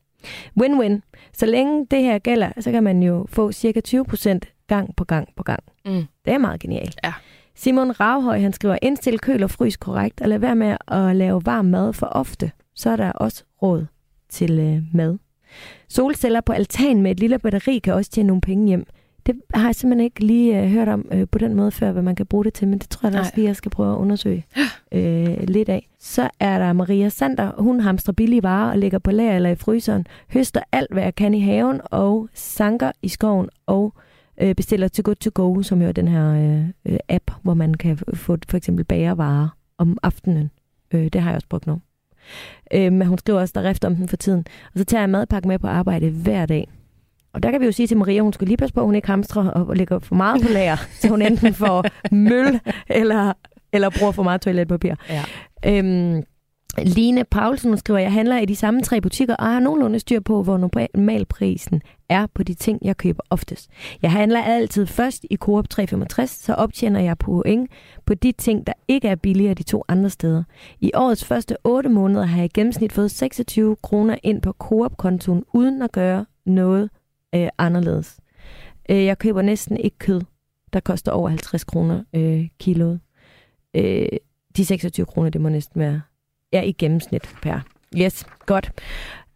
Win-win. 0.61 1.01
Så 1.33 1.47
længe 1.47 1.87
det 1.91 2.03
her 2.03 2.19
gælder, 2.19 2.51
så 2.61 2.71
kan 2.71 2.83
man 2.83 3.03
jo 3.03 3.27
få 3.29 3.53
cirka 3.53 3.81
20% 3.89 4.39
gang 4.67 4.97
på 4.97 5.05
gang 5.05 5.29
på 5.37 5.43
gang. 5.43 5.63
Mm. 5.87 6.05
Det 6.25 6.33
er 6.33 6.39
meget 6.39 6.61
genialt. 6.61 7.01
Ja. 7.05 7.13
Simon 7.55 8.01
Ravhøj, 8.01 8.41
han 8.41 8.53
skriver, 8.53 8.79
indstil 8.83 9.19
køl 9.19 9.43
og 9.43 9.51
frys 9.51 9.77
korrekt, 9.77 10.21
og 10.21 10.29
lad 10.29 10.39
være 10.39 10.57
med 10.57 10.77
at 10.89 11.17
lave 11.17 11.43
varm 11.47 11.65
mad 11.65 11.93
for 11.93 12.07
ofte. 12.07 12.51
Så 12.75 12.91
er 12.91 12.97
der 12.97 13.13
også 13.13 13.45
råd 13.63 13.87
til 14.29 14.59
øh, 14.61 14.83
mad. 14.95 15.19
Solceller 15.89 16.41
på 16.41 16.53
altan 16.53 17.03
med 17.03 17.11
et 17.11 17.21
lille 17.21 17.39
batteri 17.39 17.79
kan 17.79 17.95
også 17.95 18.11
tjene 18.11 18.27
nogle 18.27 18.41
penge 18.41 18.67
hjem. 18.69 18.87
Det 19.27 19.35
har 19.55 19.69
jeg 19.69 19.75
simpelthen 19.75 20.05
ikke 20.05 20.25
lige 20.25 20.63
øh, 20.63 20.69
hørt 20.69 20.89
om 20.89 21.09
øh, 21.13 21.27
på 21.31 21.39
den 21.39 21.55
måde 21.55 21.71
før, 21.71 21.93
hvad 21.93 22.03
man 22.03 22.15
kan 22.15 22.27
bruge 22.27 22.45
det 22.45 22.55
til, 22.55 22.69
men 22.69 22.79
det 22.79 22.89
tror 22.89 23.07
jeg 23.07 23.13
da 23.13 23.19
også 23.19 23.33
lige, 23.35 23.47
jeg 23.47 23.57
skal 23.57 23.71
prøve 23.71 23.93
at 23.93 23.99
undersøge 23.99 24.47
øh, 24.93 25.43
lidt 25.49 25.69
af. 25.69 25.89
Så 25.99 26.31
er 26.41 26.59
der 26.59 26.73
Maria 26.73 27.09
Sander. 27.09 27.53
Hun 27.59 27.81
hamstrer 27.81 28.13
billige 28.13 28.43
varer 28.43 28.71
og 28.71 28.79
lægger 28.79 28.99
på 28.99 29.11
lager 29.11 29.37
eller 29.37 29.51
i 29.51 29.55
fryseren, 29.55 30.07
høster 30.33 30.61
alt, 30.73 30.93
hvad 30.93 31.03
jeg 31.03 31.15
kan 31.15 31.35
i 31.35 31.41
haven 31.41 31.81
og 31.85 32.29
sanker 32.35 32.93
i 33.03 33.09
skoven 33.09 33.49
og 33.67 33.95
øh, 34.41 34.55
bestiller 34.55 34.89
til 34.89 35.05
Good 35.05 35.17
to 35.17 35.31
Go, 35.35 35.63
som 35.63 35.83
jo 35.83 35.89
er 35.89 35.93
den 35.93 36.09
her 36.09 36.33
øh, 36.33 36.69
øh, 36.93 36.99
app, 37.09 37.31
hvor 37.43 37.55
man 37.55 37.75
kan 37.75 37.99
få 38.15 38.37
for 38.49 38.57
eksempel 38.57 38.85
bagervarer 38.85 39.49
om 39.79 39.99
aftenen. 40.03 40.51
Øh, 40.95 41.05
det 41.05 41.21
har 41.21 41.31
jeg 41.31 41.37
også 41.37 41.49
brugt 41.49 41.67
nu. 41.67 41.81
Øh, 42.75 42.93
men 42.93 43.07
hun 43.07 43.19
skriver 43.19 43.41
også, 43.41 43.53
der 43.55 43.61
er 43.61 43.69
rift 43.69 43.85
om 43.85 43.97
den 43.97 44.09
for 44.09 44.17
tiden. 44.17 44.45
Og 44.73 44.79
så 44.79 44.85
tager 44.85 45.03
jeg 45.03 45.11
madpakke 45.11 45.49
med 45.49 45.59
på 45.59 45.67
arbejde 45.67 46.11
hver 46.11 46.47
dag. 46.47 46.69
Og 47.35 47.43
der 47.43 47.51
kan 47.51 47.61
vi 47.61 47.67
jo 47.67 47.73
sige 47.73 47.87
til 47.87 47.97
Maria, 47.97 48.21
hun 48.21 48.33
skal 48.33 48.47
lige 48.47 48.57
passe 48.57 48.75
på, 48.75 48.81
at 48.81 48.87
hun 48.87 48.95
ikke 48.95 49.09
hamstrer 49.09 49.51
og 49.51 49.77
lægger 49.77 49.99
for 49.99 50.15
meget 50.15 50.43
på 50.43 50.49
lager, 50.49 50.77
så 51.01 51.09
hun 51.09 51.23
enten 51.23 51.55
får 51.55 51.85
møl 52.13 52.61
eller, 52.89 53.33
eller 53.73 53.91
bruger 53.99 54.13
for 54.13 54.23
meget 54.23 54.41
toiletpapir. 54.41 54.95
Ja. 55.09 55.25
Øhm, 55.67 56.23
Line 56.79 57.25
Paulsen 57.25 57.79
skriver, 57.79 57.99
jeg 57.99 58.13
handler 58.13 58.39
i 58.39 58.45
de 58.45 58.57
samme 58.57 58.83
tre 58.83 59.01
butikker 59.01 59.37
og 59.37 59.45
har 59.47 59.61
nogenlunde 59.61 59.99
styr 59.99 60.21
på, 60.21 60.43
hvor 60.43 60.57
normalprisen 60.57 61.83
er 62.09 62.27
på 62.35 62.43
de 62.43 62.55
ting, 62.55 62.79
jeg 62.83 62.97
køber 62.97 63.23
oftest. 63.31 63.71
Jeg 64.03 64.13
handler 64.13 64.43
altid 64.43 64.87
først 64.87 65.27
i 65.31 65.37
Coop 65.37 65.69
365, 65.69 66.31
så 66.31 66.55
optjener 66.55 67.01
jeg 67.01 67.19
point 67.19 67.71
på 68.07 68.15
de 68.15 68.33
ting, 68.33 68.67
der 68.67 68.73
ikke 68.89 69.09
er 69.09 69.15
billigere 69.15 69.55
de 69.55 69.63
to 69.63 69.85
andre 69.89 70.11
steder. 70.11 70.45
I 70.81 70.91
årets 70.95 71.25
første 71.25 71.57
8 71.65 71.89
måneder 71.89 72.25
har 72.25 72.37
jeg 72.37 72.45
i 72.45 72.51
gennemsnit 72.55 72.93
fået 72.93 73.11
26 73.11 73.77
kroner 73.83 74.17
ind 74.23 74.43
på 74.43 74.53
Coop-kontoen, 74.53 75.45
uden 75.53 75.83
at 75.83 75.93
gøre 75.93 76.27
noget 76.47 76.91
øh, 77.35 77.49
anderledes. 77.59 78.21
Øh, 78.91 79.05
jeg 79.05 79.19
køber 79.19 79.43
næsten 79.43 79.77
ikke 79.77 79.99
kød, 79.99 80.21
der 80.73 80.81
koster 80.81 81.13
over 81.13 81.29
50 81.29 81.65
kroner 81.65 82.05
øh, 82.15 82.49
kiloet. 82.61 83.01
Øh, 83.75 84.07
de 84.57 84.65
26 84.65 85.07
kroner, 85.07 85.31
det 85.31 85.41
må 85.41 85.49
næsten 85.49 85.81
være 85.81 86.01
ja, 86.53 86.63
i 86.63 86.73
gennemsnit 86.73 87.23
per. 87.43 87.61
Yes, 87.97 88.27
godt. 88.47 88.73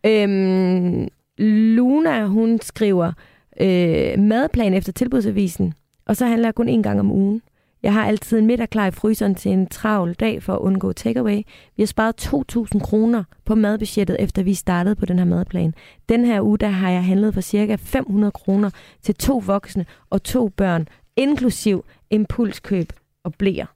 Øhm, 0.06 1.08
Luna, 1.38 2.26
hun 2.26 2.58
skriver 2.60 3.12
øh, 3.60 4.18
madplan 4.18 4.74
efter 4.74 4.92
tilbudsavisen, 4.92 5.74
og 6.06 6.16
så 6.16 6.26
handler 6.26 6.48
jeg 6.48 6.54
kun 6.54 6.68
en 6.68 6.82
gang 6.82 7.00
om 7.00 7.10
ugen. 7.12 7.42
Jeg 7.86 7.94
har 7.94 8.04
altid 8.06 8.38
en 8.38 8.46
middag 8.46 8.70
klar 8.70 8.86
i 8.86 8.90
fryseren 8.90 9.34
til 9.34 9.50
en 9.52 9.66
travl 9.66 10.14
dag 10.14 10.42
for 10.42 10.52
at 10.52 10.58
undgå 10.58 10.92
takeaway. 10.92 11.36
Vi 11.76 11.82
har 11.82 11.86
sparet 11.86 12.26
2.000 12.74 12.80
kroner 12.80 13.24
på 13.44 13.54
madbudgettet, 13.54 14.16
efter 14.20 14.42
vi 14.42 14.54
startede 14.54 14.94
på 14.96 15.06
den 15.06 15.18
her 15.18 15.24
madplan. 15.26 15.74
Den 16.08 16.24
her 16.24 16.40
uge, 16.40 16.58
der 16.58 16.68
har 16.68 16.90
jeg 16.90 17.04
handlet 17.04 17.34
for 17.34 17.40
cirka 17.40 17.76
500 17.80 18.30
kroner 18.32 18.70
til 19.02 19.14
to 19.14 19.42
voksne 19.46 19.86
og 20.10 20.22
to 20.22 20.48
børn, 20.48 20.88
inklusiv 21.16 21.84
impulskøb 22.10 22.92
og 23.24 23.34
blæer. 23.34 23.66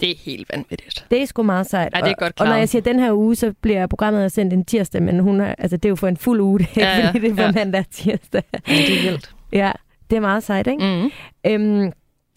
Det 0.00 0.10
er 0.10 0.14
helt 0.18 0.48
vanvittigt. 0.54 1.06
Det 1.10 1.22
er 1.22 1.26
sgu 1.26 1.42
meget 1.42 1.66
sejt. 1.66 1.92
Ja, 1.94 2.00
det 2.00 2.06
er 2.06 2.10
Og- 2.10 2.16
godt 2.18 2.40
Og 2.40 2.46
når 2.46 2.54
jeg 2.54 2.68
siger 2.68 2.82
den 2.82 2.98
her 3.00 3.12
uge, 3.12 3.36
så 3.36 3.52
bliver 3.60 3.86
programmet 3.86 4.32
sendt 4.32 4.52
en 4.52 4.64
tirsdag, 4.64 5.02
men 5.02 5.18
hun 5.20 5.40
er, 5.40 5.54
altså, 5.58 5.76
det 5.76 5.84
er 5.84 5.88
jo 5.88 5.96
for 5.96 6.08
en 6.08 6.16
fuld 6.16 6.40
uge, 6.40 6.58
det 6.74 6.76
er 6.76 6.80
Ja, 6.88 6.98
ja, 6.98 7.06
fordi 7.10 7.20
det 7.20 7.30
er 7.30 7.34
for 7.34 7.42
ja. 7.42 7.52
mandag 7.52 7.84
tirsdag. 7.90 8.42
Ja, 8.52 8.58
det 8.74 8.98
er 8.98 9.10
vildt. 9.10 9.34
Ja, 9.52 9.72
det 10.10 10.16
er 10.16 10.20
meget 10.20 10.42
sejt, 10.42 10.66
ikke? 10.66 10.84
Mm. 10.84 11.10
Øhm, 11.50 11.92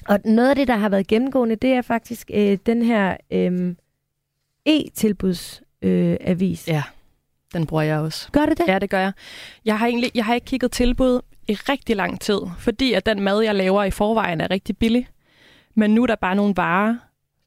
og 0.07 0.19
noget 0.25 0.49
af 0.49 0.55
det, 0.55 0.67
der 0.67 0.75
har 0.75 0.89
været 0.89 1.07
gennemgående, 1.07 1.55
det 1.55 1.69
er 1.73 1.81
faktisk 1.81 2.31
øh, 2.33 2.57
den 2.65 2.81
her 2.81 3.17
øh, 3.31 3.75
e-tilbudsavis. 4.65 5.61
Øh, 5.81 6.17
avis. 6.21 6.67
Ja, 6.67 6.83
den 7.53 7.65
bruger 7.65 7.83
jeg 7.83 7.99
også. 7.99 8.31
Gør 8.31 8.45
det 8.45 8.57
det? 8.57 8.67
Ja, 8.67 8.79
det 8.79 8.89
gør 8.89 8.99
jeg. 8.99 9.11
Jeg 9.65 9.79
har 9.79 9.87
egentlig 9.87 10.11
jeg 10.15 10.25
har 10.25 10.33
ikke 10.33 10.45
kigget 10.45 10.71
tilbud 10.71 11.21
i 11.47 11.53
rigtig 11.53 11.95
lang 11.95 12.21
tid, 12.21 12.39
fordi 12.59 12.93
at 12.93 13.05
den 13.05 13.21
mad, 13.21 13.41
jeg 13.41 13.55
laver 13.55 13.83
i 13.83 13.91
forvejen, 13.91 14.41
er 14.41 14.51
rigtig 14.51 14.77
billig. 14.77 15.07
Men 15.75 15.95
nu 15.95 16.03
er 16.03 16.07
der 16.07 16.15
bare 16.15 16.35
nogle 16.35 16.53
varer, 16.57 16.95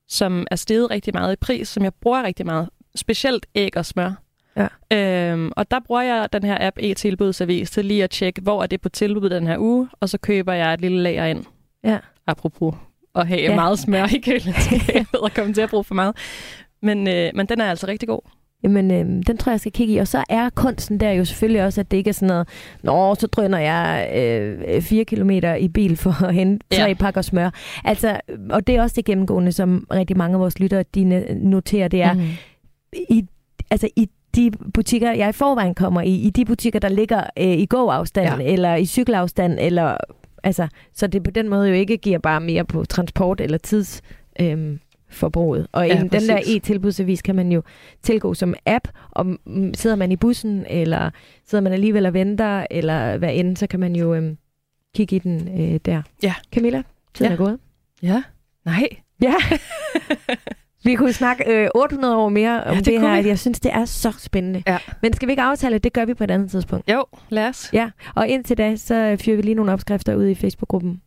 som 0.09 0.47
er 0.51 0.57
steget 0.57 0.91
rigtig 0.91 1.15
meget 1.15 1.33
i 1.33 1.37
pris, 1.37 1.69
som 1.69 1.85
jeg 1.85 1.95
bruger 1.95 2.23
rigtig 2.23 2.47
meget. 2.47 2.69
Specielt 2.95 3.47
æg 3.55 3.77
og 3.77 3.87
smør. 3.87 4.13
Ja. 4.57 4.69
Øhm, 4.93 5.53
og 5.57 5.71
der 5.71 5.81
bruger 5.81 6.03
jeg 6.03 6.29
den 6.33 6.43
her 6.43 6.57
app 6.61 6.79
e-tilbudsavis 6.81 7.71
til 7.71 7.85
lige 7.85 8.05
at 8.05 8.11
tjekke, 8.11 8.41
hvor 8.41 8.63
er 8.63 8.67
det 8.67 8.81
på 8.81 8.89
tilbud 8.89 9.31
den 9.31 9.47
her 9.47 9.59
uge, 9.59 9.89
og 10.01 10.09
så 10.09 10.19
køber 10.19 10.53
jeg 10.53 10.75
et 10.75 10.81
lille 10.81 11.03
lager 11.03 11.25
ind. 11.25 11.45
Ja. 11.85 11.99
Apropos 12.27 12.75
at 13.15 13.27
have 13.29 13.41
Ja. 13.41 13.55
meget 13.55 13.79
smør 13.79 14.05
i 14.15 14.19
køleskabet 14.19 15.21
og 15.25 15.31
komme 15.35 15.55
til 15.55 15.61
at 15.61 15.71
bruge 15.71 15.85
for 15.85 15.95
meget. 15.95 16.17
Men, 16.83 17.09
øh, 17.09 17.31
men 17.35 17.47
den 17.47 17.61
er 17.61 17.65
altså 17.65 17.87
rigtig 17.87 18.09
god. 18.09 18.21
Jamen, 18.63 18.91
øh, 18.91 18.99
den 19.27 19.37
tror 19.37 19.51
jeg, 19.51 19.55
jeg 19.55 19.61
skal 19.61 19.73
kigge 19.73 19.95
i. 19.95 19.97
Og 19.97 20.09
så 20.09 20.25
er 20.29 20.51
kunsten 20.51 21.01
der 21.01 21.11
jo 21.11 21.25
selvfølgelig 21.25 21.65
også, 21.65 21.81
at 21.81 21.91
det 21.91 21.97
ikke 21.97 22.09
er 22.09 22.13
sådan 22.15 22.29
noget, 22.29 22.49
Nå, 22.83 23.15
så 23.15 23.27
drøner 23.27 23.59
jeg 23.59 24.11
øh, 24.17 24.83
fire 24.83 25.05
kilometer 25.05 25.55
i 25.55 25.69
bil 25.69 25.97
for 25.97 26.25
at 26.25 26.35
hente 26.35 26.67
tre 26.73 26.83
Ja. 26.89 26.95
pakker 26.95 27.23
smør. 27.23 27.51
Altså, 27.85 28.21
og 28.51 28.67
det 28.67 28.77
er 28.77 28.83
også 28.83 28.95
det 28.97 29.05
gennemgående, 29.05 29.53
som 29.53 29.87
rigtig 29.93 30.17
mange 30.17 30.35
af 30.35 30.41
vores 30.41 30.59
lyttere 30.61 30.85
de 30.95 31.05
noterer, 31.35 31.89
det 31.89 32.03
er, 32.03 32.13
mm. 32.13 32.21
I, 33.09 33.25
altså 33.71 33.89
i 33.97 34.09
de 34.37 34.51
butikker, 34.75 35.13
jeg 35.13 35.29
i 35.29 35.33
forvejen 35.33 35.75
kommer 35.75 36.01
i, 36.01 36.15
i 36.15 36.31
de 36.31 36.45
butikker, 36.45 36.79
der 36.79 36.89
ligger 36.89 37.23
øh, 37.39 37.47
i 37.47 37.67
gåafstand. 37.67 38.43
Ja. 38.43 38.53
eller 38.53 38.75
i 38.75 38.87
cykelafstand, 38.87 39.59
eller 39.61 39.97
altså, 40.45 40.69
så 40.93 41.07
det 41.07 41.23
på 41.23 41.31
den 41.31 41.49
måde 41.49 41.69
jo 41.69 41.75
ikke 41.75 41.97
giver 41.97 42.19
bare 42.19 42.41
mere 42.41 42.65
på 42.65 42.85
transport 42.85 43.41
eller 43.41 43.59
tids 43.59 44.03
øhm, 44.41 44.81
forbruget. 45.09 45.67
Og 45.73 45.89
Ja, 45.89 45.95
den 45.95 46.11
der 46.29 46.41
e-tilbudsavis 46.47 47.23
kan 47.23 47.35
man 47.37 47.53
jo 47.53 47.63
tilgå 48.03 48.35
som 48.35 48.55
app, 48.67 48.89
og 49.11 49.27
sidder 49.75 49.97
man 49.97 50.13
i 50.13 50.17
bussen, 50.17 50.67
eller 50.71 51.11
sidder 51.47 51.63
man 51.63 51.73
alligevel 51.73 52.07
og 52.07 52.15
venter, 52.15 52.67
eller 52.71 53.17
hvad 53.17 53.31
end, 53.35 53.57
så 53.57 53.67
kan 53.67 53.81
man 53.81 53.97
jo 53.97 54.15
øhm, 54.15 54.39
kigge 54.95 55.17
i 55.17 55.19
den 55.19 55.61
øh, 55.61 55.81
der. 55.85 56.03
Ja. 56.23 56.35
Camilla, 56.55 56.83
tiden 57.15 57.29
Ja. 57.31 57.33
er 57.35 57.39
gået. 57.39 57.59
Ja. 58.03 58.23
Nej. 58.65 58.89
Ja. 59.23 59.35
Vi 60.85 60.95
kunne 60.95 61.13
snakke 61.13 61.45
øh, 61.63 61.69
800 61.75 62.17
år 62.17 62.29
mere 62.29 62.65
om 62.65 62.73
Ja, 62.73 62.77
det 62.79 62.87
det, 62.87 63.01
her. 63.01 63.23
vi. 63.23 63.29
Jeg 63.29 63.39
synes, 63.39 63.61
det 63.61 63.73
er 63.75 63.85
så 63.85 64.13
spændende. 64.19 64.63
Ja. 64.67 64.79
Men 65.03 65.13
skal 65.13 65.29
vi 65.29 65.33
ikke 65.33 65.43
aftale, 65.43 65.79
det 65.79 65.93
gør 65.93 66.05
vi 66.05 66.15
på 66.15 66.25
et 66.25 66.31
andet 66.31 66.51
tidspunkt. 66.51 66.91
Jo, 66.93 67.05
lad 67.29 67.49
os. 67.49 67.71
Ja, 67.73 67.91
og 68.15 68.29
indtil 68.29 68.59
da, 68.59 68.77
så 68.77 69.17
fyrer 69.21 69.37
vi 69.37 69.43
lige 69.43 69.55
nogle 69.55 69.73
opskrifter 69.73 70.15
ud 70.15 70.27
i 70.27 70.35
Facebook-gruppen. 70.35 71.01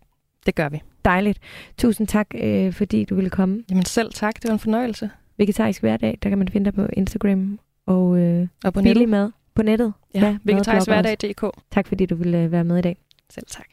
Det 0.45 0.55
gør 0.55 0.69
vi. 0.69 0.81
Dejligt. 1.05 1.39
Tusind 1.77 2.07
tak, 2.07 2.27
øh, 2.35 2.73
fordi 2.73 3.03
du 3.05 3.15
ville 3.15 3.29
komme. 3.29 3.63
Jamen 3.69 3.85
selv 3.85 4.13
tak, 4.13 4.35
det 4.35 4.47
var 4.47 4.53
en 4.53 4.59
fornøjelse. 4.59 5.09
Vegetarisk 5.37 5.81
hverdag, 5.81 6.17
der 6.23 6.29
kan 6.29 6.37
man 6.37 6.49
finde 6.49 6.65
dig 6.65 6.73
på 6.73 6.87
Instagram 6.93 7.59
og 7.85 8.17
øh, 8.17 8.47
Og 8.63 8.73
på 8.73 8.79
billig 8.81 8.93
nettet. 8.93 9.09
mad 9.09 9.31
på 9.55 9.63
nettet. 9.63 9.93
Ja, 10.15 10.19
ja 10.19 10.37
vegetarisk 10.43 10.87
hverdag.dk. 10.87 11.45
Tak 11.71 11.87
fordi 11.87 12.05
du 12.05 12.15
ville 12.15 12.37
øh, 12.37 12.51
være 12.51 12.63
med 12.63 12.77
i 12.77 12.81
dag. 12.81 12.97
Selv 13.29 13.45
tak. 13.47 13.65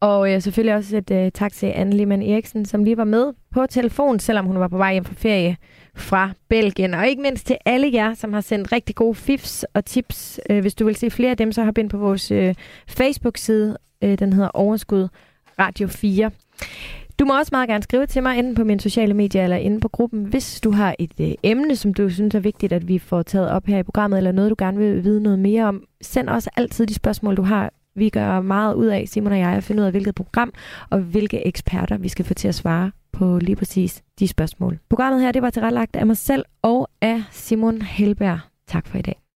Og 0.00 0.32
øh, 0.32 0.42
selvfølgelig 0.42 0.74
også 0.74 0.96
et 0.96 1.10
øh, 1.10 1.32
tak 1.32 1.52
til 1.52 1.66
Anne 1.66 1.96
Lehmann 1.96 2.22
Eriksen, 2.22 2.64
som 2.64 2.84
lige 2.84 2.96
var 2.96 3.04
med 3.04 3.32
på 3.50 3.66
telefon, 3.66 4.20
selvom 4.20 4.46
hun 4.46 4.58
var 4.58 4.68
på 4.68 4.76
vej 4.76 4.92
hjem 4.92 5.04
fra 5.04 5.14
ferie 5.16 5.56
fra 5.94 6.30
Belgien. 6.48 6.94
Og 6.94 7.08
ikke 7.08 7.22
mindst 7.22 7.46
til 7.46 7.56
alle 7.64 7.90
jer, 7.92 8.14
som 8.14 8.32
har 8.32 8.40
sendt 8.40 8.72
rigtig 8.72 8.94
gode 8.94 9.14
fifs 9.14 9.64
og 9.74 9.84
tips. 9.84 10.40
Øh, 10.50 10.60
hvis 10.60 10.74
du 10.74 10.84
vil 10.84 10.96
se 10.96 11.10
flere 11.10 11.30
af 11.30 11.36
dem, 11.36 11.52
så 11.52 11.64
hop 11.64 11.78
ind 11.78 11.90
på 11.90 11.98
vores 11.98 12.30
øh, 12.30 12.54
Facebook-side. 12.88 13.76
Øh, 14.02 14.18
den 14.18 14.32
hedder 14.32 14.50
Overskud 14.54 15.08
Radio 15.58 15.88
4. 15.88 16.30
Du 17.18 17.24
må 17.24 17.38
også 17.38 17.50
meget 17.52 17.68
gerne 17.68 17.82
skrive 17.82 18.06
til 18.06 18.22
mig, 18.22 18.38
enten 18.38 18.54
på 18.54 18.64
mine 18.64 18.80
sociale 18.80 19.14
medier 19.14 19.44
eller 19.44 19.56
inde 19.56 19.80
på 19.80 19.88
gruppen, 19.88 20.24
hvis 20.24 20.60
du 20.60 20.70
har 20.70 20.94
et 20.98 21.20
øh, 21.20 21.30
emne, 21.42 21.76
som 21.76 21.94
du 21.94 22.10
synes 22.10 22.34
er 22.34 22.40
vigtigt, 22.40 22.72
at 22.72 22.88
vi 22.88 22.98
får 22.98 23.22
taget 23.22 23.50
op 23.50 23.66
her 23.66 23.78
i 23.78 23.82
programmet, 23.82 24.16
eller 24.16 24.32
noget, 24.32 24.50
du 24.50 24.56
gerne 24.58 24.78
vil 24.78 25.04
vide 25.04 25.22
noget 25.22 25.38
mere 25.38 25.64
om. 25.64 25.84
Send 26.00 26.28
også 26.28 26.50
altid 26.56 26.86
de 26.86 26.94
spørgsmål, 26.94 27.36
du 27.36 27.42
har. 27.42 27.72
Vi 27.98 28.08
gør 28.08 28.40
meget 28.40 28.74
ud 28.74 28.86
af, 28.86 29.04
Simon 29.08 29.32
og 29.32 29.38
jeg, 29.38 29.50
at 29.50 29.64
finde 29.64 29.82
ud 29.82 29.86
af, 29.86 29.92
hvilket 29.92 30.14
program 30.14 30.52
og 30.90 30.98
hvilke 30.98 31.46
eksperter, 31.46 31.98
vi 31.98 32.08
skal 32.08 32.24
få 32.24 32.34
til 32.34 32.48
at 32.48 32.54
svare 32.54 32.90
på 33.12 33.38
lige 33.38 33.56
præcis 33.56 34.02
de 34.18 34.28
spørgsmål. 34.28 34.78
Programmet 34.90 35.20
her, 35.22 35.32
det 35.32 35.42
var 35.42 35.50
tilrettelagt 35.50 35.96
af 35.96 36.06
mig 36.06 36.16
selv 36.16 36.44
og 36.62 36.88
af 37.00 37.22
Simon 37.30 37.82
Helberg. 37.82 38.38
Tak 38.66 38.86
for 38.86 38.98
i 38.98 39.02
dag. 39.02 39.27